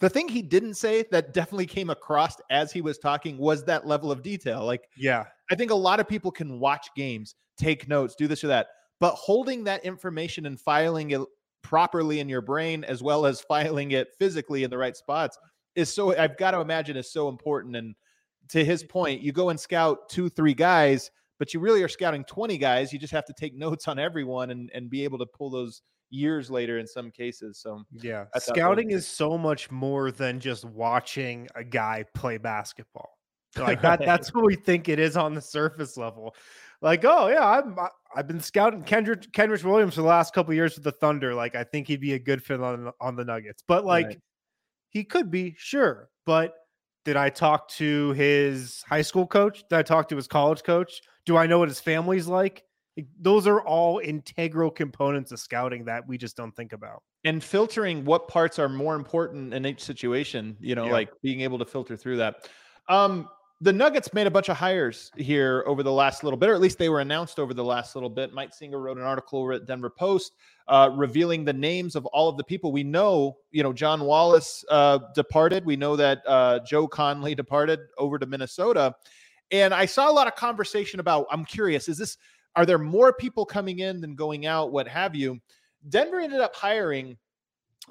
the 0.00 0.08
thing 0.08 0.28
he 0.28 0.42
didn't 0.42 0.74
say 0.74 1.04
that 1.10 1.34
definitely 1.34 1.66
came 1.66 1.90
across 1.90 2.36
as 2.50 2.72
he 2.72 2.80
was 2.80 2.98
talking 2.98 3.36
was 3.36 3.64
that 3.64 3.86
level 3.86 4.10
of 4.10 4.22
detail 4.22 4.64
like 4.64 4.88
yeah 4.96 5.24
i 5.50 5.54
think 5.54 5.70
a 5.70 5.74
lot 5.74 6.00
of 6.00 6.08
people 6.08 6.30
can 6.30 6.58
watch 6.58 6.88
games 6.96 7.34
take 7.56 7.88
notes 7.88 8.14
do 8.14 8.26
this 8.26 8.42
or 8.42 8.48
that 8.48 8.68
but 9.00 9.14
holding 9.14 9.64
that 9.64 9.84
information 9.84 10.46
and 10.46 10.60
filing 10.60 11.10
it 11.10 11.20
properly 11.62 12.20
in 12.20 12.28
your 12.28 12.40
brain 12.40 12.84
as 12.84 13.02
well 13.02 13.26
as 13.26 13.40
filing 13.40 13.90
it 13.90 14.08
physically 14.18 14.64
in 14.64 14.70
the 14.70 14.78
right 14.78 14.96
spots 14.96 15.36
is 15.78 15.92
so 15.92 16.16
I've 16.16 16.36
got 16.36 16.50
to 16.50 16.60
imagine 16.60 16.96
is 16.96 17.10
so 17.10 17.28
important. 17.28 17.76
And 17.76 17.94
to 18.48 18.64
his 18.64 18.82
point, 18.82 19.20
you 19.20 19.32
go 19.32 19.50
and 19.50 19.58
scout 19.58 20.08
two, 20.08 20.28
three 20.28 20.54
guys, 20.54 21.10
but 21.38 21.54
you 21.54 21.60
really 21.60 21.82
are 21.82 21.88
scouting 21.88 22.24
20 22.24 22.58
guys. 22.58 22.92
You 22.92 22.98
just 22.98 23.12
have 23.12 23.24
to 23.26 23.32
take 23.32 23.54
notes 23.56 23.88
on 23.88 23.98
everyone 23.98 24.50
and, 24.50 24.70
and 24.74 24.90
be 24.90 25.04
able 25.04 25.18
to 25.18 25.26
pull 25.26 25.50
those 25.50 25.82
years 26.10 26.50
later 26.50 26.78
in 26.78 26.86
some 26.86 27.10
cases. 27.10 27.58
So 27.58 27.84
yeah, 27.92 28.26
scouting 28.38 28.90
is 28.90 29.06
so 29.06 29.36
much 29.36 29.70
more 29.70 30.10
than 30.10 30.40
just 30.40 30.64
watching 30.64 31.48
a 31.54 31.64
guy 31.64 32.04
play 32.14 32.38
basketball. 32.38 33.10
Like 33.56 33.82
that, 33.82 34.00
that's 34.04 34.34
what 34.34 34.44
we 34.44 34.56
think 34.56 34.88
it 34.88 34.98
is 34.98 35.16
on 35.16 35.34
the 35.34 35.40
surface 35.40 35.96
level. 35.96 36.34
Like, 36.80 37.04
oh 37.04 37.28
yeah, 37.28 37.46
I'm 37.46 37.76
I've 38.14 38.26
been 38.26 38.40
scouting 38.40 38.84
Kenrich 38.84 39.30
Kenrich 39.32 39.64
Williams 39.64 39.94
for 39.94 40.02
the 40.02 40.06
last 40.06 40.32
couple 40.32 40.54
years 40.54 40.76
with 40.76 40.84
the 40.84 40.92
Thunder. 40.92 41.34
Like, 41.34 41.56
I 41.56 41.64
think 41.64 41.88
he'd 41.88 42.00
be 42.00 42.14
a 42.14 42.18
good 42.18 42.42
fit 42.42 42.60
on 42.60 42.92
on 43.00 43.16
the 43.16 43.24
Nuggets. 43.24 43.62
But 43.66 43.84
like, 43.84 44.06
right. 44.06 44.18
He 44.90 45.04
could 45.04 45.30
be, 45.30 45.54
sure. 45.58 46.08
But 46.24 46.54
did 47.04 47.16
I 47.16 47.30
talk 47.30 47.68
to 47.70 48.12
his 48.12 48.82
high 48.88 49.02
school 49.02 49.26
coach? 49.26 49.64
Did 49.68 49.78
I 49.78 49.82
talk 49.82 50.08
to 50.08 50.16
his 50.16 50.26
college 50.26 50.62
coach? 50.62 51.00
Do 51.28 51.36
I 51.36 51.46
know 51.46 51.58
what 51.58 51.68
his 51.68 51.78
family's 51.78 52.26
like? 52.26 52.64
Those 53.20 53.46
are 53.46 53.60
all 53.60 53.98
integral 53.98 54.70
components 54.70 55.30
of 55.30 55.38
scouting 55.38 55.84
that 55.84 56.08
we 56.08 56.16
just 56.16 56.38
don't 56.38 56.56
think 56.56 56.72
about. 56.72 57.02
And 57.22 57.44
filtering 57.44 58.06
what 58.06 58.28
parts 58.28 58.58
are 58.58 58.66
more 58.66 58.94
important 58.94 59.52
in 59.52 59.66
each 59.66 59.82
situation, 59.82 60.56
you 60.58 60.74
know, 60.74 60.86
yeah. 60.86 60.92
like 60.92 61.10
being 61.22 61.42
able 61.42 61.58
to 61.58 61.66
filter 61.66 61.98
through 61.98 62.16
that. 62.16 62.48
Um, 62.88 63.28
the 63.60 63.74
Nuggets 63.74 64.14
made 64.14 64.26
a 64.26 64.30
bunch 64.30 64.48
of 64.48 64.56
hires 64.56 65.10
here 65.18 65.64
over 65.66 65.82
the 65.82 65.92
last 65.92 66.24
little 66.24 66.38
bit, 66.38 66.48
or 66.48 66.54
at 66.54 66.62
least 66.62 66.78
they 66.78 66.88
were 66.88 67.00
announced 67.00 67.38
over 67.38 67.52
the 67.52 67.62
last 67.62 67.94
little 67.94 68.08
bit. 68.08 68.32
Mike 68.32 68.54
Singer 68.54 68.80
wrote 68.80 68.96
an 68.96 69.04
article 69.04 69.40
over 69.40 69.52
at 69.52 69.66
Denver 69.66 69.90
Post 69.90 70.32
uh, 70.66 70.88
revealing 70.94 71.44
the 71.44 71.52
names 71.52 71.94
of 71.94 72.06
all 72.06 72.30
of 72.30 72.38
the 72.38 72.44
people 72.44 72.72
we 72.72 72.84
know. 72.84 73.36
You 73.50 73.64
know, 73.64 73.74
John 73.74 74.00
Wallace 74.00 74.64
uh, 74.70 75.00
departed. 75.14 75.66
We 75.66 75.76
know 75.76 75.94
that 75.94 76.22
uh, 76.26 76.60
Joe 76.60 76.88
Connelly 76.88 77.34
departed 77.34 77.80
over 77.98 78.18
to 78.18 78.24
Minnesota. 78.24 78.94
And 79.50 79.72
I 79.72 79.86
saw 79.86 80.10
a 80.10 80.12
lot 80.12 80.26
of 80.26 80.34
conversation 80.34 81.00
about, 81.00 81.26
I'm 81.30 81.44
curious, 81.44 81.88
is 81.88 81.98
this, 81.98 82.18
are 82.56 82.66
there 82.66 82.78
more 82.78 83.12
people 83.12 83.46
coming 83.46 83.78
in 83.80 84.00
than 84.00 84.14
going 84.14 84.46
out, 84.46 84.72
what 84.72 84.88
have 84.88 85.14
you? 85.14 85.40
Denver 85.88 86.20
ended 86.20 86.40
up 86.40 86.54
hiring 86.54 87.16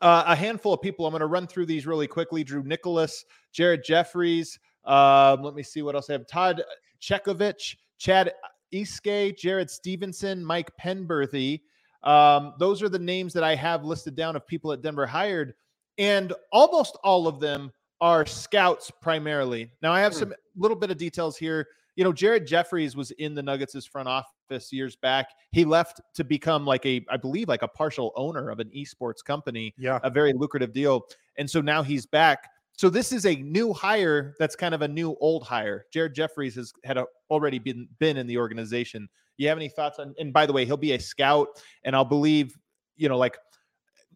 uh, 0.02 0.24
a 0.28 0.36
handful 0.36 0.74
of 0.74 0.82
people. 0.82 1.06
I'm 1.06 1.12
going 1.12 1.22
to 1.22 1.28
run 1.28 1.48
through 1.48 1.66
these 1.66 1.88
really 1.88 2.08
quickly. 2.08 2.44
Drew 2.44 2.64
Nicholas, 2.64 3.26
Jared 3.52 3.84
Jeffries, 3.84 4.60
um, 4.86 5.44
let 5.44 5.54
me 5.54 5.64
see 5.64 5.82
what 5.82 5.96
else 5.96 6.10
I 6.10 6.14
have. 6.14 6.28
Todd 6.28 6.64
Chekovich, 7.02 7.76
Chad 7.98 8.32
Iske, 8.74 9.38
Jared 9.38 9.70
Stevenson, 9.70 10.44
Mike 10.44 10.72
Penberthy. 10.82 11.62
Um, 12.04 12.54
those 12.58 12.82
are 12.82 12.90
the 12.90 13.00
names 13.00 13.34
that 13.34 13.44
I 13.44 13.56
have 13.56 13.84
listed 13.84 14.16
down 14.16 14.36
of 14.36 14.48
people 14.48 14.72
at 14.72 14.82
Denver 14.82 15.06
hired, 15.06 15.54
and 15.98 16.34
almost 16.52 16.98
all 17.04 17.28
of 17.28 17.40
them 17.40 17.72
are 18.00 18.26
scouts 18.26 18.92
primarily. 19.02 19.72
Now 19.82 19.92
I 19.92 20.00
have 20.02 20.14
hmm. 20.14 20.20
some 20.20 20.34
little 20.58 20.78
bit 20.78 20.92
of 20.92 20.98
details 20.98 21.38
here. 21.38 21.68
You 21.96 22.04
know, 22.04 22.14
Jared 22.14 22.46
Jeffries 22.46 22.96
was 22.96 23.12
in 23.12 23.34
the 23.34 23.42
Nuggets' 23.42 23.86
front 23.86 24.08
office 24.08 24.72
years 24.72 24.96
back. 24.96 25.30
He 25.52 25.66
left 25.66 26.00
to 26.14 26.24
become 26.24 26.66
like 26.66 26.86
a, 26.86 27.04
I 27.10 27.18
believe, 27.18 27.48
like 27.48 27.64
a 27.64 27.68
partial 27.68 28.12
owner 28.16 28.50
of 28.50 28.60
an 28.60 28.70
esports 28.76 29.24
company. 29.26 29.74
Yeah, 29.78 30.00
a 30.04 30.10
very 30.10 30.34
lucrative 30.34 30.74
deal. 30.74 31.06
And 31.38 31.50
so 31.50 31.62
now 31.62 31.82
he's 31.82 32.06
back. 32.06 32.50
So 32.78 32.90
this 32.90 33.12
is 33.12 33.26
a 33.26 33.36
new 33.38 33.74
hire 33.74 34.36
that's 34.38 34.56
kind 34.56 34.76
of 34.76 34.84
a 34.84 34.88
new 34.88 35.18
old 35.20 35.44
hire. 35.44 35.86
Jared 35.92 36.14
Jeffries 36.14 36.54
has 36.56 36.72
had 36.84 36.98
a, 36.98 37.06
already 37.32 37.58
been 37.58 37.88
been 37.98 38.18
in 38.18 38.28
the 38.28 38.38
organization. 38.38 39.10
You 39.38 39.48
have 39.48 39.58
any 39.58 39.70
thoughts 39.70 39.98
on? 39.98 40.14
And 40.20 40.32
by 40.32 40.46
the 40.46 40.54
way, 40.54 40.66
he'll 40.66 40.78
be 40.78 40.94
a 40.94 41.00
scout, 41.00 41.48
and 41.84 41.96
I'll 41.96 42.06
believe 42.06 42.56
you 42.96 43.10
know 43.10 43.18
like 43.18 43.38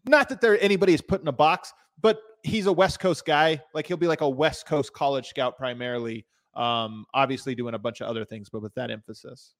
not 0.06 0.28
that 0.28 0.40
there 0.40 0.60
anybody 0.62 0.94
is 0.94 1.00
put 1.00 1.20
in 1.20 1.28
a 1.28 1.32
box, 1.32 1.72
but 2.00 2.20
he's 2.42 2.66
a 2.66 2.72
West 2.72 3.00
Coast 3.00 3.24
guy. 3.24 3.62
Like 3.74 3.86
he'll 3.86 3.96
be 3.96 4.06
like 4.06 4.20
a 4.20 4.28
West 4.28 4.66
Coast 4.66 4.92
college 4.92 5.28
scout 5.28 5.56
primarily. 5.56 6.26
Um, 6.54 7.06
obviously 7.14 7.54
doing 7.54 7.74
a 7.74 7.78
bunch 7.78 8.00
of 8.00 8.08
other 8.08 8.24
things, 8.24 8.50
but 8.50 8.62
with 8.62 8.74
that 8.74 8.90
emphasis. 8.90 9.54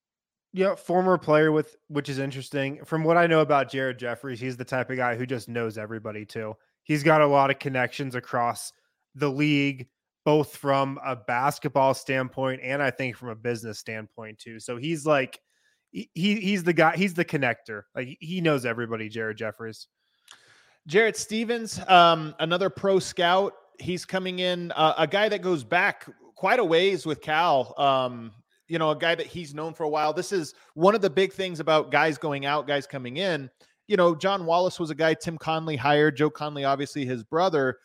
Yeah, 0.53 0.75
former 0.75 1.17
player 1.17 1.51
with 1.51 1.77
which 1.89 2.11
is 2.11 2.19
interesting. 2.19 2.85
From 2.85 3.05
what 3.05 3.17
I 3.17 3.27
know 3.27 3.41
about 3.41 3.71
Jared 3.71 3.99
Jeffries, 3.99 4.41
he's 4.41 4.57
the 4.57 4.65
type 4.65 4.91
of 4.91 4.99
guy 4.99 5.17
who 5.17 5.25
just 5.25 5.49
knows 5.49 5.79
everybody 5.79 6.27
too. 6.27 6.55
He's 6.83 7.03
got 7.03 7.23
a 7.23 7.27
lot 7.27 7.51
of 7.51 7.59
connections 7.59 8.15
across 8.15 8.73
the 9.15 9.31
league, 9.31 9.89
both 10.27 10.57
from 10.57 10.99
a 11.05 11.17
basketball 11.17 11.95
standpoint 11.95 12.61
and 12.63 12.83
I 12.83 12.91
think 12.91 13.17
from 13.17 13.31
a 13.31 13.35
business 13.35 13.79
standpoint 13.79 14.39
too. 14.39 14.61
So 14.61 14.77
he's 14.77 15.07
like 15.07 15.41
he 15.91 16.09
he's 16.13 16.65
the 16.65 16.75
guy, 16.75 16.97
he's 16.97 17.15
the 17.15 17.25
connector. 17.25 17.85
Like 17.95 18.19
he 18.21 18.43
knows 18.43 18.67
everybody, 18.67 19.09
Jared 19.09 19.39
Jeffries. 19.39 19.89
Jarrett 20.87 21.17
Stevens, 21.17 21.81
um, 21.89 22.35
another 22.41 22.69
pro 22.69 22.99
scout. 22.99 23.55
He's 23.79 24.05
coming 24.05 24.41
in, 24.41 24.73
uh, 24.73 24.95
a 24.99 25.07
guy 25.07 25.29
that 25.29 25.43
goes 25.43 25.65
back 25.65 26.07
quite 26.35 26.59
a 26.59 26.65
ways 26.65 27.07
with 27.07 27.21
Cal. 27.21 27.75
Um, 27.79 28.33
you 28.69 28.79
know, 28.79 28.91
a 28.91 28.97
guy 28.97 29.15
that 29.15 29.27
he's 29.27 29.55
known 29.55 29.75
for 29.75 29.85
a 29.85 29.89
while. 29.89 30.13
This 30.13 30.33
is 30.33 30.55
one 30.75 30.95
of 30.95 31.03
the 31.03 31.11
big 31.11 31.33
things 31.33 31.61
about 31.61 31.91
guys 31.91 32.17
going 32.19 32.47
out, 32.47 32.67
guys 32.67 32.87
coming 32.87 33.19
in. 33.19 33.51
You 33.87 33.97
know, 33.97 34.15
John 34.15 34.47
Wallace 34.47 34.81
was 34.81 34.91
a 34.91 34.95
guy 34.95 35.15
Tim 35.15 35.37
Connelly 35.37 35.77
hired. 35.77 36.17
Joe 36.17 36.31
Connelly, 36.31 36.65
obviously 36.65 37.05
his 37.05 37.23
brother 37.23 37.79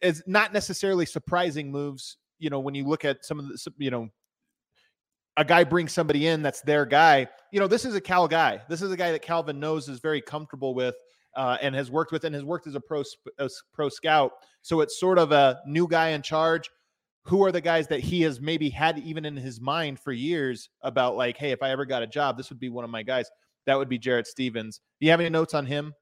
is 0.00 0.22
not 0.26 0.52
necessarily 0.52 1.06
surprising 1.06 1.70
moves. 1.72 2.18
You 2.38 2.50
know, 2.50 2.60
when 2.60 2.74
you 2.74 2.84
look 2.84 3.04
at 3.04 3.24
some 3.24 3.38
of 3.38 3.48
the, 3.48 3.72
you 3.78 3.90
know, 3.90 4.10
a 5.36 5.44
guy 5.44 5.64
brings 5.64 5.92
somebody 5.92 6.26
in 6.26 6.42
that's 6.42 6.60
their 6.60 6.84
guy. 6.84 7.28
You 7.52 7.60
know, 7.60 7.68
this 7.68 7.84
is 7.84 7.94
a 7.94 8.00
Cal 8.00 8.28
guy. 8.28 8.60
This 8.68 8.82
is 8.82 8.92
a 8.92 8.96
guy 8.96 9.12
that 9.12 9.22
Calvin 9.22 9.58
knows 9.58 9.88
is 9.88 10.00
very 10.00 10.20
comfortable 10.20 10.74
with. 10.74 10.94
Uh, 11.38 11.56
and 11.62 11.72
has 11.72 11.88
worked 11.88 12.10
with 12.10 12.24
and 12.24 12.34
has 12.34 12.44
worked 12.44 12.66
as 12.66 12.74
a 12.74 12.80
pro 12.80 13.04
pro 13.72 13.88
scout. 13.88 14.32
So 14.60 14.80
it's 14.80 14.98
sort 14.98 15.18
of 15.18 15.30
a 15.30 15.60
new 15.66 15.86
guy 15.86 16.08
in 16.08 16.20
charge. 16.20 16.68
Who 17.22 17.44
are 17.44 17.52
the 17.52 17.60
guys 17.60 17.86
that 17.88 18.00
he 18.00 18.22
has 18.22 18.40
maybe 18.40 18.70
had 18.70 18.98
even 18.98 19.24
in 19.24 19.36
his 19.36 19.60
mind 19.60 20.00
for 20.00 20.12
years 20.12 20.70
about 20.82 21.14
like, 21.14 21.36
hey, 21.36 21.52
if 21.52 21.62
I 21.62 21.70
ever 21.70 21.84
got 21.84 22.02
a 22.02 22.06
job, 22.06 22.36
this 22.36 22.48
would 22.48 22.58
be 22.58 22.70
one 22.70 22.84
of 22.84 22.90
my 22.90 23.02
guys. 23.02 23.30
That 23.66 23.76
would 23.76 23.88
be 23.88 23.98
Jarrett 23.98 24.26
Stevens. 24.26 24.80
Do 24.98 25.04
you 25.06 25.10
have 25.10 25.20
any 25.20 25.28
notes 25.28 25.52
on 25.54 25.66
him? 25.66 25.92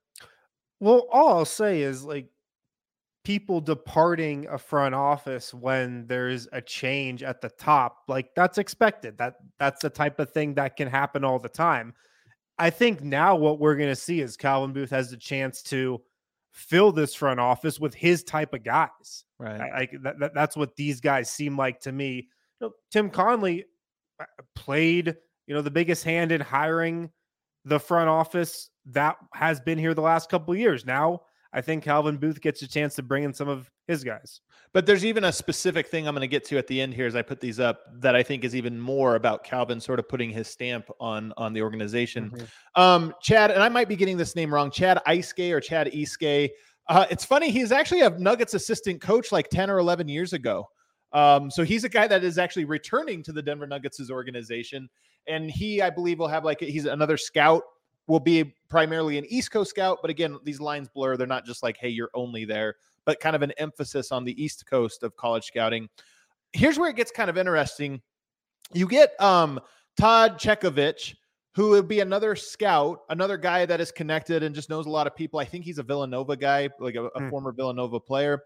Well, 0.79 1.07
all 1.13 1.37
I'll 1.37 1.45
say 1.45 1.83
is 1.83 2.05
like 2.05 2.29
people 3.25 3.61
departing 3.61 4.47
a 4.47 4.57
front 4.57 4.95
office 4.95 5.53
when 5.53 6.07
there's 6.07 6.49
a 6.53 6.63
change 6.63 7.25
at 7.25 7.41
the 7.41 7.49
top 7.49 8.05
like 8.07 8.29
that's 8.37 8.57
expected 8.57 9.19
that 9.19 9.35
that's 9.59 9.83
the 9.83 9.91
type 9.91 10.21
of 10.21 10.31
thing 10.31 10.55
that 10.55 10.77
can 10.77 10.87
happen 10.87 11.25
all 11.25 11.41
the 11.41 11.49
time 11.49 11.93
i 12.59 12.71
think 12.71 13.03
now 13.03 13.37
what 13.37 13.59
we're 13.59 13.77
going 13.77 13.89
to 13.89 13.97
see 13.97 14.21
is 14.21 14.37
calvin 14.37 14.73
booth 14.73 14.91
has 14.91 15.11
the 15.11 15.17
chance 15.17 15.63
to 15.63 16.01
fill 16.57 16.91
this 16.91 17.15
front 17.15 17.39
office 17.39 17.79
with 17.79 17.95
his 17.95 18.25
type 18.25 18.55
of 18.55 18.65
guys. 18.65 19.25
Right. 19.39 19.71
like 19.75 19.95
that, 20.03 20.19
that, 20.19 20.35
that's 20.35 20.57
what 20.57 20.75
these 20.75 21.03
guys 21.03 21.31
seem 21.31 21.55
like 21.55 21.81
to 21.81 21.93
me. 21.93 22.29
You 22.61 22.69
know, 22.69 22.73
tim 22.91 23.11
connelly 23.11 23.67
uh, 24.19 24.25
played 24.55 25.15
you 25.47 25.55
know 25.55 25.61
the 25.61 25.71
biggest 25.71 26.03
hand 26.03 26.33
in 26.33 26.41
hiring 26.41 27.11
the 27.67 27.79
front 27.79 28.09
office 28.09 28.71
that 28.87 29.17
has 29.35 29.61
been 29.61 29.79
here 29.79 29.93
the 29.93 30.01
last 30.01 30.31
couple 30.31 30.55
of 30.55 30.59
years. 30.59 30.87
Now 30.87 31.21
I 31.57 31.63
think 31.63 31.83
Calvin 31.83 32.19
Booth 32.19 32.43
gets 32.43 32.61
a 32.61 32.69
chance 32.69 32.95
to 32.97 33.03
bring 33.03 33.25
in 33.25 33.33
some 33.33 33.49
of 33.49 33.71
his 33.89 34.05
guys. 34.05 34.43
But 34.75 34.85
there's 34.85 35.07
even 35.07 35.25
a 35.25 35.33
specific 35.33 35.87
thing 35.87 36.07
I'm 36.07 36.15
going 36.15 36.21
to 36.21 36.29
get 36.29 36.45
to 36.49 36.59
at 36.59 36.67
the 36.67 36.83
end 36.83 36.93
here 36.93 37.07
as 37.07 37.17
I 37.17 37.23
put 37.23 37.41
these 37.41 37.59
up 37.59 37.81
that 38.01 38.15
I 38.15 38.23
think 38.23 38.45
is 38.45 38.55
even 38.55 38.79
more 38.79 39.15
about 39.17 39.43
Calvin 39.43 39.81
sort 39.81 39.99
of 39.99 40.07
putting 40.07 40.29
his 40.29 40.49
stamp 40.49 40.91
on 41.01 41.33
on 41.39 41.55
the 41.55 41.63
organization. 41.63 42.31
Mm-hmm. 42.31 42.81
Um, 42.81 43.15
Chad, 43.23 43.51
and 43.51 43.63
I 43.63 43.71
might 43.71 43.89
be 43.89 43.97
getting 43.97 44.19
this 44.19 44.37
name 44.37 44.53
wrong, 44.53 44.71
Chad 44.71 45.01
Iske 45.09 45.51
or 45.51 45.61
Chad 45.61 45.91
Iske. 45.95 46.51
Uh, 46.89 47.07
it's 47.11 47.25
funny, 47.25 47.51
he's 47.51 47.73
actually 47.73 48.03
a 48.03 48.11
Nuggets 48.11 48.53
assistant 48.53 49.01
coach 49.01 49.33
like 49.33 49.49
10 49.49 49.71
or 49.71 49.79
11 49.79 50.09
years 50.09 50.35
ago. 50.35 50.69
Um, 51.15 51.51
so 51.51 51.65
he's 51.65 51.85
a 51.85 51.89
guy 51.89 52.07
that 52.07 52.23
is 52.23 52.37
actually 52.37 52.67
returning 52.67 53.23
to 53.23 53.33
the 53.33 53.41
Denver 53.41 53.67
Nuggets' 53.67 54.11
organization. 54.11 54.91
And 55.27 55.51
he, 55.51 55.81
I 55.81 55.89
believe, 55.89 56.19
will 56.19 56.29
have 56.29 56.45
like 56.45 56.61
he's 56.61 56.85
another 56.85 57.17
scout 57.17 57.63
will 58.07 58.21
be 58.21 58.55
primarily 58.69 59.19
an 59.19 59.25
East 59.27 59.51
Coast 59.51 59.71
scout. 59.71 59.99
But 60.01 60.11
again, 60.11 60.39
these 60.45 60.61
lines 60.61 60.89
blur. 60.89 61.17
They're 61.17 61.27
not 61.27 61.45
just 61.45 61.63
like, 61.63 61.77
hey, 61.77 61.89
you're 61.89 62.11
only 62.15 62.45
there, 62.45 62.77
but 63.05 63.21
kind 63.21 63.37
of 63.37 63.43
an 63.43 63.53
emphasis 63.59 64.13
on 64.13 64.25
the 64.25 64.43
East 64.43 64.67
Coast 64.67 65.03
of 65.03 65.17
college 65.17 65.45
scouting. 65.45 65.89
Here's 66.53 66.79
where 66.79 66.89
it 66.89 66.97
gets 66.97 67.11
kind 67.11 67.31
of 67.31 67.37
interesting. 67.37 68.01
You 68.73 68.87
get 68.87 69.21
um, 69.21 69.61
Todd 69.97 70.39
Chekovich, 70.39 71.15
who 71.55 71.71
would 71.71 71.89
be 71.89 72.01
another 72.01 72.37
scout, 72.37 73.01
another 73.09 73.37
guy 73.37 73.67
that 73.67 73.81
is 73.81 73.91
connected 73.91 74.43
and 74.43 74.55
just 74.55 74.69
knows 74.69 74.87
a 74.87 74.91
lot 74.91 75.07
of 75.07 75.17
people. 75.17 75.41
I 75.41 75.45
think 75.45 75.65
he's 75.65 75.79
a 75.79 75.83
Villanova 75.83 76.37
guy, 76.37 76.69
like 76.79 76.97
a, 76.97 77.07
a 77.07 77.21
mm. 77.21 77.31
former 77.31 77.53
Villanova 77.53 77.99
player. 77.99 78.43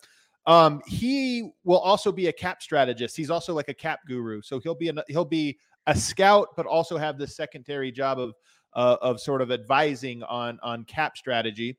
Um, 0.47 0.81
he 0.87 1.51
will 1.65 1.79
also 1.79 2.13
be 2.13 2.29
a 2.29 2.33
cap 2.33 2.63
strategist. 2.63 3.17
He's 3.17 3.31
also 3.31 3.55
like 3.55 3.69
a 3.69 3.75
cap 3.75 4.01
guru. 4.07 4.41
So 4.43 4.59
he'll 4.59 4.75
be 4.75 4.89
a, 4.89 5.05
he'll 5.09 5.25
be 5.25 5.59
a 5.87 5.95
scout, 5.95 6.49
but 6.57 6.67
also 6.67 6.97
have 6.97 7.19
the 7.19 7.27
secondary 7.27 7.93
job 7.93 8.19
of 8.19 8.35
uh, 8.75 8.97
of 9.01 9.21
sort 9.21 9.43
of 9.43 9.51
advising 9.51 10.23
on 10.25 10.59
on 10.63 10.85
cap 10.85 11.17
strategy. 11.17 11.79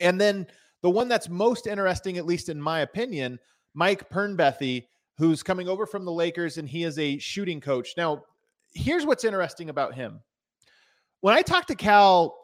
And 0.00 0.20
then 0.20 0.46
the 0.82 0.90
one 0.90 1.08
that's 1.08 1.28
most 1.28 1.66
interesting, 1.66 2.18
at 2.18 2.26
least 2.26 2.48
in 2.48 2.60
my 2.60 2.80
opinion, 2.80 3.38
Mike 3.74 4.08
Penberthy, 4.10 4.86
who's 5.18 5.42
coming 5.42 5.68
over 5.68 5.86
from 5.86 6.04
the 6.04 6.12
Lakers, 6.12 6.58
and 6.58 6.68
he 6.68 6.84
is 6.84 6.98
a 6.98 7.18
shooting 7.18 7.60
coach. 7.60 7.94
Now, 7.96 8.24
here's 8.72 9.04
what's 9.04 9.24
interesting 9.24 9.68
about 9.68 9.94
him. 9.94 10.20
When 11.20 11.34
I 11.34 11.42
talked 11.42 11.68
to 11.68 11.74
Cal 11.74 12.34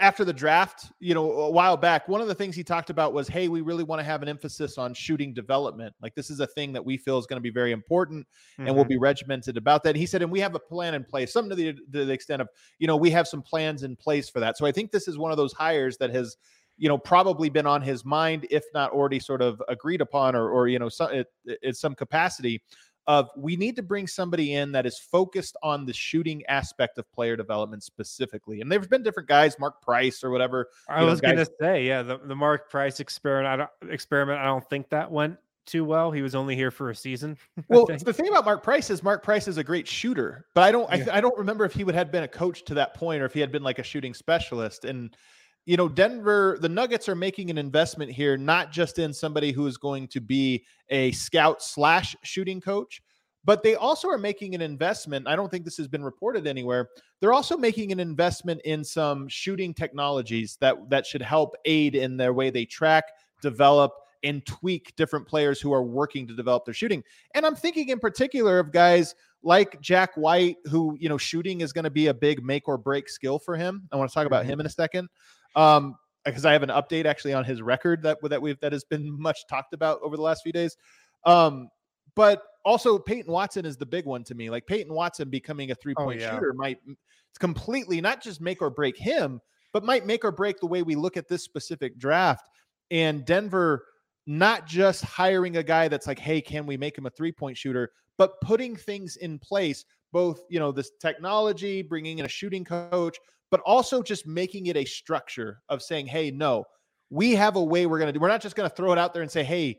after 0.00 0.24
the 0.24 0.32
draft, 0.32 0.92
you 0.98 1.14
know, 1.14 1.30
a 1.30 1.50
while 1.50 1.76
back, 1.76 2.08
one 2.08 2.20
of 2.20 2.28
the 2.28 2.34
things 2.34 2.56
he 2.56 2.64
talked 2.64 2.90
about 2.90 3.12
was, 3.12 3.28
hey, 3.28 3.48
we 3.48 3.60
really 3.60 3.84
want 3.84 4.00
to 4.00 4.04
have 4.04 4.22
an 4.22 4.28
emphasis 4.28 4.78
on 4.78 4.94
shooting 4.94 5.34
development. 5.34 5.94
Like 6.00 6.14
this 6.14 6.30
is 6.30 6.40
a 6.40 6.46
thing 6.46 6.72
that 6.72 6.84
we 6.84 6.96
feel 6.96 7.18
is 7.18 7.26
going 7.26 7.36
to 7.36 7.42
be 7.42 7.50
very 7.50 7.72
important 7.72 8.26
mm-hmm. 8.52 8.66
and 8.66 8.74
we'll 8.74 8.86
be 8.86 8.96
regimented 8.96 9.56
about 9.56 9.82
that. 9.82 9.90
And 9.90 9.98
he 9.98 10.06
said, 10.06 10.22
and 10.22 10.32
we 10.32 10.40
have 10.40 10.54
a 10.54 10.58
plan 10.58 10.94
in 10.94 11.04
place, 11.04 11.32
something 11.32 11.50
to 11.50 11.56
the, 11.56 11.72
to 11.92 12.04
the 12.06 12.12
extent 12.12 12.40
of, 12.40 12.48
you 12.78 12.86
know, 12.86 12.96
we 12.96 13.10
have 13.10 13.28
some 13.28 13.42
plans 13.42 13.82
in 13.82 13.94
place 13.96 14.28
for 14.28 14.40
that. 14.40 14.56
So 14.56 14.64
I 14.64 14.72
think 14.72 14.90
this 14.90 15.06
is 15.06 15.18
one 15.18 15.30
of 15.30 15.36
those 15.36 15.52
hires 15.52 15.98
that 15.98 16.10
has, 16.14 16.36
you 16.76 16.88
know, 16.88 16.98
probably 16.98 17.50
been 17.50 17.66
on 17.66 17.82
his 17.82 18.04
mind, 18.04 18.46
if 18.50 18.64
not 18.72 18.90
already 18.90 19.20
sort 19.20 19.42
of 19.42 19.62
agreed 19.68 20.00
upon 20.00 20.34
or, 20.34 20.48
or, 20.48 20.66
you 20.66 20.78
know, 20.78 20.88
some, 20.88 21.12
it, 21.12 21.28
it's 21.44 21.80
some 21.80 21.94
capacity 21.94 22.62
of 23.06 23.28
we 23.36 23.56
need 23.56 23.76
to 23.76 23.82
bring 23.82 24.06
somebody 24.06 24.54
in 24.54 24.72
that 24.72 24.86
is 24.86 24.98
focused 24.98 25.56
on 25.62 25.84
the 25.84 25.92
shooting 25.92 26.44
aspect 26.46 26.98
of 26.98 27.10
player 27.12 27.36
development 27.36 27.82
specifically. 27.82 28.60
And 28.60 28.70
there's 28.70 28.86
been 28.86 29.02
different 29.02 29.28
guys, 29.28 29.58
Mark 29.58 29.82
Price 29.82 30.24
or 30.24 30.30
whatever. 30.30 30.68
I 30.88 31.02
was 31.02 31.20
going 31.20 31.36
to 31.36 31.48
say, 31.60 31.86
yeah, 31.86 32.02
the, 32.02 32.18
the 32.18 32.36
Mark 32.36 32.70
Price 32.70 33.00
experiment. 33.00 33.46
I 33.52 33.56
don't, 33.56 33.92
experiment. 33.92 34.40
I 34.40 34.44
don't 34.44 34.68
think 34.68 34.88
that 34.90 35.10
went 35.10 35.38
too 35.66 35.84
well. 35.84 36.10
He 36.10 36.22
was 36.22 36.34
only 36.34 36.56
here 36.56 36.70
for 36.70 36.90
a 36.90 36.94
season. 36.94 37.36
well, 37.68 37.86
the 37.86 38.12
thing 38.12 38.28
about 38.28 38.44
Mark 38.44 38.62
Price 38.62 38.90
is 38.90 39.02
Mark 39.02 39.22
Price 39.22 39.48
is 39.48 39.58
a 39.58 39.64
great 39.64 39.88
shooter, 39.88 40.46
but 40.54 40.62
I 40.62 40.72
don't, 40.72 40.90
yeah. 40.90 41.06
I, 41.12 41.18
I 41.18 41.20
don't 41.20 41.36
remember 41.38 41.64
if 41.64 41.72
he 41.72 41.84
would 41.84 41.94
have 41.94 42.10
been 42.10 42.24
a 42.24 42.28
coach 42.28 42.64
to 42.64 42.74
that 42.74 42.94
point 42.94 43.22
or 43.22 43.26
if 43.26 43.34
he 43.34 43.40
had 43.40 43.52
been 43.52 43.62
like 43.62 43.78
a 43.78 43.82
shooting 43.82 44.14
specialist. 44.14 44.84
And 44.84 45.16
you 45.66 45.76
know, 45.76 45.88
Denver, 45.88 46.58
the 46.60 46.68
Nuggets 46.68 47.08
are 47.08 47.14
making 47.14 47.50
an 47.50 47.58
investment 47.58 48.10
here, 48.10 48.36
not 48.36 48.70
just 48.70 48.98
in 48.98 49.12
somebody 49.12 49.52
who 49.52 49.66
is 49.66 49.76
going 49.76 50.08
to 50.08 50.20
be 50.20 50.64
a 50.90 51.12
scout 51.12 51.62
slash 51.62 52.14
shooting 52.22 52.60
coach, 52.60 53.00
but 53.44 53.62
they 53.62 53.74
also 53.74 54.08
are 54.08 54.18
making 54.18 54.54
an 54.54 54.60
investment. 54.60 55.26
I 55.26 55.36
don't 55.36 55.50
think 55.50 55.64
this 55.64 55.76
has 55.76 55.88
been 55.88 56.04
reported 56.04 56.46
anywhere. 56.46 56.88
They're 57.20 57.32
also 57.32 57.56
making 57.56 57.92
an 57.92 58.00
investment 58.00 58.60
in 58.64 58.84
some 58.84 59.28
shooting 59.28 59.74
technologies 59.74 60.56
that 60.60 60.90
that 60.90 61.06
should 61.06 61.22
help 61.22 61.54
aid 61.64 61.94
in 61.94 62.16
their 62.16 62.32
way 62.32 62.50
they 62.50 62.64
track, 62.64 63.04
develop, 63.40 63.92
and 64.22 64.44
tweak 64.46 64.94
different 64.96 65.26
players 65.26 65.60
who 65.60 65.72
are 65.72 65.82
working 65.82 66.26
to 66.26 66.34
develop 66.34 66.64
their 66.64 66.74
shooting. 66.74 67.02
And 67.34 67.44
I'm 67.46 67.54
thinking 67.54 67.90
in 67.90 68.00
particular 68.00 68.58
of 68.58 68.72
guys 68.72 69.14
like 69.42 69.78
Jack 69.82 70.14
White, 70.14 70.56
who, 70.64 70.96
you 70.98 71.10
know, 71.10 71.18
shooting 71.18 71.60
is 71.60 71.72
going 71.72 71.84
to 71.84 71.90
be 71.90 72.06
a 72.06 72.14
big 72.14 72.42
make 72.42 72.66
or 72.66 72.78
break 72.78 73.10
skill 73.10 73.38
for 73.38 73.56
him. 73.56 73.86
I 73.92 73.96
want 73.96 74.10
to 74.10 74.14
talk 74.14 74.26
about 74.26 74.44
mm-hmm. 74.44 74.52
him 74.54 74.60
in 74.60 74.66
a 74.66 74.70
second. 74.70 75.08
Um, 75.54 75.96
because 76.24 76.46
I 76.46 76.52
have 76.52 76.62
an 76.62 76.70
update 76.70 77.04
actually 77.04 77.34
on 77.34 77.44
his 77.44 77.60
record 77.60 78.02
that 78.02 78.18
that 78.22 78.40
we've 78.40 78.58
that 78.60 78.72
has 78.72 78.84
been 78.84 79.20
much 79.20 79.46
talked 79.46 79.74
about 79.74 80.00
over 80.02 80.16
the 80.16 80.22
last 80.22 80.42
few 80.42 80.52
days. 80.52 80.76
Um, 81.26 81.68
but 82.14 82.42
also 82.64 82.98
Peyton 82.98 83.30
Watson 83.30 83.66
is 83.66 83.76
the 83.76 83.86
big 83.86 84.06
one 84.06 84.24
to 84.24 84.34
me. 84.34 84.50
Like 84.50 84.66
Peyton 84.66 84.92
Watson 84.92 85.28
becoming 85.28 85.70
a 85.70 85.74
three 85.74 85.94
point 85.94 86.20
oh, 86.20 86.24
yeah. 86.24 86.34
shooter 86.34 86.54
might 86.54 86.78
completely 87.38 88.00
not 88.00 88.22
just 88.22 88.40
make 88.40 88.62
or 88.62 88.70
break 88.70 88.96
him, 88.96 89.40
but 89.72 89.84
might 89.84 90.06
make 90.06 90.24
or 90.24 90.32
break 90.32 90.60
the 90.60 90.66
way 90.66 90.82
we 90.82 90.94
look 90.94 91.16
at 91.16 91.28
this 91.28 91.42
specific 91.42 91.98
draft. 91.98 92.48
And 92.90 93.24
Denver 93.24 93.84
not 94.26 94.66
just 94.66 95.04
hiring 95.04 95.58
a 95.58 95.62
guy 95.62 95.88
that's 95.88 96.06
like, 96.06 96.18
hey, 96.18 96.40
can 96.40 96.66
we 96.66 96.76
make 96.76 96.96
him 96.96 97.06
a 97.06 97.10
three 97.10 97.32
point 97.32 97.56
shooter, 97.56 97.92
but 98.16 98.40
putting 98.40 98.76
things 98.76 99.16
in 99.16 99.38
place, 99.38 99.84
both, 100.12 100.40
you 100.48 100.58
know, 100.58 100.72
this 100.72 100.92
technology, 101.00 101.82
bringing 101.82 102.18
in 102.18 102.24
a 102.24 102.28
shooting 102.28 102.64
coach, 102.64 103.18
but 103.50 103.60
also 103.60 104.02
just 104.02 104.26
making 104.26 104.66
it 104.66 104.76
a 104.76 104.84
structure 104.84 105.60
of 105.68 105.82
saying, 105.82 106.06
hey, 106.06 106.30
no, 106.30 106.64
we 107.10 107.32
have 107.32 107.56
a 107.56 107.62
way 107.62 107.86
we're 107.86 107.98
going 107.98 108.08
to 108.08 108.12
do. 108.12 108.20
We're 108.20 108.28
not 108.28 108.42
just 108.42 108.56
going 108.56 108.68
to 108.68 108.74
throw 108.74 108.92
it 108.92 108.98
out 108.98 109.12
there 109.12 109.22
and 109.22 109.30
say, 109.30 109.44
hey, 109.44 109.78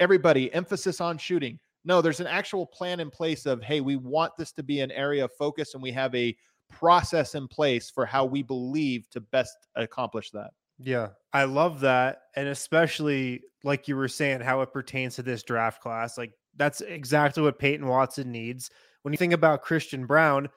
everybody, 0.00 0.52
emphasis 0.52 1.00
on 1.00 1.18
shooting. 1.18 1.58
No, 1.84 2.00
there's 2.00 2.20
an 2.20 2.26
actual 2.26 2.66
plan 2.66 3.00
in 3.00 3.10
place 3.10 3.46
of, 3.46 3.62
hey, 3.62 3.80
we 3.80 3.96
want 3.96 4.32
this 4.36 4.52
to 4.52 4.62
be 4.62 4.80
an 4.80 4.90
area 4.90 5.24
of 5.24 5.32
focus 5.38 5.74
and 5.74 5.82
we 5.82 5.92
have 5.92 6.14
a 6.14 6.36
process 6.70 7.34
in 7.34 7.46
place 7.46 7.90
for 7.90 8.06
how 8.06 8.24
we 8.24 8.42
believe 8.42 9.08
to 9.10 9.20
best 9.20 9.54
accomplish 9.76 10.30
that. 10.30 10.50
Yeah, 10.78 11.10
I 11.32 11.44
love 11.44 11.80
that. 11.80 12.22
And 12.36 12.48
especially 12.48 13.42
like 13.62 13.86
you 13.86 13.96
were 13.96 14.08
saying, 14.08 14.40
how 14.40 14.60
it 14.62 14.72
pertains 14.72 15.16
to 15.16 15.22
this 15.22 15.42
draft 15.42 15.80
class. 15.80 16.18
Like 16.18 16.32
that's 16.56 16.80
exactly 16.80 17.42
what 17.42 17.58
Peyton 17.58 17.86
Watson 17.86 18.32
needs. 18.32 18.70
When 19.02 19.12
you 19.12 19.18
think 19.18 19.32
about 19.32 19.62
Christian 19.62 20.06
Braun, 20.06 20.48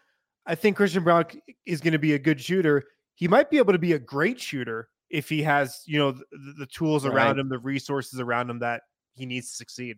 I 0.47 0.55
think 0.55 0.77
Christian 0.77 1.03
Braun 1.03 1.25
is 1.65 1.81
going 1.81 1.93
to 1.93 1.99
be 1.99 2.13
a 2.13 2.19
good 2.19 2.41
shooter. 2.41 2.83
He 3.15 3.27
might 3.27 3.49
be 3.49 3.57
able 3.57 3.73
to 3.73 3.79
be 3.79 3.93
a 3.93 3.99
great 3.99 4.39
shooter 4.39 4.89
if 5.09 5.29
he 5.29 5.43
has, 5.43 5.83
you 5.85 5.99
know, 5.99 6.11
the, 6.11 6.53
the 6.59 6.65
tools 6.65 7.05
right. 7.05 7.13
around 7.13 7.39
him, 7.39 7.49
the 7.49 7.59
resources 7.59 8.19
around 8.19 8.49
him 8.49 8.59
that 8.59 8.81
he 9.13 9.25
needs 9.25 9.49
to 9.49 9.55
succeed. 9.55 9.97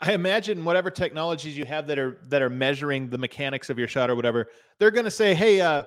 I 0.00 0.12
imagine 0.12 0.64
whatever 0.64 0.90
technologies 0.90 1.58
you 1.58 1.64
have 1.66 1.86
that 1.88 1.98
are 1.98 2.18
that 2.28 2.40
are 2.40 2.48
measuring 2.48 3.10
the 3.10 3.18
mechanics 3.18 3.68
of 3.68 3.78
your 3.78 3.88
shot 3.88 4.08
or 4.08 4.16
whatever, 4.16 4.48
they're 4.78 4.90
going 4.90 5.04
to 5.04 5.10
say, 5.10 5.34
"Hey, 5.34 5.60
uh, 5.60 5.82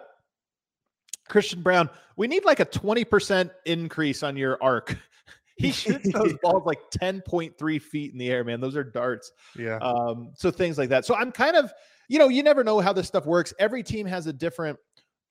Christian 1.28 1.62
Braun, 1.62 1.90
we 2.16 2.28
need 2.28 2.46
like 2.46 2.60
a 2.60 2.66
20% 2.66 3.50
increase 3.66 4.24
on 4.24 4.38
your 4.38 4.62
arc. 4.62 4.98
he 5.58 5.72
shoots 5.72 6.12
those 6.12 6.34
balls 6.44 6.64
like 6.66 6.80
10.3 6.92 7.82
feet 7.82 8.12
in 8.12 8.18
the 8.18 8.30
air, 8.30 8.44
man. 8.44 8.60
Those 8.60 8.76
are 8.76 8.84
darts. 8.84 9.32
Yeah. 9.58 9.78
Um, 9.78 10.32
so 10.36 10.52
things 10.52 10.78
like 10.78 10.90
that. 10.90 11.06
So 11.06 11.16
I'm 11.16 11.32
kind 11.32 11.56
of, 11.56 11.74
you 12.08 12.20
know, 12.20 12.28
you 12.28 12.44
never 12.44 12.64
know 12.64 12.80
how 12.80 12.94
this 12.94 13.08
stuff 13.08 13.26
works. 13.26 13.54
Every 13.60 13.84
team 13.84 14.06
has 14.08 14.28
a 14.28 14.34
different 14.34 14.78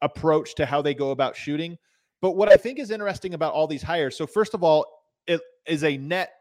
approach 0.00 0.54
to 0.56 0.66
how 0.66 0.82
they 0.82 0.94
go 0.94 1.10
about 1.10 1.36
shooting. 1.36 1.78
But 2.20 2.36
what 2.36 2.50
I 2.50 2.56
think 2.56 2.78
is 2.78 2.90
interesting 2.90 3.34
about 3.34 3.52
all 3.52 3.66
these 3.66 3.82
hires, 3.82 4.16
so 4.16 4.26
first 4.26 4.54
of 4.54 4.62
all, 4.62 4.86
it 5.26 5.40
is 5.66 5.84
a 5.84 5.96
net 5.96 6.32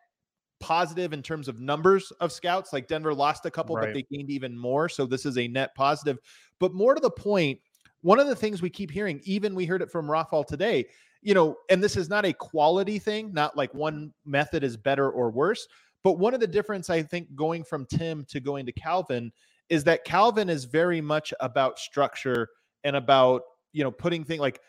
positive 0.59 1.11
in 1.11 1.23
terms 1.23 1.47
of 1.47 1.59
numbers 1.59 2.11
of 2.19 2.32
scouts. 2.32 2.71
Like 2.71 2.88
Denver 2.88 3.13
lost 3.13 3.45
a 3.45 3.51
couple, 3.51 3.75
right. 3.75 3.88
but 3.88 3.93
they 3.93 4.03
gained 4.15 4.29
even 4.29 4.57
more. 4.57 4.88
So 4.88 5.05
this 5.05 5.25
is 5.25 5.38
a 5.38 5.47
net 5.47 5.73
positive. 5.75 6.19
But 6.59 6.73
more 6.73 6.93
to 6.93 7.01
the 7.01 7.11
point, 7.11 7.59
one 8.01 8.19
of 8.19 8.27
the 8.27 8.36
things 8.36 8.61
we 8.61 8.69
keep 8.69 8.91
hearing, 8.91 9.19
even 9.23 9.55
we 9.55 9.65
heard 9.65 9.82
it 9.82 9.91
from 9.91 10.09
Rafael 10.09 10.43
today, 10.43 10.86
you 11.21 11.34
know, 11.34 11.55
and 11.69 11.84
this 11.84 11.97
is 11.97 12.09
not 12.09 12.25
a 12.25 12.34
quality 12.34 12.97
thing, 12.99 13.34
not 13.34 13.57
like 13.57 13.73
one 13.73 14.13
method 14.25 14.63
is 14.63 14.77
better 14.77 15.09
or 15.09 15.29
worse. 15.29 15.67
But 16.03 16.13
one 16.13 16.34
of 16.34 16.39
the 16.39 16.47
difference 16.47 16.89
I 16.89 17.03
think 17.03 17.36
going 17.36 17.63
from 17.63 17.86
Tim 17.86 18.25
to 18.29 18.39
going 18.39 18.65
to 18.65 18.71
Calvin 18.71 19.32
is 19.72 19.86
that 19.86 20.03
Calvin 20.03 20.49
is 20.49 20.65
very 20.65 21.01
much 21.01 21.34
about 21.39 21.80
structure 21.80 22.49
and 22.84 22.95
about, 22.95 23.41
you 23.72 23.84
know, 23.84 23.89
putting 23.89 24.24
things 24.24 24.41
like 24.41 24.59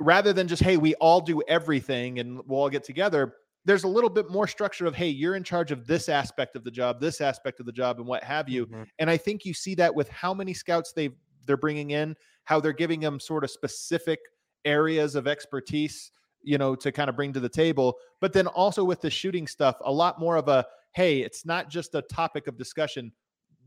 rather 0.00 0.32
than 0.32 0.46
just, 0.48 0.62
hey, 0.62 0.76
we 0.76 0.94
all 0.94 1.20
do 1.20 1.42
everything 1.48 2.20
and 2.20 2.40
we'll 2.46 2.60
all 2.60 2.70
get 2.70 2.84
together. 2.84 3.34
There's 3.64 3.84
a 3.84 3.88
little 3.88 4.08
bit 4.08 4.30
more 4.30 4.46
structure 4.46 4.86
of, 4.86 4.94
hey, 4.94 5.08
you're 5.08 5.34
in 5.34 5.42
charge 5.42 5.72
of 5.72 5.86
this 5.86 6.08
aspect 6.08 6.54
of 6.54 6.62
the 6.62 6.70
job, 6.70 7.00
this 7.00 7.20
aspect 7.20 7.58
of 7.58 7.66
the 7.66 7.72
job, 7.72 7.98
and 7.98 8.06
what 8.06 8.22
have 8.22 8.48
you. 8.48 8.66
Mm-hmm. 8.66 8.82
And 9.00 9.10
I 9.10 9.16
think 9.16 9.44
you 9.44 9.54
see 9.54 9.74
that 9.74 9.92
with 9.92 10.08
how 10.08 10.32
many 10.32 10.54
scouts 10.54 10.92
they 10.94 11.10
they're 11.46 11.56
bringing 11.56 11.90
in, 11.90 12.14
how 12.44 12.60
they're 12.60 12.72
giving 12.72 13.00
them 13.00 13.20
sort 13.20 13.44
of 13.44 13.50
specific 13.50 14.20
areas 14.64 15.14
of 15.14 15.26
expertise 15.26 16.10
you 16.44 16.58
know, 16.58 16.74
to 16.76 16.92
kind 16.92 17.08
of 17.08 17.16
bring 17.16 17.32
to 17.32 17.40
the 17.40 17.48
table. 17.48 17.96
But 18.20 18.32
then 18.32 18.46
also 18.46 18.84
with 18.84 19.00
the 19.00 19.10
shooting 19.10 19.46
stuff, 19.46 19.76
a 19.82 19.90
lot 19.90 20.20
more 20.20 20.36
of 20.36 20.48
a 20.48 20.64
hey, 20.94 21.22
it's 21.22 21.44
not 21.44 21.68
just 21.68 21.94
a 21.96 22.02
topic 22.02 22.46
of 22.46 22.56
discussion. 22.56 23.10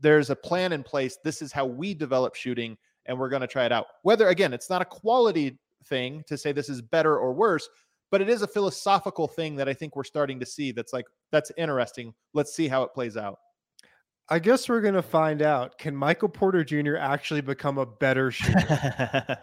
There's 0.00 0.30
a 0.30 0.36
plan 0.36 0.72
in 0.72 0.82
place. 0.82 1.18
This 1.24 1.42
is 1.42 1.52
how 1.52 1.66
we 1.66 1.94
develop 1.94 2.34
shooting, 2.34 2.76
and 3.06 3.18
we're 3.18 3.28
going 3.28 3.42
to 3.42 3.48
try 3.48 3.64
it 3.64 3.72
out. 3.72 3.86
Whether, 4.02 4.28
again, 4.28 4.52
it's 4.52 4.70
not 4.70 4.82
a 4.82 4.86
quality 4.86 5.58
thing 5.84 6.22
to 6.26 6.36
say 6.36 6.52
this 6.52 6.68
is 6.68 6.82
better 6.82 7.18
or 7.18 7.32
worse, 7.32 7.68
but 8.10 8.20
it 8.20 8.28
is 8.28 8.42
a 8.42 8.46
philosophical 8.46 9.28
thing 9.28 9.56
that 9.56 9.68
I 9.68 9.74
think 9.74 9.96
we're 9.96 10.04
starting 10.04 10.40
to 10.40 10.46
see 10.46 10.72
that's 10.72 10.92
like, 10.92 11.06
that's 11.30 11.52
interesting. 11.56 12.14
Let's 12.34 12.54
see 12.54 12.68
how 12.68 12.82
it 12.82 12.94
plays 12.94 13.16
out. 13.16 13.38
I 14.30 14.38
guess 14.38 14.68
we're 14.68 14.82
gonna 14.82 15.00
find 15.00 15.40
out. 15.40 15.78
Can 15.78 15.96
Michael 15.96 16.28
Porter 16.28 16.62
Jr. 16.62 16.96
actually 16.96 17.40
become 17.40 17.78
a 17.78 17.86
better 17.86 18.30
shooter? 18.30 19.38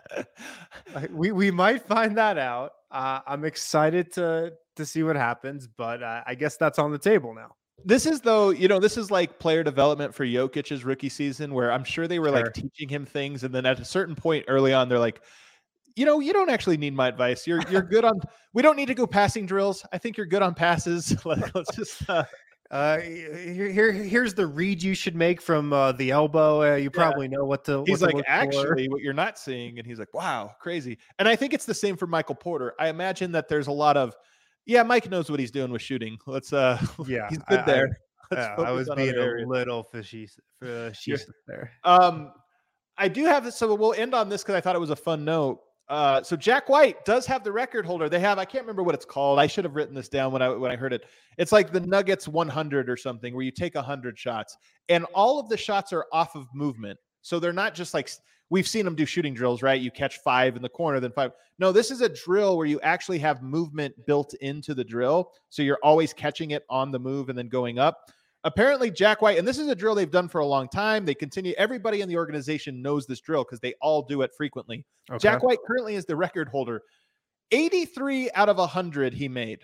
we 1.09 1.31
we 1.31 1.49
might 1.49 1.87
find 1.87 2.15
that 2.17 2.37
out. 2.37 2.71
Uh, 2.91 3.21
I'm 3.25 3.45
excited 3.45 4.11
to 4.13 4.53
to 4.75 4.85
see 4.85 5.01
what 5.01 5.15
happens, 5.15 5.67
but 5.67 6.03
uh, 6.03 6.21
I 6.27 6.35
guess 6.35 6.57
that's 6.57 6.77
on 6.77 6.91
the 6.91 6.99
table 6.99 7.33
now. 7.33 7.55
This 7.83 8.05
is 8.05 8.21
though, 8.21 8.49
you 8.49 8.67
know, 8.67 8.79
this 8.79 8.97
is 8.97 9.11
like 9.11 9.37
player 9.37 9.63
development 9.63 10.15
for 10.15 10.25
Jokic's 10.25 10.83
rookie 10.83 11.09
season, 11.09 11.53
where 11.53 11.71
I'm 11.71 11.83
sure 11.83 12.07
they 12.07 12.19
were 12.19 12.27
sure. 12.27 12.35
like 12.35 12.53
teaching 12.53 12.89
him 12.89 13.05
things, 13.05 13.43
and 13.43 13.53
then 13.53 13.65
at 13.65 13.79
a 13.79 13.85
certain 13.85 14.15
point 14.15 14.45
early 14.47 14.73
on, 14.73 14.89
they're 14.89 14.99
like, 14.99 15.21
you 15.95 16.05
know, 16.05 16.19
you 16.19 16.33
don't 16.33 16.49
actually 16.49 16.77
need 16.77 16.93
my 16.93 17.07
advice. 17.07 17.45
You're 17.45 17.61
you're 17.69 17.81
good 17.81 18.05
on. 18.05 18.19
we 18.53 18.61
don't 18.61 18.75
need 18.75 18.87
to 18.87 18.95
go 18.95 19.05
passing 19.05 19.45
drills. 19.45 19.85
I 19.91 19.97
think 19.97 20.17
you're 20.17 20.25
good 20.25 20.41
on 20.41 20.53
passes. 20.53 21.15
Let's 21.25 21.75
just. 21.75 22.09
Uh, 22.09 22.23
uh, 22.71 22.99
here, 22.99 23.69
here, 23.69 23.91
here's 23.91 24.33
the 24.33 24.47
read 24.47 24.81
you 24.81 24.95
should 24.95 25.15
make 25.15 25.39
from 25.39 25.71
uh, 25.71 25.91
the 25.91 26.11
elbow. 26.11 26.63
Uh, 26.63 26.75
you 26.75 26.89
probably 26.89 27.27
yeah. 27.27 27.37
know 27.37 27.45
what 27.45 27.63
to. 27.65 27.83
He's 27.85 28.01
what 28.01 28.13
like, 28.13 28.25
actually, 28.27 28.87
what 28.89 29.01
you're 29.01 29.13
not 29.13 29.37
seeing, 29.37 29.77
and 29.77 29.85
he's 29.85 29.99
like, 29.99 30.13
wow, 30.13 30.55
crazy. 30.59 30.97
And 31.19 31.27
I 31.27 31.35
think 31.35 31.53
it's 31.53 31.65
the 31.65 31.75
same 31.75 31.95
for 31.95 32.07
Michael 32.07 32.35
Porter. 32.35 32.73
I 32.79 32.89
imagine 32.89 33.31
that 33.33 33.47
there's 33.47 33.67
a 33.67 33.71
lot 33.71 33.97
of, 33.97 34.15
yeah, 34.65 34.83
Mike 34.83 35.09
knows 35.09 35.29
what 35.29 35.39
he's 35.39 35.51
doing 35.51 35.71
with 35.71 35.81
shooting. 35.81 36.17
Let's, 36.25 36.53
uh, 36.53 36.83
yeah, 37.07 37.29
he's 37.29 37.39
good 37.49 37.59
I, 37.59 37.65
there. 37.65 37.97
I, 38.31 38.35
yeah, 38.35 38.55
I 38.57 38.71
was 38.71 38.89
being 38.95 39.15
a 39.15 39.47
little 39.47 39.83
fishy, 39.83 40.27
fishy 40.61 41.11
yeah. 41.11 41.17
there. 41.47 41.71
Um, 41.83 42.31
I 42.97 43.07
do 43.07 43.25
have 43.25 43.43
this, 43.43 43.55
so 43.55 43.73
we'll 43.75 43.93
end 43.93 44.15
on 44.15 44.29
this 44.29 44.41
because 44.41 44.55
I 44.55 44.61
thought 44.61 44.75
it 44.75 44.79
was 44.79 44.89
a 44.89 44.95
fun 44.95 45.25
note. 45.25 45.59
Uh, 45.87 46.23
so 46.23 46.35
Jack 46.35 46.67
White 46.67 47.05
does 47.05 47.27
have 47.27 47.43
the 47.43 47.51
record 47.51 47.85
holder. 47.85 48.09
They 48.09 48.19
have 48.19 48.39
I 48.39 48.45
can't 48.45 48.63
remember 48.63 48.81
what 48.81 48.95
it's 48.95 49.05
called. 49.05 49.37
I 49.37 49.45
should 49.45 49.65
have 49.65 49.75
written 49.75 49.93
this 49.93 50.09
down 50.09 50.31
when 50.31 50.41
I 50.41 50.49
when 50.49 50.71
I 50.71 50.75
heard 50.75 50.93
it. 50.93 51.03
It's 51.37 51.51
like 51.51 51.71
the 51.71 51.81
Nuggets 51.81 52.27
100 52.27 52.89
or 52.89 52.97
something, 52.97 53.35
where 53.35 53.43
you 53.43 53.51
take 53.51 53.75
100 53.75 54.17
shots, 54.17 54.57
and 54.89 55.05
all 55.13 55.39
of 55.39 55.47
the 55.47 55.57
shots 55.57 55.93
are 55.93 56.05
off 56.11 56.35
of 56.35 56.47
movement. 56.55 56.97
So 57.21 57.39
they're 57.39 57.53
not 57.53 57.75
just 57.75 57.93
like 57.93 58.09
we've 58.49 58.67
seen 58.67 58.85
them 58.85 58.95
do 58.95 59.05
shooting 59.05 59.33
drills, 59.33 59.61
right? 59.61 59.81
You 59.81 59.91
catch 59.91 60.19
five 60.19 60.55
in 60.55 60.61
the 60.61 60.69
corner, 60.69 60.99
then 60.99 61.11
five. 61.11 61.31
No, 61.57 61.71
this 61.71 61.91
is 61.91 62.01
a 62.01 62.09
drill 62.09 62.57
where 62.57 62.67
you 62.67 62.79
actually 62.81 63.19
have 63.19 63.41
movement 63.41 63.93
built 64.05 64.33
into 64.35 64.73
the 64.73 64.83
drill, 64.83 65.31
so 65.49 65.61
you're 65.61 65.79
always 65.83 66.13
catching 66.13 66.51
it 66.51 66.63
on 66.69 66.91
the 66.91 66.99
move 66.99 67.29
and 67.29 67.37
then 67.37 67.47
going 67.47 67.79
up 67.79 67.99
apparently 68.45 68.89
Jack 68.89 69.21
White, 69.21 69.37
and 69.37 69.45
this 69.45 69.57
is 69.57 69.67
a 69.67 69.75
drill 69.75 69.95
they've 69.95 70.09
done 70.09 70.29
for 70.29 70.39
a 70.39 70.45
long 70.45 70.69
time. 70.69 71.03
They 71.03 71.15
continue, 71.15 71.53
everybody 71.57 72.01
in 72.01 72.07
the 72.07 72.15
organization 72.15 72.81
knows 72.81 73.05
this 73.05 73.19
drill 73.19 73.43
because 73.43 73.59
they 73.59 73.73
all 73.81 74.03
do 74.03 74.21
it 74.21 74.31
frequently. 74.37 74.85
Okay. 75.11 75.17
Jack 75.17 75.43
White 75.43 75.57
currently 75.67 75.95
is 75.95 76.05
the 76.05 76.15
record 76.15 76.47
holder. 76.47 76.81
83 77.51 78.31
out 78.35 78.47
of 78.47 78.57
100 78.57 79.13
he 79.13 79.27
made. 79.27 79.63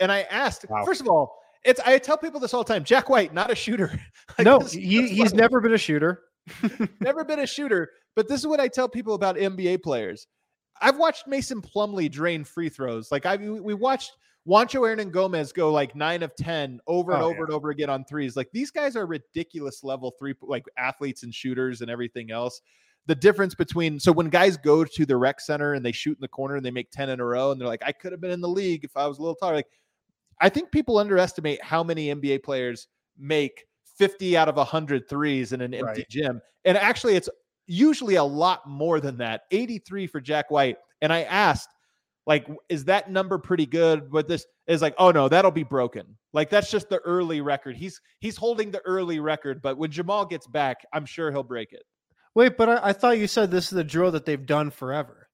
And 0.00 0.10
I 0.10 0.22
asked, 0.22 0.64
wow. 0.70 0.84
first 0.84 1.00
of 1.00 1.08
all, 1.08 1.36
it's 1.64 1.80
I 1.80 1.98
tell 1.98 2.16
people 2.16 2.38
this 2.38 2.54
all 2.54 2.62
the 2.62 2.72
time. 2.72 2.84
Jack 2.84 3.08
White, 3.08 3.34
not 3.34 3.50
a 3.50 3.54
shooter. 3.54 4.00
like 4.38 4.44
no, 4.44 4.60
this, 4.60 4.72
he, 4.72 5.08
he's 5.08 5.34
never 5.34 5.60
been 5.60 5.74
a 5.74 5.78
shooter. 5.78 6.22
never 7.00 7.24
been 7.24 7.40
a 7.40 7.46
shooter. 7.46 7.90
But 8.14 8.28
this 8.28 8.40
is 8.40 8.46
what 8.46 8.60
I 8.60 8.68
tell 8.68 8.88
people 8.88 9.14
about 9.14 9.36
NBA 9.36 9.82
players. 9.82 10.26
I've 10.80 10.98
watched 10.98 11.26
Mason 11.26 11.62
Plumlee 11.62 12.10
drain 12.10 12.44
free 12.44 12.68
throws. 12.68 13.10
Like 13.10 13.26
I 13.26 13.36
we 13.36 13.74
watched 13.74 14.12
Wancho 14.46 14.80
Juancho 14.80 15.12
Hernangomez 15.12 15.52
go 15.52 15.72
like 15.72 15.96
nine 15.96 16.22
of 16.22 16.34
10 16.36 16.80
over 16.86 17.12
and 17.12 17.22
oh, 17.22 17.26
over 17.26 17.38
yeah. 17.38 17.44
and 17.44 17.50
over 17.50 17.70
again 17.70 17.90
on 17.90 18.04
threes. 18.04 18.36
Like 18.36 18.48
these 18.52 18.70
guys 18.70 18.94
are 18.94 19.06
ridiculous 19.06 19.82
level 19.82 20.14
three, 20.18 20.34
like 20.40 20.64
athletes 20.78 21.24
and 21.24 21.34
shooters 21.34 21.80
and 21.80 21.90
everything 21.90 22.30
else. 22.30 22.60
The 23.06 23.14
difference 23.14 23.54
between, 23.54 23.98
so 23.98 24.12
when 24.12 24.28
guys 24.28 24.56
go 24.56 24.84
to 24.84 25.06
the 25.06 25.16
rec 25.16 25.40
center 25.40 25.74
and 25.74 25.84
they 25.84 25.92
shoot 25.92 26.16
in 26.16 26.20
the 26.20 26.28
corner 26.28 26.56
and 26.56 26.64
they 26.64 26.70
make 26.70 26.90
10 26.90 27.10
in 27.10 27.20
a 27.20 27.24
row 27.24 27.50
and 27.50 27.60
they're 27.60 27.68
like, 27.68 27.82
I 27.84 27.92
could 27.92 28.12
have 28.12 28.20
been 28.20 28.30
in 28.30 28.40
the 28.40 28.48
league 28.48 28.84
if 28.84 28.96
I 28.96 29.06
was 29.06 29.18
a 29.18 29.22
little 29.22 29.36
taller. 29.36 29.54
Like, 29.54 29.68
I 30.40 30.48
think 30.48 30.70
people 30.70 30.98
underestimate 30.98 31.62
how 31.62 31.82
many 31.82 32.14
NBA 32.14 32.42
players 32.42 32.88
make 33.18 33.66
50 33.96 34.36
out 34.36 34.48
of 34.48 34.56
100 34.56 35.08
threes 35.08 35.52
in 35.52 35.60
an 35.60 35.74
empty 35.74 35.84
right. 35.86 36.08
gym. 36.08 36.40
And 36.64 36.76
actually, 36.76 37.16
it's 37.16 37.28
usually 37.66 38.16
a 38.16 38.24
lot 38.24 38.68
more 38.68 39.00
than 39.00 39.18
that 39.18 39.42
83 39.50 40.06
for 40.06 40.20
Jack 40.20 40.50
White. 40.50 40.76
And 41.02 41.12
I 41.12 41.22
asked, 41.22 41.68
like, 42.26 42.46
is 42.68 42.84
that 42.86 43.10
number 43.10 43.38
pretty 43.38 43.66
good? 43.66 44.10
But 44.10 44.28
this 44.28 44.46
is 44.66 44.82
like, 44.82 44.94
oh 44.98 45.10
no, 45.10 45.28
that'll 45.28 45.50
be 45.50 45.62
broken. 45.62 46.16
Like 46.32 46.50
that's 46.50 46.70
just 46.70 46.88
the 46.88 46.98
early 46.98 47.40
record. 47.40 47.76
He's 47.76 48.00
he's 48.20 48.36
holding 48.36 48.70
the 48.70 48.80
early 48.80 49.20
record, 49.20 49.62
but 49.62 49.78
when 49.78 49.90
Jamal 49.90 50.26
gets 50.26 50.46
back, 50.46 50.84
I'm 50.92 51.06
sure 51.06 51.30
he'll 51.30 51.42
break 51.42 51.72
it. 51.72 51.84
Wait, 52.34 52.58
but 52.58 52.68
I, 52.68 52.88
I 52.88 52.92
thought 52.92 53.18
you 53.18 53.26
said 53.26 53.50
this 53.50 53.64
is 53.64 53.70
the 53.70 53.84
drill 53.84 54.10
that 54.10 54.26
they've 54.26 54.44
done 54.44 54.70
forever. 54.70 55.28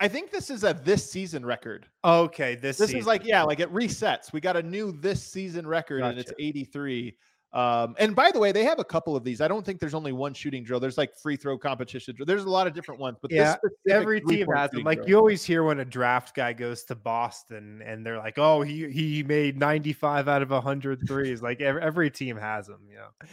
I 0.00 0.08
think 0.08 0.30
this 0.30 0.48
is 0.48 0.64
a 0.64 0.72
this 0.72 1.10
season 1.10 1.44
record. 1.44 1.86
Okay, 2.04 2.54
this 2.54 2.78
this 2.78 2.88
season. 2.88 3.00
is 3.00 3.06
like 3.06 3.26
yeah, 3.26 3.42
like 3.42 3.60
it 3.60 3.72
resets. 3.72 4.32
We 4.32 4.40
got 4.40 4.56
a 4.56 4.62
new 4.62 4.92
this 4.92 5.22
season 5.22 5.66
record, 5.66 6.00
gotcha. 6.00 6.10
and 6.10 6.18
it's 6.18 6.32
83. 6.38 7.16
Um, 7.52 7.94
and 7.98 8.14
by 8.14 8.30
the 8.30 8.38
way, 8.38 8.52
they 8.52 8.64
have 8.64 8.78
a 8.78 8.84
couple 8.84 9.16
of 9.16 9.24
these. 9.24 9.40
I 9.40 9.48
don't 9.48 9.64
think 9.64 9.80
there's 9.80 9.94
only 9.94 10.12
one 10.12 10.34
shooting 10.34 10.62
drill. 10.62 10.80
There's 10.80 10.98
like 10.98 11.16
free 11.16 11.36
throw 11.36 11.56
competition. 11.56 12.14
There's 12.26 12.44
a 12.44 12.50
lot 12.50 12.66
of 12.66 12.74
different 12.74 13.00
ones, 13.00 13.16
but 13.22 13.30
yeah, 13.30 13.56
every 13.88 14.20
team 14.20 14.46
has 14.54 14.70
them. 14.70 14.82
Like 14.82 14.98
drill. 14.98 15.08
you 15.08 15.16
always 15.16 15.44
hear 15.44 15.62
when 15.62 15.80
a 15.80 15.84
draft 15.84 16.34
guy 16.34 16.52
goes 16.52 16.84
to 16.84 16.94
Boston 16.94 17.82
and 17.86 18.04
they're 18.04 18.18
like, 18.18 18.38
"Oh, 18.38 18.60
he 18.60 18.90
he 18.90 19.22
made 19.22 19.56
95 19.58 20.28
out 20.28 20.42
of 20.42 20.50
100 20.50 21.08
threes." 21.08 21.40
like 21.40 21.62
every, 21.62 21.80
every 21.80 22.10
team 22.10 22.36
has 22.36 22.66
them. 22.66 22.80
You 22.88 22.96
know, 22.96 23.28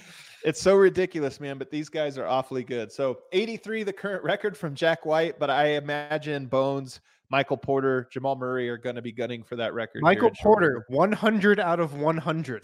it's 0.45 0.61
so 0.61 0.75
ridiculous, 0.75 1.41
man. 1.41 1.57
But 1.57 1.69
these 1.69 1.89
guys 1.89 2.17
are 2.17 2.25
awfully 2.25 2.63
good. 2.63 2.93
So 2.93 3.19
83, 3.33 3.83
the 3.83 3.93
current 3.93 4.23
record 4.23 4.55
from 4.57 4.75
Jack 4.75 5.05
White, 5.05 5.39
but 5.39 5.49
I 5.49 5.75
imagine 5.75 6.45
Bones. 6.45 7.01
Michael 7.29 7.57
Porter, 7.57 8.07
Jamal 8.11 8.35
Murray 8.35 8.69
are 8.69 8.77
going 8.77 8.95
to 8.95 9.01
be 9.01 9.11
gunning 9.11 9.43
for 9.43 9.55
that 9.55 9.73
record. 9.73 10.03
Michael 10.03 10.31
Porter, 10.41 10.85
100 10.89 11.59
out 11.59 11.79
of 11.79 11.95
100. 11.95 12.61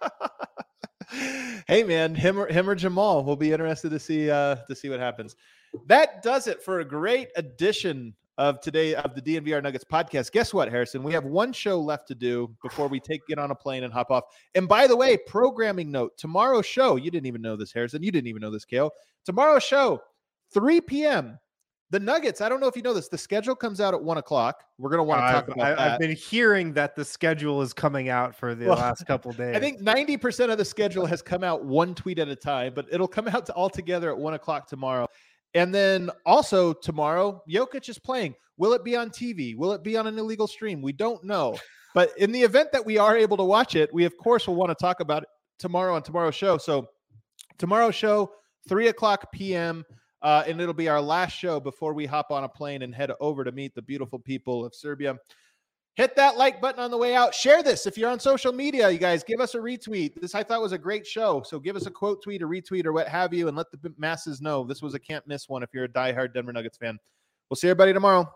hey 1.66 1.82
man, 1.82 2.14
him 2.14 2.38
or 2.38 2.46
him 2.46 2.68
or 2.68 2.74
Jamal. 2.74 3.24
We'll 3.24 3.36
be 3.36 3.52
interested 3.52 3.90
to 3.90 3.98
see 3.98 4.30
uh 4.30 4.56
to 4.68 4.74
see 4.74 4.88
what 4.88 5.00
happens. 5.00 5.36
That 5.86 6.22
does 6.22 6.46
it 6.46 6.62
for 6.62 6.80
a 6.80 6.84
great 6.84 7.28
edition 7.36 8.14
of 8.38 8.60
today 8.60 8.94
of 8.94 9.14
the 9.14 9.20
DNVR 9.20 9.62
Nuggets 9.62 9.84
podcast. 9.84 10.32
Guess 10.32 10.54
what, 10.54 10.70
Harrison? 10.70 11.02
We 11.02 11.12
have 11.12 11.24
one 11.24 11.52
show 11.52 11.78
left 11.78 12.08
to 12.08 12.14
do 12.14 12.54
before 12.62 12.88
we 12.88 12.98
take 12.98 13.26
get 13.26 13.38
on 13.38 13.50
a 13.50 13.54
plane 13.54 13.84
and 13.84 13.92
hop 13.92 14.10
off. 14.10 14.24
And 14.54 14.66
by 14.66 14.86
the 14.86 14.96
way, 14.96 15.18
programming 15.26 15.90
note: 15.90 16.16
tomorrow's 16.16 16.66
show. 16.66 16.96
You 16.96 17.10
didn't 17.10 17.26
even 17.26 17.42
know 17.42 17.56
this, 17.56 17.72
Harrison. 17.72 18.02
You 18.02 18.10
didn't 18.10 18.28
even 18.28 18.40
know 18.40 18.50
this, 18.50 18.64
Kale. 18.64 18.90
Tomorrow's 19.24 19.64
show, 19.64 20.00
3 20.54 20.80
p.m. 20.80 21.38
The 21.92 21.98
Nuggets, 21.98 22.40
I 22.40 22.48
don't 22.48 22.60
know 22.60 22.68
if 22.68 22.76
you 22.76 22.82
know 22.82 22.94
this. 22.94 23.08
The 23.08 23.18
schedule 23.18 23.56
comes 23.56 23.80
out 23.80 23.94
at 23.94 24.02
one 24.02 24.18
o'clock. 24.18 24.62
We're 24.78 24.90
going 24.90 25.00
to 25.00 25.04
want 25.04 25.26
to 25.26 25.32
talk 25.32 25.44
I've, 25.44 25.48
about 25.48 25.66
I've 25.66 25.76
that. 25.76 25.90
I've 25.92 25.98
been 25.98 26.14
hearing 26.14 26.72
that 26.74 26.94
the 26.94 27.04
schedule 27.04 27.62
is 27.62 27.72
coming 27.72 28.08
out 28.08 28.32
for 28.34 28.54
the 28.54 28.66
well, 28.66 28.76
last 28.76 29.04
couple 29.06 29.32
days. 29.32 29.56
I 29.56 29.58
think 29.58 29.80
90% 29.80 30.52
of 30.52 30.58
the 30.58 30.64
schedule 30.64 31.04
has 31.06 31.20
come 31.20 31.42
out 31.42 31.64
one 31.64 31.96
tweet 31.96 32.20
at 32.20 32.28
a 32.28 32.36
time, 32.36 32.74
but 32.74 32.86
it'll 32.92 33.08
come 33.08 33.26
out 33.26 33.50
all 33.50 33.68
together 33.68 34.08
at 34.10 34.16
one 34.16 34.34
o'clock 34.34 34.68
tomorrow. 34.68 35.08
And 35.54 35.74
then 35.74 36.10
also 36.24 36.72
tomorrow, 36.72 37.42
Jokic 37.50 37.88
is 37.88 37.98
playing. 37.98 38.36
Will 38.56 38.72
it 38.72 38.84
be 38.84 38.94
on 38.94 39.10
TV? 39.10 39.56
Will 39.56 39.72
it 39.72 39.82
be 39.82 39.96
on 39.96 40.06
an 40.06 40.16
illegal 40.16 40.46
stream? 40.46 40.82
We 40.82 40.92
don't 40.92 41.24
know. 41.24 41.58
But 41.92 42.16
in 42.18 42.30
the 42.30 42.42
event 42.42 42.70
that 42.70 42.86
we 42.86 42.98
are 42.98 43.16
able 43.16 43.36
to 43.36 43.42
watch 43.42 43.74
it, 43.74 43.92
we 43.92 44.04
of 44.04 44.16
course 44.16 44.46
will 44.46 44.54
want 44.54 44.70
to 44.70 44.76
talk 44.76 45.00
about 45.00 45.24
it 45.24 45.28
tomorrow 45.58 45.94
on 45.96 46.02
tomorrow's 46.02 46.36
show. 46.36 46.56
So 46.56 46.88
tomorrow's 47.58 47.96
show, 47.96 48.30
three 48.68 48.88
o'clock 48.88 49.32
p.m. 49.32 49.84
Uh, 50.22 50.44
and 50.46 50.60
it'll 50.60 50.74
be 50.74 50.88
our 50.88 51.00
last 51.00 51.32
show 51.32 51.58
before 51.58 51.94
we 51.94 52.06
hop 52.06 52.30
on 52.30 52.44
a 52.44 52.48
plane 52.48 52.82
and 52.82 52.94
head 52.94 53.10
over 53.20 53.42
to 53.44 53.52
meet 53.52 53.74
the 53.74 53.82
beautiful 53.82 54.18
people 54.18 54.64
of 54.64 54.74
Serbia. 54.74 55.16
Hit 55.96 56.14
that 56.16 56.36
like 56.36 56.60
button 56.60 56.80
on 56.80 56.90
the 56.90 56.96
way 56.96 57.14
out. 57.14 57.34
Share 57.34 57.62
this 57.62 57.86
if 57.86 57.98
you're 57.98 58.10
on 58.10 58.20
social 58.20 58.52
media, 58.52 58.88
you 58.90 58.98
guys. 58.98 59.24
Give 59.24 59.40
us 59.40 59.54
a 59.54 59.58
retweet. 59.58 60.20
This 60.20 60.34
I 60.34 60.42
thought 60.42 60.62
was 60.62 60.72
a 60.72 60.78
great 60.78 61.06
show. 61.06 61.42
So 61.44 61.58
give 61.58 61.74
us 61.74 61.86
a 61.86 61.90
quote 61.90 62.22
tweet, 62.22 62.42
a 62.42 62.46
retweet, 62.46 62.86
or 62.86 62.92
what 62.92 63.08
have 63.08 63.34
you, 63.34 63.48
and 63.48 63.56
let 63.56 63.66
the 63.70 63.92
masses 63.98 64.40
know 64.40 64.64
this 64.64 64.82
was 64.82 64.94
a 64.94 64.98
can't 64.98 65.26
miss 65.26 65.48
one 65.48 65.62
if 65.62 65.70
you're 65.72 65.84
a 65.84 65.88
diehard 65.88 66.32
Denver 66.32 66.52
Nuggets 66.52 66.78
fan. 66.78 66.98
We'll 67.48 67.56
see 67.56 67.68
everybody 67.68 67.92
tomorrow. 67.92 68.30